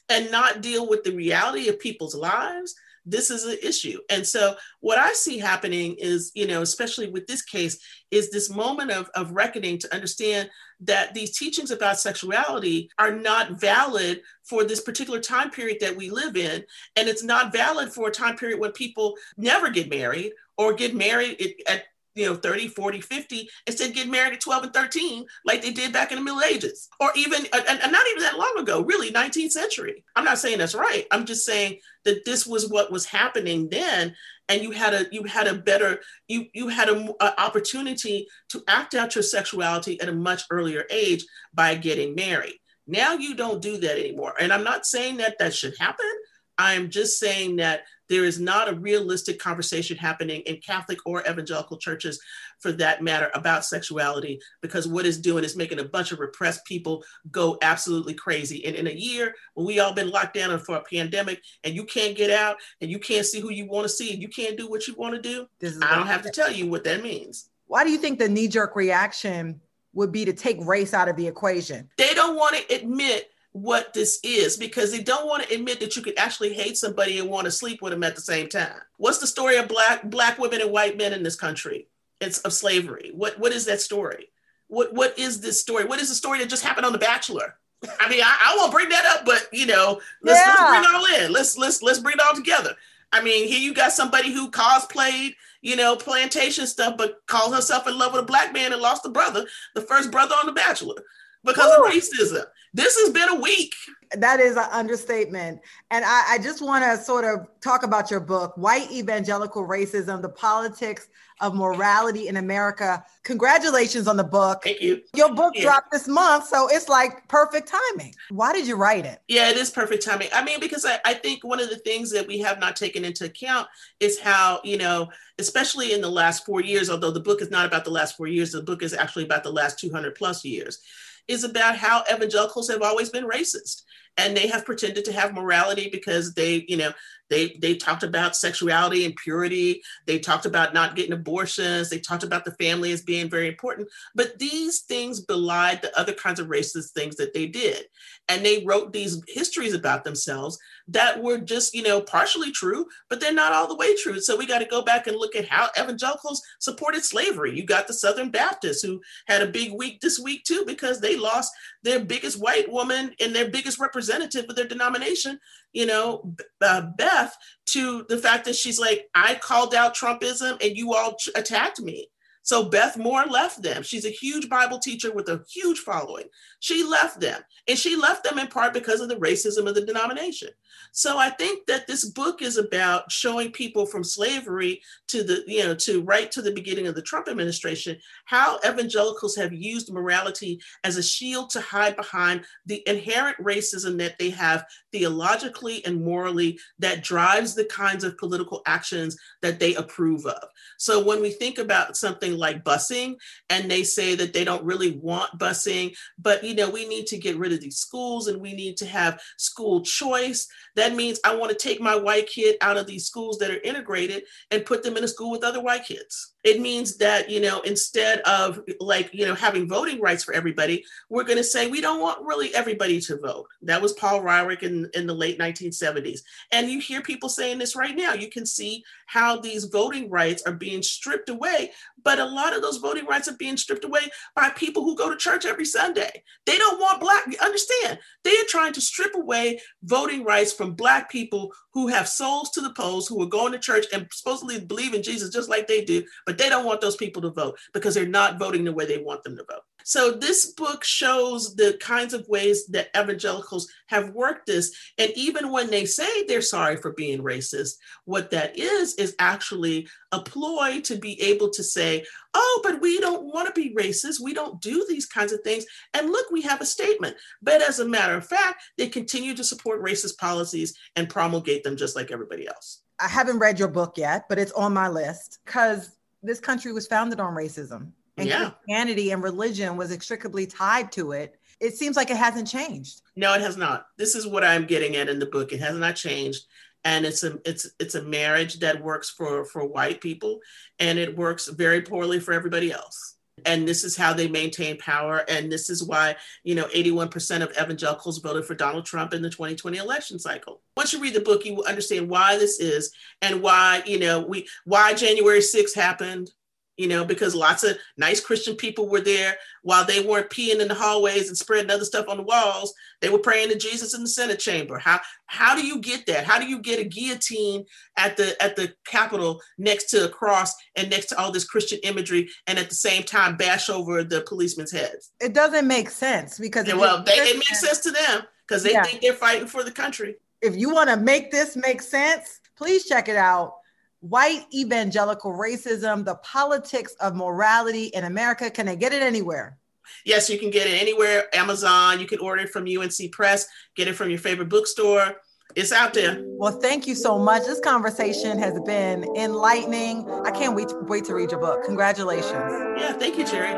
and 0.10 0.30
not 0.32 0.62
deal 0.62 0.86
with 0.86 1.06
the 1.06 1.15
reality 1.15 1.69
of 1.69 1.80
people's 1.80 2.13
lives 2.13 2.75
this 3.08 3.32
is 3.32 3.46
an 3.46 3.58
issue. 3.63 4.00
And 4.10 4.26
so 4.26 4.56
what 4.82 4.98
I 4.98 5.13
see 5.13 5.38
happening 5.38 5.96
is, 5.98 6.32
you 6.36 6.46
know, 6.46 6.62
especially 6.62 7.10
with 7.10 7.26
this 7.26 7.41
case, 7.41 7.80
is 8.12 8.30
this 8.30 8.50
moment 8.50 8.91
of, 8.91 9.10
of 9.15 9.32
reckoning 9.32 9.78
to 9.80 9.96
understand 9.96 10.50
that 10.82 11.13
these 11.13 11.38
teachings 11.38 11.72
about 11.72 12.00
sexuality 12.00 12.89
are 13.00 13.12
not 13.12 13.60
valid 13.60 14.22
for 14.43 14.63
this 14.63 14.82
particular 14.82 15.20
time 15.20 15.50
period 15.50 15.78
that 15.82 15.96
we 15.96 16.10
live 16.10 16.36
in. 16.36 16.63
And 16.96 17.08
it's 17.08 17.24
not 17.24 17.54
valid 17.54 17.91
for 17.91 18.10
a 18.10 18.12
time 18.12 18.36
period 18.36 18.60
when 18.60 18.72
people 18.74 19.15
never 19.38 19.70
get 19.70 19.89
married 19.89 20.34
or 20.58 20.74
get 20.74 20.96
married 20.96 21.56
at 21.67 21.84
you 22.17 22.25
know 22.25 22.36
30 22.36 22.67
40 22.67 23.01
50 23.01 23.49
instead 23.67 23.93
get 23.93 24.10
married 24.10 24.34
at 24.34 24.41
12 24.41 24.63
and 24.63 24.73
13 24.73 25.25
like 25.45 25.62
they 25.62 25.71
did 25.71 25.93
back 25.93 26.12
in 26.12 26.17
the 26.17 26.23
middle 26.23 26.41
ages 26.41 26.89
or 26.99 27.12
even 27.15 27.45
and, 27.53 27.80
and, 27.82 27.91
not 27.91 28.08
even 28.10 28.23
that 28.23 28.38
long 28.38 28.56
ago 28.58 28.82
really 28.82 29.12
19th 29.12 29.51
century. 29.51 30.03
I'm 30.15 30.25
not 30.25 30.39
saying 30.39 30.58
that's 30.58 30.75
right. 30.75 31.06
I'm 31.12 31.25
just 31.25 31.45
saying 31.45 31.80
that 32.06 32.25
this 32.25 32.47
was 32.47 32.69
what 32.69 32.91
was 32.91 33.06
happening 33.06 33.69
then 33.69 34.15
and 34.49 34.62
you 34.62 34.71
had 34.71 34.93
a 34.93 35.06
you 35.12 35.23
had 35.23 35.47
a 35.47 35.53
better 35.53 36.01
you 36.27 36.47
you 36.53 36.67
had 36.69 36.89
a, 36.89 37.13
a 37.21 37.39
opportunity 37.41 38.27
to 38.49 38.63
act 38.67 38.95
out 38.95 39.15
your 39.15 39.23
sexuality 39.23 39.99
at 40.01 40.10
a 40.10 40.13
much 40.13 40.43
earlier 40.49 40.86
age 40.89 41.25
by 41.53 41.75
getting 41.75 42.15
married. 42.15 42.56
Now 42.88 43.13
you 43.13 43.36
don't 43.36 43.62
do 43.62 43.77
that 43.77 43.99
anymore. 43.99 44.34
And 44.39 44.51
i'm 44.51 44.63
not 44.63 44.86
saying 44.86 45.17
that 45.17 45.38
that 45.39 45.53
should 45.53 45.75
happen. 45.80 46.12
I'm 46.58 46.89
just 46.89 47.19
saying 47.19 47.58
that 47.58 47.84
there 48.10 48.26
is 48.26 48.39
not 48.39 48.70
a 48.70 48.76
realistic 48.76 49.39
conversation 49.39 49.98
happening 49.98 50.41
in 50.41 50.58
Catholic 50.58 51.00
or 51.06 51.22
evangelical 51.22 51.78
churches, 51.78 52.20
for 52.60 52.72
that 52.72 53.04
matter, 53.04 53.30
about 53.34 53.65
sexuality, 53.65 54.39
because 54.62 54.88
what 54.88 55.06
it's 55.06 55.17
doing 55.17 55.43
is 55.43 55.56
making 55.56 55.80
a 55.80 55.84
bunch 55.84 56.12
of 56.12 56.20
repressed 56.20 56.65
people 56.65 57.04
go 57.32 57.58
absolutely 57.62 58.13
crazy. 58.13 58.65
And 58.65 58.76
in 58.76 58.88
a 58.88 58.91
year, 58.91 59.36
when 59.54 59.67
we 59.67 59.80
all 59.80 59.93
been 59.93 60.10
locked 60.10 60.34
down 60.34 60.58
for 60.60 60.78
a 60.78 60.84
pandemic, 60.84 61.41
and 61.63 61.76
you 61.76 61.84
can't 61.84 62.17
get 62.17 62.32
out, 62.32 62.58
and 62.82 62.89
you 62.89 63.00
can't 63.00 63.26
see 63.26 63.39
who 63.39 63.52
you 63.52 63.67
want 63.67 63.86
to 63.86 63.89
see, 63.89 64.12
and 64.13 64.22
you 64.22 64.28
can't 64.30 64.58
do 64.58 64.70
what 64.70 64.88
you 64.88 64.96
want 64.96 65.15
to 65.15 65.22
do, 65.22 65.48
I 65.82 65.96
don't 65.96 66.08
have 66.08 66.24
to 66.24 66.32
tell 66.32 66.52
you 66.52 66.67
what 66.67 66.84
that 66.86 67.04
means. 67.04 67.50
Why 67.67 67.84
do 67.84 67.91
you 67.91 67.98
think 67.98 68.17
the 68.17 68.30
knee 68.30 68.48
jerk 68.48 68.76
reaction 68.76 69.62
would 69.93 70.12
be 70.12 70.26
to 70.26 70.34
take 70.34 70.58
race 70.65 70.93
out 70.93 71.10
of 71.10 71.15
the 71.15 71.28
equation? 71.28 71.89
They 71.98 72.13
don't 72.13 72.36
want 72.36 72.56
to 72.56 72.76
admit 72.76 73.30
what 73.58 73.93
this 73.93 74.20
is 74.24 74.56
because 74.56 74.91
they 74.91 75.02
don't 75.02 75.28
want 75.28 75.43
to 75.43 75.54
admit 75.54 75.80
that 75.80 75.96
you 75.96 76.02
could 76.02 76.17
actually 76.17 76.54
hate 76.54 76.78
somebody 76.78 77.17
and 77.17 77.30
want 77.30 77.46
to 77.46 77.52
sleep 77.52 77.82
with 77.82 77.91
them 77.91 78.04
at 78.04 78.15
the 78.15 78.22
same 78.22 78.48
time. 78.48 78.80
What's 78.98 79.17
the 79.17 79.28
story 79.28 79.58
of 79.58 79.67
black 79.67 80.04
black 80.04 80.38
women 80.38 80.62
and 80.62 80.72
white 80.72 80.98
men 80.98 81.13
in 81.13 81.24
this 81.24 81.36
country? 81.36 81.88
It's 82.22 82.39
of 82.39 82.54
slavery. 82.54 83.12
What 83.13 83.39
what 83.39 83.52
is 83.52 83.65
that 83.65 83.82
story? 83.82 84.30
What 84.67 84.93
what 84.93 85.17
is 85.17 85.41
this 85.41 85.60
story? 85.60 85.86
What 85.86 86.00
is 86.00 86.10
the 86.10 86.15
story 86.15 86.39
that 86.39 86.50
just 86.50 86.63
happened 86.63 86.86
on 86.86 86.91
The 86.91 87.00
Bachelor? 87.00 87.56
I 88.00 88.10
mean, 88.10 88.22
I, 88.24 88.54
I 88.54 88.58
won't 88.58 88.72
bring 88.72 88.89
that 88.89 89.06
up, 89.06 89.26
but 89.26 89.48
you 89.52 89.65
know, 89.65 90.02
let's, 90.22 90.39
yeah. 90.39 90.56
let's 90.58 90.72
bring 90.72 90.84
it 90.84 90.96
all 90.96 91.26
in. 91.26 91.34
Let's 91.34 91.58
let's 91.58 91.82
let's 91.82 92.00
bring 92.00 92.13
it 92.13 92.22
all 92.22 92.36
together. 92.36 92.76
I 93.12 93.24
mean, 93.24 93.48
here 93.48 93.60
you 93.60 93.74
got 93.74 93.93
somebody 93.93 94.32
who 94.32 94.52
cosplayed, 94.52 95.36
you 95.62 95.76
know, 95.76 95.96
plantation 95.96 96.67
stuff, 96.67 96.96
but 96.98 97.22
called 97.26 97.56
herself 97.56 97.88
in 97.88 97.98
love 97.98 98.13
with 98.13 98.22
a 98.22 98.26
black 98.26 98.54
man 98.54 98.74
and 98.74 98.82
lost 98.82 99.06
a 99.06 99.10
brother, 99.10 99.46
the 99.76 99.82
first 99.82 100.12
brother 100.12 100.36
on 100.36 100.46
The 100.46 100.52
Bachelor, 100.52 101.04
because 101.47 101.71
Ooh. 101.71 101.86
of 101.86 101.91
racism 101.91 102.45
this 102.77 102.95
has 102.97 103.10
been 103.10 103.29
a 103.29 103.36
week. 103.36 103.73
That 104.15 104.39
is 104.39 104.55
an 104.55 104.67
understatement. 104.71 105.60
And 105.91 106.05
I, 106.05 106.36
I 106.36 106.38
just 106.38 106.62
want 106.62 106.86
to 106.86 106.97
sort 107.03 107.25
of 107.25 107.47
talk 107.60 107.83
about 107.83 108.10
your 108.10 108.19
book, 108.19 108.55
White 108.55 108.89
Evangelical 108.91 109.67
Racism 109.67 110.21
The 110.21 110.29
Politics 110.29 111.10
of 111.41 111.55
Morality 111.55 112.27
in 112.27 112.38
America. 112.38 113.03
Congratulations 113.23 114.07
on 114.07 114.15
the 114.15 114.23
book. 114.23 114.63
Thank 114.63 114.81
you. 114.81 115.01
Your 115.15 115.33
book 115.33 115.53
yeah. 115.55 115.63
dropped 115.63 115.91
this 115.91 116.07
month, 116.07 116.47
so 116.47 116.67
it's 116.69 116.88
like 116.88 117.27
perfect 117.27 117.67
timing. 117.67 118.13
Why 118.29 118.53
did 118.53 118.65
you 118.65 118.75
write 118.75 119.05
it? 119.05 119.21
Yeah, 119.27 119.49
it 119.49 119.57
is 119.57 119.69
perfect 119.69 120.05
timing. 120.05 120.29
I 120.33 120.43
mean, 120.43 120.60
because 120.60 120.86
I, 120.86 120.99
I 121.03 121.15
think 121.15 121.43
one 121.43 121.60
of 121.60 121.69
the 121.69 121.77
things 121.77 122.12
that 122.12 122.27
we 122.27 122.39
have 122.39 122.60
not 122.60 122.75
taken 122.75 123.03
into 123.03 123.25
account 123.25 123.67
is 123.99 124.19
how, 124.19 124.62
you 124.63 124.77
know, 124.77 125.10
especially 125.38 125.93
in 125.93 126.01
the 126.01 126.10
last 126.10 126.45
four 126.45 126.62
years, 126.62 126.89
although 126.89 127.12
the 127.12 127.19
book 127.19 127.41
is 127.41 127.51
not 127.51 127.65
about 127.65 127.83
the 127.83 127.91
last 127.91 128.15
four 128.15 128.27
years, 128.27 128.51
the 128.51 128.62
book 128.62 128.81
is 128.83 128.93
actually 128.93 129.25
about 129.25 129.43
the 129.43 129.51
last 129.51 129.79
200 129.79 130.15
plus 130.15 130.45
years 130.45 130.79
is 131.27 131.43
about 131.43 131.77
how 131.77 132.03
evangelicals 132.11 132.69
have 132.69 132.81
always 132.81 133.09
been 133.09 133.27
racist. 133.27 133.83
And 134.19 134.35
they 134.35 134.47
have 134.47 134.65
pretended 134.65 135.05
to 135.05 135.13
have 135.13 135.33
morality 135.33 135.89
because 135.91 136.33
they 136.33 136.65
you 136.67 136.77
know 136.77 136.91
they 137.29 137.57
they 137.61 137.75
talked 137.75 138.03
about 138.03 138.35
sexuality 138.35 139.05
and 139.05 139.15
purity. 139.15 139.81
They 140.05 140.19
talked 140.19 140.45
about 140.45 140.73
not 140.73 140.95
getting 140.95 141.13
abortions. 141.13 141.89
They 141.89 141.99
talked 141.99 142.23
about 142.23 142.45
the 142.45 142.51
family 142.53 142.91
as 142.91 143.01
being 143.01 143.29
very 143.29 143.47
important. 143.47 143.89
But 144.15 144.39
these 144.39 144.81
things 144.81 145.19
belied 145.19 145.81
the 145.81 145.97
other 145.97 146.13
kinds 146.13 146.39
of 146.39 146.47
racist 146.47 146.91
things 146.91 147.15
that 147.17 147.33
they 147.33 147.45
did 147.45 147.85
and 148.29 148.45
they 148.45 148.63
wrote 148.65 148.93
these 148.93 149.21
histories 149.27 149.73
about 149.73 150.03
themselves 150.03 150.57
that 150.87 151.21
were 151.21 151.37
just 151.37 151.73
you 151.73 151.81
know 151.81 152.01
partially 152.01 152.51
true 152.51 152.85
but 153.09 153.19
they're 153.19 153.33
not 153.33 153.53
all 153.53 153.67
the 153.67 153.75
way 153.75 153.95
true. 153.95 154.19
So 154.19 154.35
we 154.35 154.45
got 154.45 154.59
to 154.59 154.65
go 154.65 154.81
back 154.81 155.07
and 155.07 155.17
look 155.17 155.35
at 155.35 155.47
how 155.47 155.69
evangelicals 155.79 156.41
supported 156.59 157.03
slavery. 157.03 157.55
You 157.55 157.65
got 157.65 157.87
the 157.87 157.93
southern 157.93 158.31
baptists 158.31 158.81
who 158.81 159.01
had 159.27 159.41
a 159.41 159.47
big 159.47 159.73
week 159.73 160.01
this 160.01 160.19
week 160.19 160.43
too 160.43 160.63
because 160.65 160.99
they 160.99 161.15
lost 161.15 161.51
their 161.83 161.99
biggest 161.99 162.39
white 162.39 162.71
woman 162.71 163.13
and 163.19 163.35
their 163.35 163.49
biggest 163.49 163.79
representative 163.79 164.45
of 164.49 164.55
their 164.55 164.67
denomination 164.67 165.39
you 165.73 165.85
know 165.85 166.33
uh, 166.61 166.81
beth 166.97 167.35
to 167.65 168.05
the 168.09 168.17
fact 168.17 168.45
that 168.45 168.55
she's 168.55 168.79
like 168.79 169.07
i 169.15 169.35
called 169.35 169.75
out 169.75 169.95
trumpism 169.95 170.61
and 170.63 170.75
you 170.75 170.93
all 170.93 171.15
attacked 171.35 171.79
me 171.79 172.09
so 172.47 172.63
Beth 172.69 172.95
Moore 172.95 173.25
left 173.25 173.62
them. 173.62 173.83
She's 173.83 174.05
a 174.05 174.10
huge 174.10 174.47
Bible 174.47 174.79
teacher 174.79 175.12
with 175.12 175.27
a 175.27 175.43
huge 175.51 175.79
following. 175.79 176.27
She 176.62 176.81
left 176.81 177.19
them. 177.19 177.41
And 177.67 177.77
she 177.77 177.97
left 177.97 178.23
them 178.23 178.39
in 178.39 178.47
part 178.47 178.73
because 178.73 179.01
of 179.01 179.10
the 179.10 179.17
racism 179.17 179.67
of 179.67 179.75
the 179.75 179.86
denomination. 179.86 180.51
So 180.93 181.17
I 181.17 181.29
think 181.31 181.65
that 181.65 181.88
this 181.88 182.05
book 182.05 182.41
is 182.41 182.55
about 182.55 183.12
showing 183.12 183.51
people 183.51 183.86
from 183.86 184.01
slavery 184.01 184.81
to 185.10 185.23
the, 185.23 185.43
you 185.45 185.65
know, 185.65 185.75
to 185.75 186.01
right 186.03 186.31
to 186.31 186.41
the 186.41 186.53
beginning 186.53 186.88
of 186.88 186.95
the 186.95 187.01
Trump 187.01 187.27
administration, 187.27 187.97
how 188.23 188.60
evangelicals 188.65 189.36
have 189.36 189.51
used 189.51 189.91
morality 189.91 190.62
as 190.86 190.95
a 190.95 191.03
shield 191.03 191.49
to 191.49 191.60
hide 191.60 191.97
behind 191.97 192.45
the 192.65 192.81
inherent 192.88 193.38
racism 193.39 193.97
that 193.97 194.17
they 194.19 194.29
have 194.29 194.63
theologically 194.93 195.83
and 195.86 196.01
morally 196.01 196.57
that 196.79 197.03
drives 197.03 197.55
the 197.55 197.65
kinds 197.65 198.05
of 198.05 198.17
political 198.17 198.62
actions 198.65 199.17
that 199.41 199.60
they 199.60 199.75
approve 199.75 200.25
of. 200.25 200.43
So 200.77 201.03
when 201.03 201.21
we 201.21 201.31
think 201.31 201.57
about 201.57 201.97
something 201.97 202.37
like 202.38 202.63
busing 202.63 203.15
and 203.50 203.69
they 203.69 203.84
say 203.84 204.15
that 204.15 204.34
they 204.34 204.43
don't 204.43 204.63
really 204.63 204.97
want 204.97 205.38
busing, 205.39 205.95
but 206.17 206.43
you 206.43 206.56
know, 206.56 206.69
we 206.69 206.88
need 206.88 207.08
to 207.08 207.17
get 207.17 207.38
rid 207.38 207.54
of 207.54 207.62
these 207.62 207.78
schools 207.78 208.28
and 208.28 208.41
we 208.41 208.54
need 208.54 208.78
to 208.78 208.86
have 208.86 209.19
school 209.38 209.82
choice. 209.82 210.47
That 210.76 210.95
means 210.95 211.19
I 211.26 211.36
want 211.36 211.52
to 211.52 211.58
take 211.58 211.82
my 211.82 211.95
white 211.95 212.28
kid 212.28 212.58
out 212.62 212.78
of 212.78 212.88
these 212.88 213.06
schools 213.06 213.38
that 213.39 213.52
are 213.52 213.62
integrated 213.62 214.23
and 214.52 214.65
put 214.65 214.84
them 214.84 214.97
in 214.97 215.04
a 215.04 215.08
school 215.08 215.32
with 215.32 215.43
other 215.43 215.62
white 215.62 215.86
kids. 215.86 216.34
It 216.47 216.62
means 216.62 216.95
that, 216.99 217.29
you 217.29 217.41
know, 217.41 217.60
instead 217.63 218.19
of 218.19 218.62
like, 218.79 219.13
you 219.13 219.25
know, 219.25 219.36
having 219.36 219.67
voting 219.67 219.99
rights 219.99 220.23
for 220.23 220.33
everybody, 220.33 220.86
we're 221.10 221.25
going 221.25 221.38
to 221.38 221.43
say 221.43 221.67
we 221.67 221.81
don't 221.81 221.99
want 221.99 222.25
really 222.25 222.55
everybody 222.55 223.01
to 223.01 223.17
vote. 223.17 223.47
That 223.63 223.81
was 223.81 223.91
Paul 223.91 224.21
Weyrich 224.21 224.63
in, 224.63 224.89
in 224.93 225.07
the 225.07 225.13
late 225.13 225.38
1970s. 225.38 226.21
And 226.53 226.71
you 226.71 226.79
hear 226.79 227.01
people 227.01 227.27
saying 227.27 227.57
this 227.57 227.75
right 227.75 227.93
now. 227.93 228.13
You 228.13 228.29
can 228.29 228.45
see 228.45 228.86
how 229.07 229.38
these 229.38 229.65
voting 229.65 230.10
rights 230.10 230.43
are 230.43 230.53
being 230.53 230.81
stripped 230.81 231.27
away. 231.27 231.71
But 232.01 232.19
a 232.19 232.25
lot 232.25 232.55
of 232.55 232.62
those 232.62 232.77
voting 232.77 233.07
rights 233.07 233.27
are 233.27 233.36
being 233.36 233.57
stripped 233.57 233.83
away 233.83 234.07
by 234.33 234.49
people 234.51 234.86
who 234.86 234.95
go 234.95 235.10
to 235.10 235.17
church 235.17 235.45
every 235.45 235.65
Sunday. 235.65 236.23
They 236.45 236.57
don't 236.57 236.79
want 236.79 237.01
Black, 237.01 237.25
understand, 237.41 237.99
they 238.23 238.31
are 238.31 238.47
trying 238.47 238.71
to 238.71 238.81
strip 238.81 239.15
away 239.15 239.60
voting 239.83 240.23
rights 240.23 240.53
from 240.53 240.75
Black 240.75 241.12
people 241.12 241.51
who 241.73 241.88
have 241.88 242.07
souls 242.07 242.49
to 242.51 242.62
the 242.62 242.73
polls, 242.73 243.07
who 243.07 243.21
are 243.21 243.27
going 243.27 243.51
to 243.51 243.60
church 243.60 243.86
and 243.93 244.07
supposedly 244.12 244.60
believe 244.60 244.93
in 244.93 245.03
Jesus 245.03 245.29
just 245.29 245.49
like 245.49 245.67
they 245.67 245.83
do, 245.83 246.03
but 246.25 246.37
they 246.38 246.50
don't 246.50 246.65
want 246.65 246.82
those 246.82 246.95
people 246.95 247.21
to 247.23 247.30
vote 247.30 247.58
because 247.73 247.95
they're 247.95 248.06
not 248.06 248.39
voting 248.39 248.63
the 248.63 248.73
way 248.73 248.86
they 248.86 248.97
want 248.97 249.23
them 249.23 249.38
to 249.38 249.43
vote. 249.43 249.63
So 249.88 250.12
this 250.12 250.47
book 250.47 250.84
shows 250.84 251.56
the 251.56 251.78
kinds 251.80 252.13
of 252.13 252.28
ways 252.28 252.67
that 252.67 252.89
evangelicals 252.93 253.71
have 253.88 254.10
worked 254.10 254.45
this. 254.45 254.76
And 254.97 255.12
even 255.15 255.50
when 255.50 255.69
they 255.69 255.86
say 255.86 256.26
they're 256.26 256.41
sorry 256.41 256.76
for 256.76 256.91
being 256.91 257.23
racist, 257.23 257.76
what 258.04 258.30
that 258.32 258.58
is, 258.58 258.95
is 258.95 259.15
actually 259.17 259.88
a 260.12 260.19
ploy 260.19 260.82
to 260.82 260.97
be 260.97 261.21
able 261.21 261.50
to 261.52 261.63
say, 261.63 262.06
oh, 262.34 262.60
but 262.63 262.82
we 262.82 263.00
don't 263.00 263.34
want 263.34 263.47
to 263.47 263.54
be 263.54 263.73
racist. 263.76 264.19
We 264.21 264.34
don't 264.34 264.62
do 264.62 264.86
these 264.89 265.06
kinds 265.06 265.32
of 265.32 265.39
things. 265.41 265.65
And 265.93 266.10
look, 266.10 266.32
we 266.32 266.41
have 266.41 266.60
a 266.60 266.65
statement. 266.65 267.15
But 267.41 267.62
as 267.62 267.80
a 267.80 267.88
matter 267.88 268.15
of 268.15 268.28
fact, 268.28 268.63
they 268.78 268.89
continue 268.89 269.36
to 269.36 269.43
support 269.43 269.82
racist 269.82 270.17
policies 270.17 270.78
and 270.97 271.10
promulgate 271.10 271.63
them 271.63 271.78
just 271.78 271.95
like 271.95 272.12
everybody 272.12 272.45
else. 272.45 272.82
I 273.00 273.08
haven't 273.08 273.39
read 273.39 273.60
your 273.60 273.67
book 273.67 273.97
yet, 273.97 274.26
but 274.28 274.39
it's 274.39 274.52
on 274.54 274.73
my 274.73 274.89
list 274.89 275.39
because 275.45 275.96
this 276.23 276.39
country 276.39 276.73
was 276.73 276.88
founded 276.88 277.19
on 277.19 277.34
racism 277.34 277.91
and 278.17 278.27
yeah. 278.27 278.49
Christianity 278.49 279.12
and 279.12 279.21
religion 279.21 279.77
was 279.77 279.91
inextricably 279.91 280.47
tied 280.47 280.91
to 280.93 281.12
it. 281.12 281.39
It 281.60 281.75
seems 281.75 281.95
like 281.95 282.10
it 282.10 282.17
hasn't 282.17 282.47
changed. 282.47 283.01
No, 283.15 283.34
it 283.34 283.41
has 283.41 283.58
not. 283.58 283.88
This 283.97 284.15
is 284.15 284.27
what 284.27 284.43
I'm 284.43 284.65
getting 284.65 284.95
at 284.95 285.10
in 285.10 285.19
the 285.19 285.25
book. 285.25 285.53
It 285.53 285.60
has 285.60 285.77
not 285.77 285.95
changed. 285.95 286.45
And 286.84 287.06
it's 287.06 287.23
a 287.23 287.39
it's 287.43 287.69
it's 287.80 287.95
a 287.95 288.03
marriage 288.03 288.60
that 288.60 288.82
works 288.82 289.10
for 289.10 289.45
for 289.45 289.65
white 289.65 289.99
people 289.99 290.39
and 290.80 290.97
it 290.97 291.17
works 291.17 291.47
very 291.47 291.82
poorly 291.82 292.19
for 292.19 292.34
everybody 292.34 292.71
else 292.71 293.16
and 293.45 293.67
this 293.67 293.84
is 293.84 293.95
how 293.95 294.13
they 294.13 294.28
maintain 294.28 294.78
power 294.78 295.23
and 295.30 295.52
this 295.52 295.69
is 295.69 295.84
why 295.84 296.15
you 296.43 296.56
know 296.56 296.65
81% 296.65 297.41
of 297.41 297.52
evangelicals 297.52 298.19
voted 298.19 298.45
for 298.45 298.56
donald 298.56 298.86
trump 298.86 299.13
in 299.13 299.21
the 299.21 299.30
2020 299.30 299.78
election 299.78 300.19
cycle. 300.19 300.62
Once 300.76 300.93
you 300.93 301.00
read 301.00 301.13
the 301.13 301.19
book 301.19 301.45
you 301.45 301.56
will 301.56 301.65
understand 301.65 302.10
why 302.10 302.38
this 302.38 302.60
is 302.60 302.91
and 303.21 303.41
why 303.41 303.84
you 303.86 304.00
know 304.00 304.21
we 304.21 304.47
why 304.65 304.93
january 304.93 305.39
6th 305.39 305.76
happened 305.76 306.32
you 306.77 306.87
know, 306.87 307.03
because 307.03 307.35
lots 307.35 307.63
of 307.63 307.77
nice 307.97 308.21
Christian 308.21 308.55
people 308.55 308.87
were 308.87 309.01
there 309.01 309.35
while 309.63 309.83
they 309.83 309.99
weren't 309.99 310.29
peeing 310.29 310.61
in 310.61 310.67
the 310.67 310.75
hallways 310.75 311.27
and 311.27 311.37
spreading 311.37 311.71
other 311.71 311.83
stuff 311.83 312.07
on 312.07 312.17
the 312.17 312.23
walls. 312.23 312.73
They 313.01 313.09
were 313.09 313.19
praying 313.19 313.49
to 313.49 313.57
Jesus 313.57 313.95
in 313.95 314.01
the 314.01 314.07
Senate 314.07 314.39
chamber. 314.39 314.77
How 314.77 314.99
how 315.25 315.55
do 315.55 315.65
you 315.65 315.81
get 315.81 316.05
that? 316.05 316.23
How 316.23 316.39
do 316.39 316.45
you 316.45 316.59
get 316.59 316.79
a 316.79 316.83
guillotine 316.83 317.65
at 317.97 318.15
the 318.15 318.41
at 318.41 318.55
the 318.55 318.73
Capitol 318.85 319.41
next 319.57 319.89
to 319.89 320.05
a 320.05 320.09
cross 320.09 320.53
and 320.75 320.89
next 320.89 321.07
to 321.07 321.17
all 321.17 321.31
this 321.31 321.45
Christian 321.45 321.79
imagery 321.83 322.29
and 322.45 322.59
at 322.59 322.69
the 322.69 322.75
same 322.75 323.03
time 323.03 323.35
bash 323.35 323.69
over 323.69 324.03
the 324.03 324.21
policemen's 324.21 324.71
heads? 324.71 325.11
It 325.19 325.33
doesn't 325.33 325.67
make 325.67 325.89
sense 325.89 326.37
because 326.37 326.71
well, 326.73 327.03
they, 327.03 327.13
it 327.13 327.35
makes 327.35 327.59
sense 327.59 327.79
to 327.79 327.91
them 327.91 328.21
because 328.47 328.63
they 328.63 328.73
yeah. 328.73 328.83
think 328.83 329.01
they're 329.01 329.13
fighting 329.13 329.47
for 329.47 329.63
the 329.63 329.71
country. 329.71 330.15
If 330.41 330.55
you 330.55 330.69
want 330.69 330.89
to 330.91 330.97
make 330.97 331.31
this 331.31 331.57
make 331.57 331.81
sense, 331.81 332.39
please 332.55 332.85
check 332.85 333.09
it 333.09 333.17
out 333.17 333.53
white 334.01 334.45
evangelical 334.53 335.31
racism, 335.31 336.05
the 336.05 336.15
politics 336.15 336.95
of 336.99 337.15
morality 337.15 337.86
in 337.88 338.03
America. 338.03 338.49
Can 338.49 338.67
I 338.67 338.75
get 338.75 338.93
it 338.93 339.01
anywhere? 339.01 339.57
Yes, 340.05 340.29
you 340.29 340.38
can 340.38 340.51
get 340.51 340.67
it 340.67 340.79
anywhere. 340.81 341.23
Amazon, 341.33 341.99
you 341.99 342.05
can 342.07 342.19
order 342.19 342.43
it 342.43 342.49
from 342.49 342.65
UNC 342.65 343.12
Press, 343.12 343.47
get 343.75 343.88
it 343.88 343.93
from 343.93 344.10
your 344.10 344.19
favorite 344.19 344.49
bookstore. 344.49 345.15
It's 345.55 345.71
out 345.71 345.93
there. 345.93 346.21
Well, 346.23 346.60
thank 346.60 346.86
you 346.88 346.93
so 346.93 347.17
much. 347.17 347.43
This 347.45 347.60
conversation 347.62 348.38
has 348.38 348.60
been 348.65 349.05
enlightening. 349.15 350.07
I 350.25 350.31
can't 350.31 350.55
wait 350.55 350.67
to, 350.69 350.79
wait 350.81 351.05
to 351.05 351.15
read 351.15 351.31
your 351.31 351.39
book. 351.39 351.63
Congratulations. 351.63 352.33
Yeah, 352.77 352.93
thank 352.93 353.17
you, 353.17 353.25
Jerry. 353.25 353.53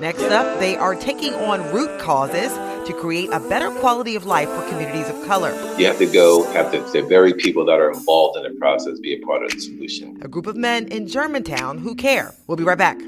Next 0.00 0.24
up, 0.24 0.58
they 0.58 0.76
are 0.76 0.94
taking 0.94 1.34
on 1.34 1.62
root 1.72 1.98
causes 2.00 2.52
to 2.88 2.94
create 2.94 3.28
a 3.32 3.38
better 3.38 3.70
quality 3.80 4.16
of 4.16 4.24
life 4.24 4.48
for 4.48 4.66
communities 4.68 5.08
of 5.10 5.26
color. 5.26 5.52
You 5.76 5.84
have 5.86 5.98
to 5.98 6.06
go, 6.06 6.50
have 6.52 6.72
to, 6.72 6.80
the 6.90 7.06
very 7.06 7.34
people 7.34 7.66
that 7.66 7.78
are 7.78 7.90
involved 7.90 8.38
in 8.38 8.44
the 8.50 8.58
process 8.58 8.98
be 8.98 9.12
a 9.14 9.20
part 9.20 9.42
of 9.42 9.50
the 9.50 9.60
solution. 9.60 10.18
A 10.22 10.28
group 10.28 10.46
of 10.46 10.56
men 10.56 10.88
in 10.88 11.06
Germantown 11.06 11.76
who 11.76 11.94
care. 11.94 12.34
We'll 12.46 12.56
be 12.56 12.64
right 12.64 12.78
back. 12.78 12.98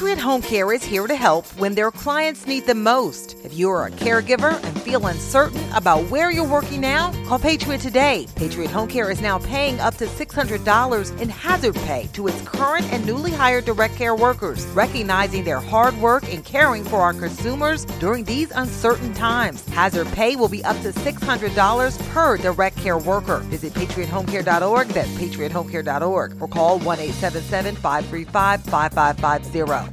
Patriot 0.00 0.18
Home 0.20 0.40
Care 0.40 0.72
is 0.72 0.82
here 0.82 1.06
to 1.06 1.14
help 1.14 1.46
when 1.58 1.74
their 1.74 1.90
clients 1.90 2.46
need 2.46 2.64
them 2.64 2.82
most. 2.82 3.36
If 3.44 3.52
you're 3.52 3.84
a 3.84 3.90
caregiver 3.90 4.58
and 4.64 4.80
feel 4.80 5.06
uncertain 5.06 5.62
about 5.74 6.08
where 6.08 6.30
you're 6.30 6.48
working 6.48 6.80
now, 6.80 7.12
call 7.26 7.38
Patriot 7.38 7.82
today. 7.82 8.26
Patriot 8.34 8.70
Home 8.70 8.88
Care 8.88 9.10
is 9.10 9.20
now 9.20 9.38
paying 9.40 9.78
up 9.78 9.96
to 9.96 10.06
$600 10.06 11.20
in 11.20 11.28
hazard 11.28 11.74
pay 11.74 12.08
to 12.14 12.28
its 12.28 12.40
current 12.48 12.90
and 12.90 13.04
newly 13.04 13.30
hired 13.30 13.66
direct 13.66 13.94
care 13.96 14.14
workers, 14.14 14.64
recognizing 14.68 15.44
their 15.44 15.60
hard 15.60 15.94
work 15.98 16.26
in 16.32 16.42
caring 16.44 16.82
for 16.82 17.00
our 17.00 17.12
consumers 17.12 17.84
during 18.00 18.24
these 18.24 18.50
uncertain 18.52 19.12
times. 19.12 19.68
Hazard 19.68 20.06
pay 20.12 20.34
will 20.34 20.48
be 20.48 20.64
up 20.64 20.80
to 20.80 20.92
$600 20.92 22.08
per 22.08 22.38
direct 22.38 22.78
care 22.78 22.96
worker. 22.96 23.40
Visit 23.50 23.74
patriothomecare.org. 23.74 24.88
That's 24.88 25.10
patriothomecare.org 25.10 26.40
or 26.40 26.48
call 26.48 26.78
1 26.78 26.98
877 27.00 27.76
535 27.76 28.62
5550. 28.62 29.89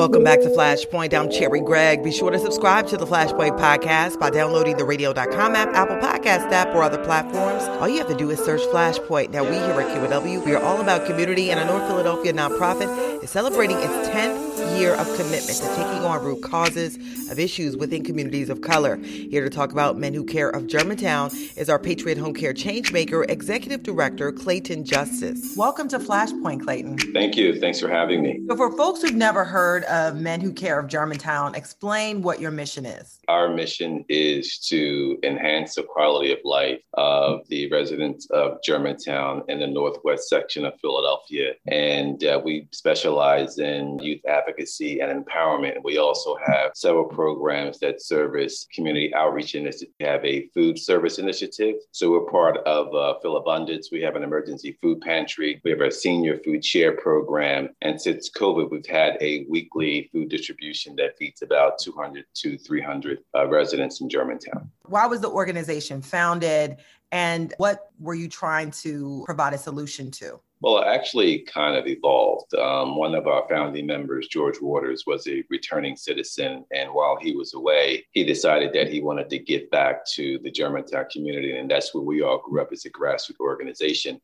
Welcome 0.00 0.24
back 0.24 0.40
to 0.40 0.48
Flashpoint. 0.48 1.12
I'm 1.12 1.30
Cherri 1.30 1.60
Gregg. 1.60 2.02
Be 2.02 2.10
sure 2.10 2.30
to 2.30 2.38
subscribe 2.38 2.86
to 2.86 2.96
the 2.96 3.04
Flashpoint 3.04 3.60
podcast 3.60 4.18
by 4.18 4.30
downloading 4.30 4.78
the 4.78 4.84
radio.com 4.86 5.54
app, 5.54 5.68
Apple 5.74 5.96
Podcast 5.96 6.50
app, 6.50 6.68
or 6.68 6.82
other 6.82 7.04
platforms. 7.04 7.64
All 7.64 7.86
you 7.86 7.98
have 7.98 8.08
to 8.08 8.16
do 8.16 8.30
is 8.30 8.38
search 8.38 8.62
Flashpoint. 8.62 9.28
Now, 9.28 9.44
we 9.44 9.56
here 9.56 9.78
at 9.78 9.94
KYW, 9.94 10.42
we 10.46 10.54
are 10.54 10.62
all 10.62 10.80
about 10.80 11.04
community, 11.04 11.50
and 11.50 11.60
a 11.60 11.66
North 11.66 11.86
Philadelphia 11.86 12.32
nonprofit 12.32 13.22
is 13.22 13.28
celebrating 13.28 13.76
its 13.76 14.08
10th 14.08 14.78
year 14.78 14.94
of 14.94 15.06
commitment 15.16 15.58
to 15.58 15.66
taking 15.76 16.04
on 16.04 16.24
root 16.24 16.42
causes 16.42 16.96
of 17.30 17.38
issues 17.38 17.76
within 17.76 18.02
communities 18.02 18.48
of 18.48 18.62
color. 18.62 18.96
Here 18.96 19.44
to 19.44 19.50
talk 19.50 19.72
about 19.72 19.98
Men 19.98 20.14
Who 20.14 20.24
Care 20.24 20.48
of 20.48 20.66
Germantown 20.66 21.30
is 21.56 21.68
our 21.68 21.78
Patriot 21.78 22.16
Home 22.16 22.32
Care 22.32 22.54
Changemaker 22.54 23.28
Executive 23.28 23.82
Director, 23.82 24.32
Clayton 24.32 24.84
Justice. 24.84 25.54
Welcome 25.56 25.88
to 25.88 25.98
Flashpoint, 25.98 26.62
Clayton. 26.62 26.98
Thank 27.12 27.36
you. 27.36 27.60
Thanks 27.60 27.78
for 27.80 27.88
having 27.88 28.22
me. 28.22 28.40
So, 28.48 28.56
for 28.56 28.74
folks 28.76 29.02
who've 29.02 29.14
never 29.14 29.44
heard 29.44 29.84
of 29.90 30.16
Men 30.16 30.40
Who 30.40 30.52
Care 30.52 30.78
of 30.78 30.88
Germantown, 30.88 31.54
explain 31.54 32.22
what 32.22 32.40
your 32.40 32.50
mission 32.50 32.86
is. 32.86 33.19
Our 33.30 33.48
mission 33.48 34.04
is 34.08 34.58
to 34.70 35.16
enhance 35.22 35.76
the 35.76 35.84
quality 35.84 36.32
of 36.32 36.40
life 36.42 36.80
of 36.94 37.46
the 37.46 37.70
residents 37.70 38.28
of 38.32 38.60
Germantown 38.64 39.44
in 39.46 39.60
the 39.60 39.68
northwest 39.68 40.28
section 40.28 40.64
of 40.64 40.72
Philadelphia. 40.80 41.52
And 41.68 42.24
uh, 42.24 42.40
we 42.44 42.66
specialize 42.72 43.60
in 43.60 44.00
youth 44.00 44.20
advocacy 44.26 44.98
and 44.98 45.24
empowerment. 45.24 45.76
We 45.84 45.98
also 45.98 46.36
have 46.44 46.72
several 46.74 47.04
programs 47.04 47.78
that 47.78 48.02
service 48.02 48.66
community 48.74 49.14
outreach 49.14 49.54
initiatives. 49.54 49.92
We 50.00 50.06
have 50.06 50.24
a 50.24 50.48
food 50.48 50.76
service 50.76 51.20
initiative. 51.20 51.76
So 51.92 52.10
we're 52.10 52.32
part 52.32 52.56
of 52.66 52.92
uh, 52.92 53.20
Philabundance. 53.22 53.90
We 53.92 54.00
have 54.00 54.16
an 54.16 54.24
emergency 54.24 54.76
food 54.82 55.02
pantry. 55.02 55.60
We 55.64 55.70
have 55.70 55.80
our 55.80 55.92
senior 55.92 56.40
food 56.44 56.64
share 56.64 56.96
program. 56.96 57.68
And 57.80 58.00
since 58.00 58.28
COVID, 58.28 58.72
we've 58.72 58.84
had 58.86 59.18
a 59.20 59.46
weekly 59.48 60.10
food 60.12 60.30
distribution 60.30 60.96
that 60.96 61.16
feeds 61.16 61.42
about 61.42 61.78
200 61.78 62.24
to 62.34 62.58
300 62.58 63.19
uh, 63.36 63.46
residents 63.46 64.00
in 64.00 64.08
Germantown. 64.08 64.70
Why 64.86 65.06
was 65.06 65.20
the 65.20 65.30
organization 65.30 66.02
founded? 66.02 66.76
And 67.12 67.54
what 67.58 67.90
were 67.98 68.14
you 68.14 68.28
trying 68.28 68.70
to 68.82 69.22
provide 69.26 69.52
a 69.52 69.58
solution 69.58 70.10
to? 70.12 70.40
Well, 70.62 70.82
it 70.82 70.86
actually 70.86 71.40
kind 71.40 71.76
of 71.76 71.86
evolved. 71.86 72.54
Um, 72.54 72.96
one 72.96 73.14
of 73.14 73.26
our 73.26 73.46
founding 73.48 73.86
members, 73.86 74.28
George 74.28 74.60
Waters, 74.60 75.04
was 75.06 75.26
a 75.26 75.42
returning 75.48 75.96
citizen. 75.96 76.66
And 76.70 76.92
while 76.92 77.16
he 77.18 77.34
was 77.34 77.54
away, 77.54 78.06
he 78.12 78.24
decided 78.24 78.72
that 78.74 78.88
he 78.88 79.00
wanted 79.00 79.30
to 79.30 79.38
give 79.38 79.70
back 79.70 80.04
to 80.16 80.38
the 80.42 80.50
Germantown 80.50 81.06
community. 81.10 81.56
And 81.56 81.70
that's 81.70 81.94
where 81.94 82.04
we 82.04 82.22
all 82.22 82.38
grew 82.38 82.60
up 82.60 82.72
as 82.72 82.84
a 82.84 82.90
grassroots 82.90 83.40
organization. 83.40 84.20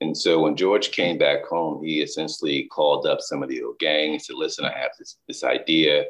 And 0.00 0.16
so 0.16 0.40
when 0.40 0.56
George 0.56 0.92
came 0.92 1.18
back 1.18 1.44
home, 1.46 1.82
he 1.82 2.02
essentially 2.02 2.64
called 2.64 3.06
up 3.06 3.20
some 3.20 3.42
of 3.42 3.48
the 3.48 3.62
old 3.62 3.78
gang 3.78 4.12
and 4.12 4.22
said, 4.22 4.36
listen, 4.36 4.64
I 4.64 4.78
have 4.78 4.92
this, 4.98 5.16
this 5.26 5.42
idea. 5.42 6.04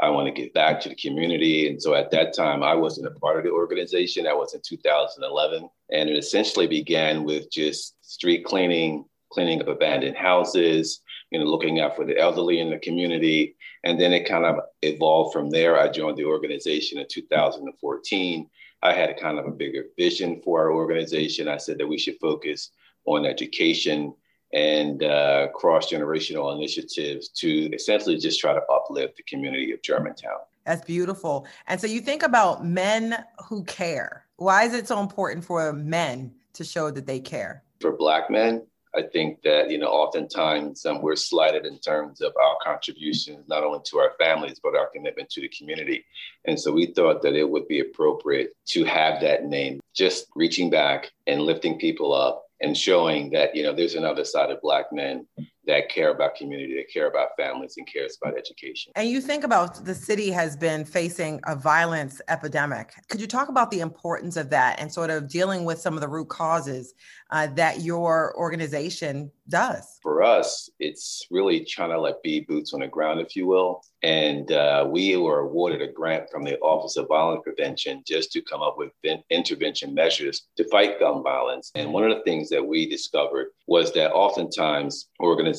I 0.00 0.08
want 0.10 0.26
to 0.26 0.42
give 0.42 0.52
back 0.54 0.80
to 0.80 0.88
the 0.88 0.94
community. 0.94 1.68
And 1.68 1.80
so 1.80 1.94
at 1.94 2.10
that 2.10 2.34
time, 2.34 2.62
I 2.62 2.74
wasn't 2.74 3.06
a 3.06 3.18
part 3.20 3.38
of 3.38 3.44
the 3.44 3.50
organization. 3.50 4.24
That 4.24 4.36
was 4.36 4.54
in 4.54 4.60
2011. 4.66 5.68
And 5.92 6.08
it 6.08 6.16
essentially 6.16 6.66
began 6.66 7.24
with 7.24 7.50
just 7.50 7.96
street 8.00 8.44
cleaning, 8.44 9.04
cleaning 9.30 9.60
up 9.60 9.68
abandoned 9.68 10.16
houses, 10.16 11.00
you 11.30 11.38
know, 11.38 11.44
looking 11.44 11.80
out 11.80 11.96
for 11.96 12.04
the 12.04 12.18
elderly 12.18 12.60
in 12.60 12.70
the 12.70 12.78
community. 12.78 13.56
And 13.84 14.00
then 14.00 14.12
it 14.12 14.28
kind 14.28 14.44
of 14.44 14.56
evolved 14.82 15.32
from 15.32 15.50
there. 15.50 15.78
I 15.78 15.88
joined 15.88 16.16
the 16.16 16.24
organization 16.24 16.98
in 16.98 17.06
2014 17.08 18.48
I 18.82 18.92
had 18.92 19.10
a 19.10 19.14
kind 19.14 19.38
of 19.38 19.46
a 19.46 19.50
bigger 19.50 19.86
vision 19.98 20.40
for 20.42 20.60
our 20.60 20.72
organization. 20.72 21.48
I 21.48 21.58
said 21.58 21.78
that 21.78 21.86
we 21.86 21.98
should 21.98 22.18
focus 22.20 22.70
on 23.04 23.26
education 23.26 24.14
and 24.52 25.02
uh, 25.02 25.48
cross 25.54 25.90
generational 25.90 26.54
initiatives 26.56 27.28
to 27.28 27.70
essentially 27.72 28.16
just 28.16 28.40
try 28.40 28.52
to 28.52 28.62
uplift 28.70 29.16
the 29.16 29.22
community 29.24 29.72
of 29.72 29.82
Germantown. 29.82 30.38
That's 30.66 30.84
beautiful. 30.84 31.46
And 31.66 31.80
so 31.80 31.86
you 31.86 32.00
think 32.00 32.22
about 32.22 32.64
men 32.64 33.24
who 33.48 33.64
care. 33.64 34.26
Why 34.36 34.64
is 34.64 34.74
it 34.74 34.88
so 34.88 35.00
important 35.00 35.44
for 35.44 35.72
men 35.72 36.34
to 36.54 36.64
show 36.64 36.90
that 36.90 37.06
they 37.06 37.20
care? 37.20 37.62
For 37.80 37.92
Black 37.92 38.30
men, 38.30 38.66
I 38.94 39.02
think 39.02 39.42
that, 39.42 39.70
you 39.70 39.78
know, 39.78 39.86
oftentimes 39.86 40.84
um, 40.84 41.00
we're 41.00 41.14
slighted 41.14 41.64
in 41.64 41.78
terms 41.78 42.20
of 42.20 42.32
our 42.36 42.56
contributions, 42.62 43.46
not 43.48 43.62
only 43.62 43.78
to 43.84 43.98
our 43.98 44.12
families, 44.18 44.60
but 44.60 44.74
our 44.76 44.88
commitment 44.88 45.30
to 45.30 45.40
the 45.40 45.48
community. 45.48 46.04
And 46.44 46.58
so 46.58 46.72
we 46.72 46.86
thought 46.86 47.22
that 47.22 47.34
it 47.34 47.48
would 47.48 47.68
be 47.68 47.80
appropriate 47.80 48.56
to 48.66 48.84
have 48.84 49.20
that 49.20 49.44
name, 49.44 49.80
just 49.94 50.26
reaching 50.34 50.70
back 50.70 51.12
and 51.28 51.42
lifting 51.42 51.78
people 51.78 52.12
up 52.12 52.49
and 52.60 52.76
showing 52.76 53.30
that, 53.30 53.54
you 53.54 53.62
know, 53.62 53.74
there's 53.74 53.94
another 53.94 54.24
side 54.24 54.50
of 54.50 54.60
Black 54.60 54.92
men 54.92 55.26
that 55.66 55.88
care 55.88 56.10
about 56.10 56.34
community, 56.34 56.74
that 56.76 56.92
care 56.92 57.08
about 57.08 57.28
families, 57.36 57.74
and 57.76 57.86
cares 57.86 58.18
about 58.20 58.36
education. 58.36 58.92
And 58.96 59.08
you 59.08 59.20
think 59.20 59.44
about 59.44 59.84
the 59.84 59.94
city 59.94 60.30
has 60.30 60.56
been 60.56 60.84
facing 60.84 61.40
a 61.46 61.54
violence 61.54 62.20
epidemic. 62.28 62.92
Could 63.08 63.20
you 63.20 63.26
talk 63.26 63.48
about 63.48 63.70
the 63.70 63.80
importance 63.80 64.36
of 64.36 64.50
that 64.50 64.80
and 64.80 64.92
sort 64.92 65.10
of 65.10 65.28
dealing 65.28 65.64
with 65.64 65.78
some 65.78 65.94
of 65.94 66.00
the 66.00 66.08
root 66.08 66.28
causes 66.28 66.94
uh, 67.30 67.46
that 67.48 67.82
your 67.82 68.34
organization 68.36 69.30
does? 69.48 69.98
For 70.02 70.22
us, 70.22 70.70
it's 70.78 71.26
really 71.30 71.64
trying 71.64 71.90
to 71.90 72.00
like 72.00 72.22
be 72.22 72.40
boots 72.40 72.72
on 72.72 72.80
the 72.80 72.88
ground, 72.88 73.20
if 73.20 73.36
you 73.36 73.46
will. 73.46 73.82
And 74.02 74.50
uh, 74.50 74.86
we 74.88 75.16
were 75.16 75.40
awarded 75.40 75.82
a 75.82 75.92
grant 75.92 76.30
from 76.30 76.42
the 76.42 76.58
Office 76.60 76.96
of 76.96 77.08
Violence 77.08 77.42
Prevention 77.44 78.02
just 78.06 78.32
to 78.32 78.40
come 78.40 78.62
up 78.62 78.76
with 78.78 78.92
intervention 79.28 79.92
measures 79.94 80.46
to 80.56 80.66
fight 80.70 80.98
gun 80.98 81.22
violence. 81.22 81.70
And 81.74 81.92
one 81.92 82.10
of 82.10 82.16
the 82.16 82.24
things 82.24 82.48
that 82.48 82.66
we 82.66 82.88
discovered 82.88 83.48
was 83.66 83.92
that 83.92 84.12
oftentimes 84.12 85.10
organizations, 85.20 85.49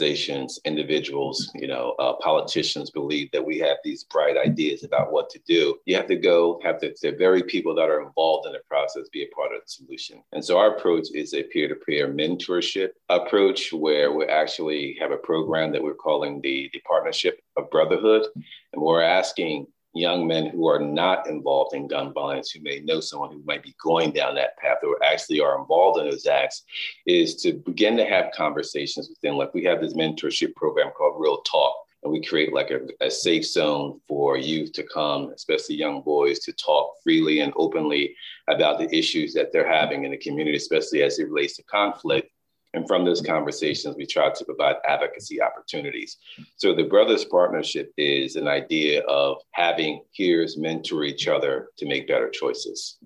individuals, 0.66 1.52
you 1.56 1.68
know, 1.68 1.96
uh, 2.00 2.14
politicians 2.22 2.89
believe 2.89 3.30
that 3.32 3.46
we 3.46 3.58
have 3.60 3.78
these 3.84 4.04
bright 4.06 4.38
ideas 4.38 4.84
about 4.84 5.12
what 5.12 5.30
to 5.32 5.39
do. 5.48 5.78
You 5.86 5.96
have 5.96 6.08
to 6.08 6.16
go 6.16 6.60
have 6.64 6.80
the, 6.80 6.96
the 7.02 7.12
very 7.12 7.44
people 7.44 7.76
that 7.76 7.89
are 7.89 8.02
involved 8.02 8.48
in 8.48 8.54
the 8.54 8.60
process 8.68 9.10
be 9.12 9.24
a 9.24 9.36
part 9.36 9.54
of 9.54 9.62
the 9.62 9.70
solution. 9.70 10.24
And 10.32 10.44
so 10.44 10.58
our 10.58 10.76
approach 10.76 11.08
is 11.14 11.34
a 11.34 11.44
peer-to-peer 11.44 12.08
mentorship 12.08 12.89
approach 13.10 13.74
where 13.74 14.12
we 14.12 14.26
actually 14.26 14.98
have 15.00 15.12
a 15.12 15.18
program 15.18 15.72
that 15.72 15.84
we're 15.84 15.94
calling 15.96 16.42
the, 16.42 16.70
the 16.74 16.82
Partnership 16.88 17.42
of 17.58 17.70
Brotherhood. 17.70 18.28
And 18.74 18.82
we're 18.82 19.02
asking 19.02 19.68
young 19.94 20.26
men 20.26 20.48
who 20.48 20.68
are 20.68 20.80
not 20.80 21.28
involved 21.28 21.76
in 21.76 21.88
gun 21.88 22.14
violence, 22.14 22.52
who 22.52 22.62
may 22.62 22.80
know 22.80 23.00
someone 23.00 23.32
who 23.32 23.44
might 23.46 23.64
be 23.64 23.76
going 23.84 24.12
down 24.12 24.36
that 24.36 24.58
path 24.58 24.78
or 24.84 25.04
actually 25.04 25.42
are 25.42 25.60
involved 25.60 26.00
in 26.00 26.10
those 26.10 26.26
acts, 26.26 26.64
is 27.06 27.36
to 27.38 27.54
begin 27.54 27.98
to 27.98 28.06
have 28.06 28.32
conversations 28.34 29.10
with 29.10 29.20
them. 29.22 29.36
Like 29.36 29.54
we 29.54 29.64
have 29.66 29.82
this 29.82 29.94
mentorship 29.94 30.56
program 30.56 30.92
called 30.98 31.20
Real 31.20 31.42
Talk. 31.42 31.76
And 32.04 32.12
we 32.12 32.24
create 32.24 32.52
like 32.52 32.72
a, 32.72 32.80
a 33.06 33.12
safe 33.12 33.46
zone 33.46 34.02
for 34.08 34.36
youth 34.36 34.72
to 34.74 34.84
come, 34.84 35.32
especially 35.36 35.76
young 35.76 36.02
boys, 36.02 36.39
to 36.39 36.54
talk 36.54 36.94
freely 37.04 37.42
and 37.42 37.54
openly 37.56 38.16
about 38.48 38.80
the 38.80 38.92
issues 38.96 39.36
that 39.36 39.52
they're 39.54 39.72
having 39.72 40.04
in 40.04 40.10
the 40.10 40.18
community, 40.18 40.58
especially 40.58 41.04
as 41.04 41.20
it 41.20 41.30
relates 41.30 41.58
to 41.58 41.64
conflict 41.64 42.32
and 42.74 42.88
from 42.88 43.03
those 43.03 43.22
conversations, 43.22 43.95
we 43.97 44.05
try 44.05 44.32
to 44.32 44.45
provide 44.45 44.78
advocacy 44.88 45.41
opportunities. 45.41 46.17
So 46.55 46.74
the 46.74 46.84
Brothers 46.84 47.26
Partnership 47.26 47.93
is 47.97 48.36
an 48.36 48.47
idea 48.47 49.01
of 49.03 49.38
having 49.51 50.03
peers 50.15 50.57
mentor 50.57 51.03
each 51.03 51.28
other 51.28 51.67
to 51.78 51.86
make 51.86 52.07
better 52.07 52.30
choices. 52.30 52.97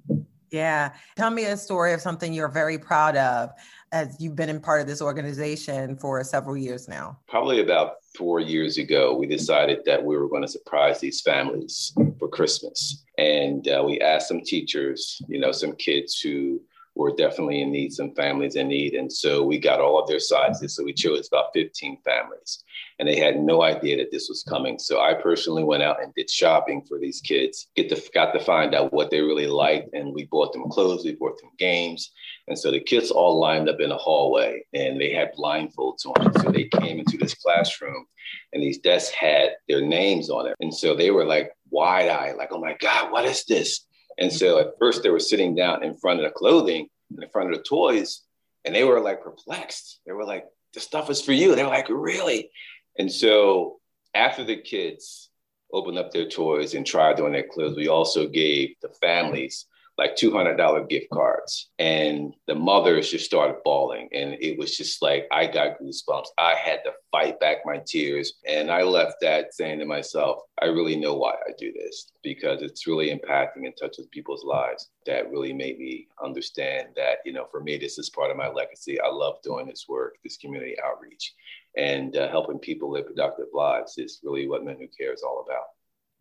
Yeah. 0.52 0.94
Tell 1.18 1.32
me 1.32 1.46
a 1.46 1.58
story 1.58 1.94
of 1.94 2.02
something 2.02 2.32
you're 2.32 2.48
very 2.48 2.78
proud 2.78 3.18
of 3.18 3.50
as 3.92 4.16
you've 4.20 4.36
been 4.36 4.50
in 4.50 4.60
part 4.60 4.82
of 4.82 4.88
this 4.88 5.02
organization 5.02 5.98
for 5.98 6.24
several 6.24 6.56
years 6.56 6.88
now. 6.88 7.18
Probably 7.28 7.62
about 7.62 7.96
four 8.16 8.40
years 8.40 8.78
ago, 8.78 9.16
we 9.16 9.26
decided 9.26 9.80
that 9.86 10.04
we 10.04 10.16
were 10.18 10.30
going 10.30 10.44
to 10.44 10.48
surprise 10.48 11.00
these 11.00 11.22
families 11.22 11.94
for 12.20 12.28
Christmas. 12.28 13.04
And 13.18 13.68
uh, 13.68 13.84
we 13.86 14.00
asked 14.00 14.28
some 14.28 14.42
teachers, 14.42 15.22
you 15.28 15.40
know, 15.40 15.52
some 15.52 15.76
kids 15.76 16.20
who 16.20 16.62
were 16.96 17.14
definitely 17.16 17.62
in 17.62 17.72
need, 17.72 17.92
some 17.92 18.16
families 18.16 18.56
in 18.56 18.70
need. 18.70 18.94
And 18.94 19.12
so 19.12 19.44
we 19.44 19.60
got 19.60 19.82
all 19.82 20.02
of 20.02 20.08
their 20.08 20.20
sizes. 20.20 20.76
So 20.76 20.84
we 20.84 20.94
chose 20.94 21.28
about 21.28 21.52
15 21.54 22.00
families. 22.06 22.64
And 23.00 23.08
they 23.08 23.18
had 23.18 23.38
no 23.38 23.64
idea 23.64 23.98
that 23.98 24.12
this 24.12 24.30
was 24.30 24.44
coming. 24.44 24.80
So 24.80 25.02
I 25.02 25.14
personally 25.14 25.66
went 25.66 25.84
out 25.84 26.02
and 26.02 26.14
did 26.14 26.30
shopping 26.30 26.82
for 26.88 26.98
these 26.98 27.20
kids, 27.20 27.68
get 27.76 27.90
to, 27.90 28.02
got 28.14 28.32
to 28.32 28.40
find 28.40 28.74
out 28.74 28.94
what 28.94 29.12
they 29.12 29.20
really 29.20 29.48
liked. 29.48 29.94
And 29.94 30.14
we 30.14 30.24
bought 30.26 30.54
them 30.54 30.70
clothes, 30.70 31.04
we 31.04 31.16
bought 31.16 31.40
them 31.42 31.52
games. 31.60 32.12
And 32.48 32.58
so 32.58 32.72
the 32.72 32.80
kids 32.80 33.12
all 33.12 33.40
lined 33.40 33.68
up 33.68 33.82
in 33.82 33.92
a 33.92 33.98
hallway 33.98 34.64
and 34.74 35.00
they 35.00 35.14
had 35.14 35.36
blindfolds 35.36 36.06
on. 36.06 36.34
So 36.42 36.50
they 36.50 36.66
came 36.66 37.00
into 37.00 37.18
this 37.18 37.34
classroom 37.34 38.06
and 38.54 38.64
these 38.64 38.80
desks 38.80 39.14
had 39.14 39.50
their 39.68 39.82
names 39.82 40.30
on 40.30 40.48
it. 40.48 40.56
And 40.62 40.74
so 40.74 40.96
they 40.96 41.12
were 41.12 41.26
like 41.26 41.52
wide 41.70 42.08
eyed, 42.08 42.38
like, 42.38 42.50
oh 42.52 42.60
my 42.60 42.76
God, 42.80 43.12
what 43.12 43.26
is 43.26 43.44
this? 43.46 43.85
And 44.18 44.32
so 44.32 44.60
at 44.60 44.78
first 44.80 45.04
they 45.04 45.10
were 45.10 45.20
sitting 45.20 45.56
down 45.56 45.84
in 45.84 45.96
front 45.96 46.20
of 46.20 46.26
the 46.26 46.32
clothing, 46.32 46.88
in 47.12 47.30
front 47.30 47.52
of 47.52 47.58
the 47.58 47.64
toys, 47.64 48.22
and 48.64 48.74
they 48.74 48.84
were 48.84 49.00
like 49.00 49.22
perplexed. 49.22 50.00
They 50.06 50.14
were 50.14 50.26
like, 50.26 50.46
the 50.74 50.80
stuff 50.80 51.10
is 51.10 51.22
for 51.22 51.34
you. 51.34 51.56
They 51.56 51.64
were 51.64 51.70
like, 51.70 51.90
really? 51.90 52.50
And 52.98 53.12
so 53.12 53.80
after 54.14 54.44
the 54.44 54.58
kids 54.58 55.30
opened 55.72 55.98
up 55.98 56.12
their 56.12 56.30
toys 56.30 56.74
and 56.74 56.86
tried 56.86 57.20
on 57.20 57.34
their 57.34 57.48
clothes, 57.48 57.76
we 57.76 57.88
also 57.88 58.28
gave 58.28 58.76
the 58.82 58.90
families 59.02 59.66
like 59.98 60.16
$200 60.16 60.90
gift 60.90 61.10
cards. 61.12 61.70
And 61.80 62.34
the 62.48 62.56
mothers 62.56 63.10
just 63.10 63.26
started 63.26 63.58
bawling. 63.64 64.10
And 64.14 64.36
it 64.42 64.58
was 64.58 64.76
just 64.76 65.02
like, 65.02 65.28
I 65.32 65.48
got 65.48 65.80
goosebumps. 65.80 66.28
I 66.38 66.56
had 66.56 66.84
to 66.84 66.92
fight 67.12 67.40
back 67.40 67.58
my 67.66 67.82
tears. 67.86 68.34
And 68.48 68.70
I 68.70 68.84
left 68.84 69.16
that 69.22 69.54
saying 69.54 69.80
to 69.80 69.86
myself, 69.86 70.42
I 70.62 70.66
really 70.66 70.96
know 70.98 71.16
why 71.16 71.32
I 71.32 71.52
do 71.58 71.72
this 71.72 72.12
because 72.24 72.62
it's 72.62 72.88
really 72.88 73.10
impacting 73.10 73.66
and 73.66 73.74
touches 73.80 74.08
people's 74.08 74.44
lives. 74.44 74.90
That 75.06 75.32
really 75.32 75.54
made 75.54 75.80
me 75.80 76.08
understand 76.24 76.90
that, 76.98 77.20
you 77.26 77.32
know, 77.32 77.46
for 77.50 77.62
me, 77.62 77.78
this 77.78 77.98
is 77.98 78.10
part 78.10 78.32
of 78.32 78.38
my 78.38 78.50
legacy. 78.50 79.00
I 79.00 79.08
love 79.08 79.36
doing 79.44 79.68
this 79.68 79.86
work, 79.88 80.16
this 80.24 80.38
community 80.38 80.76
outreach, 80.84 81.34
and 81.78 82.16
uh, 82.18 82.30
helping 82.30 82.60
people 82.60 82.92
live 82.92 83.08
productive 83.08 83.48
lives 83.54 83.98
is 83.98 84.20
really 84.24 84.48
what 84.48 84.66
Men 84.66 84.78
Who 84.80 84.88
Care 84.88 85.14
is 85.14 85.24
all 85.24 85.46
about. 85.46 85.66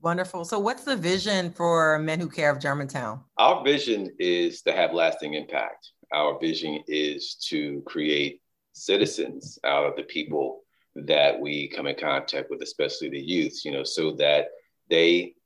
Wonderful. 0.05 0.45
So, 0.45 0.59
what's 0.59 0.85
the 0.85 0.99
vision 0.99 1.51
for 1.51 1.99
Men 1.99 2.21
Who 2.21 2.29
Care 2.29 2.51
of 2.51 2.61
Germantown? 2.61 3.21
Our 3.39 3.65
vision 3.65 4.11
is 4.19 4.61
to 4.63 4.73
have 4.73 4.93
lasting 4.93 5.33
impact. 5.33 5.93
Our 6.13 6.39
vision 6.39 6.85
is 6.87 7.37
to 7.49 7.83
create 7.87 8.43
citizens 8.75 9.59
out 9.65 9.87
of 9.87 9.97
the 9.97 10.03
people 10.03 10.61
that 10.95 11.41
we 11.41 11.69
come 11.69 11.87
in 11.87 11.97
contact 11.97 12.51
with, 12.51 12.61
especially 12.61 13.09
the 13.09 13.19
youth, 13.19 13.65
you 13.65 13.73
know, 13.73 13.83
so 13.83 14.11
that 14.17 14.49
they 14.91 15.37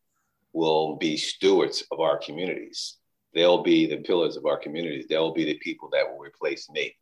will 0.53 0.97
be 0.97 1.17
stewards 1.17 1.85
of 1.93 2.01
our 2.01 2.19
communities. 2.19 2.97
They'll 3.35 3.63
be 3.63 3.87
the 3.87 3.99
pillars 3.99 4.37
of 4.37 4.45
our 4.45 4.59
communities. 4.59 5.07
They'll 5.09 5.33
be 5.33 5.45
the 5.45 5.59
people 5.59 5.89
that 5.93 6.11
will 6.11 6.19
replace 6.19 6.69
me 6.69 6.97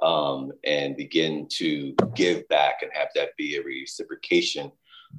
um, 0.00 0.52
and 0.64 0.96
begin 0.96 1.48
to 1.54 1.92
give 2.14 2.46
back 2.46 2.82
and 2.82 2.92
have 2.94 3.08
that 3.16 3.36
be 3.36 3.56
a 3.56 3.64
reciprocation 3.64 4.70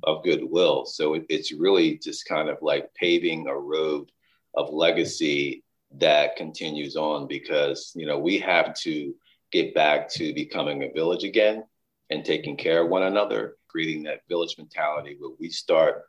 of 0.04 0.24
goodwill. 0.24 0.86
So 0.86 1.16
it, 1.16 1.26
it's 1.30 1.52
really 1.52 1.98
just 1.98 2.26
kind 2.26 2.50
of 2.50 2.58
like 2.62 2.94
paving 2.94 3.48
a 3.48 3.58
road 3.58 4.12
of 4.56 4.74
legacy 4.74 5.64
that 5.98 6.36
continues 6.36 6.96
on 6.96 7.28
because 7.28 7.92
you 7.96 8.06
know 8.06 8.18
we 8.18 8.40
have 8.40 8.74
to 8.74 9.14
get 9.52 9.74
back 9.74 10.10
to 10.10 10.34
becoming 10.34 10.84
a 10.84 10.92
village 10.92 11.24
again 11.24 11.64
and 12.10 12.24
taking 12.24 12.58
care 12.58 12.84
of 12.84 12.90
one 12.90 13.04
another, 13.04 13.56
creating 13.68 14.04
that 14.04 14.22
village 14.30 14.56
mentality 14.58 15.16
where 15.20 15.32
we 15.40 15.50
start 15.50 16.04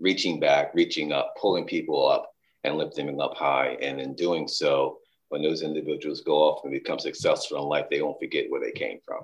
reaching 0.00 0.38
back, 0.38 0.72
reaching 0.74 1.12
up, 1.12 1.34
pulling 1.40 1.64
people 1.64 2.08
up, 2.08 2.30
and 2.64 2.76
lifting 2.76 3.06
them 3.06 3.20
up 3.20 3.36
high. 3.36 3.76
And 3.80 4.00
in 4.00 4.14
doing 4.14 4.46
so, 4.46 4.98
when 5.28 5.42
those 5.42 5.62
individuals 5.62 6.20
go 6.20 6.36
off 6.36 6.64
and 6.64 6.72
become 6.72 6.98
successful 6.98 7.58
in 7.58 7.64
life, 7.64 7.86
they 7.90 8.02
won't 8.02 8.20
forget 8.20 8.46
where 8.48 8.60
they 8.60 8.72
came 8.72 8.98
from. 9.04 9.22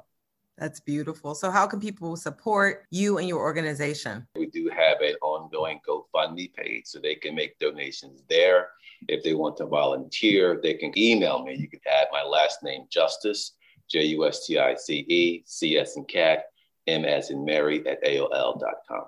That's 0.59 0.79
beautiful. 0.81 1.35
So, 1.35 1.51
how 1.51 1.67
can 1.67 1.81
people 1.81 2.17
support 2.17 2.85
you 2.91 3.19
and 3.19 3.29
your 3.29 3.41
organization? 3.41 4.27
We 4.37 4.47
do 4.47 4.71
have 4.71 5.01
an 5.01 5.15
ongoing 5.21 5.81
GoFundMe 5.87 6.53
page 6.55 6.87
so 6.87 7.01
they 7.01 7.17
can 7.17 7.35
make 7.35 7.59
donations 7.59 8.23
there. 8.29 8.69
If 9.09 9.25
they 9.25 9.35
want 9.35 9.57
to 9.59 9.67
volunteer, 9.67 10.61
they 10.63 10.75
can 10.75 10.97
email 10.97 11.45
me. 11.45 11.57
You 11.57 11.69
can 11.69 11.81
add 11.91 12.07
my 12.13 12.23
last 12.23 12.63
name, 12.63 12.87
Justice, 12.89 13.53
J 13.91 14.05
U 14.05 14.27
S 14.27 14.47
T 14.47 14.59
I 14.59 14.75
C 14.77 14.99
E, 15.09 15.43
C 15.45 15.77
S 15.77 15.97
and 15.97 16.07
Cat, 16.07 16.45
M 16.87 17.05
as 17.05 17.31
in 17.31 17.45
Mary 17.45 17.87
at 17.87 18.03
AOL.com. 18.05 19.05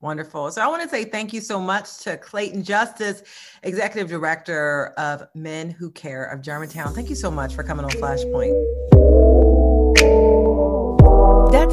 Wonderful. 0.00 0.50
So 0.50 0.60
I 0.60 0.68
want 0.68 0.82
to 0.82 0.88
say 0.88 1.04
thank 1.04 1.32
you 1.32 1.40
so 1.40 1.58
much 1.58 1.98
to 2.00 2.18
Clayton 2.18 2.62
Justice, 2.62 3.22
Executive 3.62 4.08
Director 4.08 4.88
of 4.98 5.26
Men 5.34 5.70
Who 5.70 5.90
Care 5.90 6.26
of 6.26 6.42
Germantown. 6.42 6.92
Thank 6.92 7.08
you 7.08 7.16
so 7.16 7.30
much 7.30 7.54
for 7.54 7.62
coming 7.62 7.84
on 7.84 7.90
Flashpoint. 7.92 9.25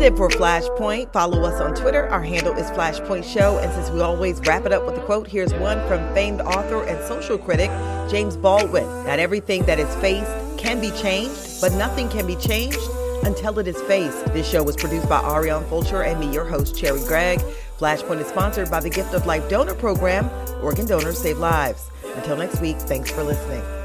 It 0.03 0.17
for 0.17 0.27
Flashpoint. 0.27 1.13
Follow 1.13 1.43
us 1.43 1.61
on 1.61 1.73
Twitter. 1.73 2.09
Our 2.09 2.21
handle 2.21 2.53
is 2.55 2.69
Flashpoint 2.71 3.23
Show. 3.23 3.57
And 3.59 3.71
since 3.71 3.89
we 3.89 4.01
always 4.01 4.39
wrap 4.41 4.65
it 4.65 4.73
up 4.73 4.85
with 4.85 4.97
a 4.97 5.01
quote, 5.01 5.27
here's 5.27 5.53
one 5.53 5.79
from 5.87 6.13
famed 6.13 6.41
author 6.41 6.83
and 6.83 7.01
social 7.05 7.37
critic 7.37 7.69
James 8.09 8.35
Baldwin. 8.35 8.85
Not 9.05 9.19
everything 9.19 9.63
that 9.63 9.79
is 9.79 9.95
faced 9.95 10.29
can 10.57 10.81
be 10.81 10.91
changed, 10.91 11.61
but 11.61 11.71
nothing 11.73 12.09
can 12.09 12.27
be 12.27 12.35
changed 12.35 12.79
until 13.23 13.59
it 13.59 13.67
is 13.67 13.81
faced. 13.83 14.25
This 14.33 14.49
show 14.49 14.61
was 14.61 14.75
produced 14.75 15.07
by 15.07 15.21
Ariane 15.21 15.63
Fulcher 15.65 16.03
and 16.03 16.19
me, 16.19 16.33
your 16.33 16.45
host, 16.45 16.75
Cherri 16.75 17.05
Gregg. 17.07 17.39
Flashpoint 17.79 18.19
is 18.19 18.27
sponsored 18.27 18.69
by 18.69 18.81
the 18.81 18.89
Gift 18.89 19.13
of 19.13 19.25
Life 19.25 19.47
Donor 19.49 19.75
Program. 19.75 20.29
Organ 20.61 20.85
donors 20.85 21.17
save 21.17 21.37
lives. 21.37 21.89
Until 22.15 22.35
next 22.35 22.59
week, 22.59 22.77
thanks 22.77 23.09
for 23.09 23.23
listening. 23.23 23.82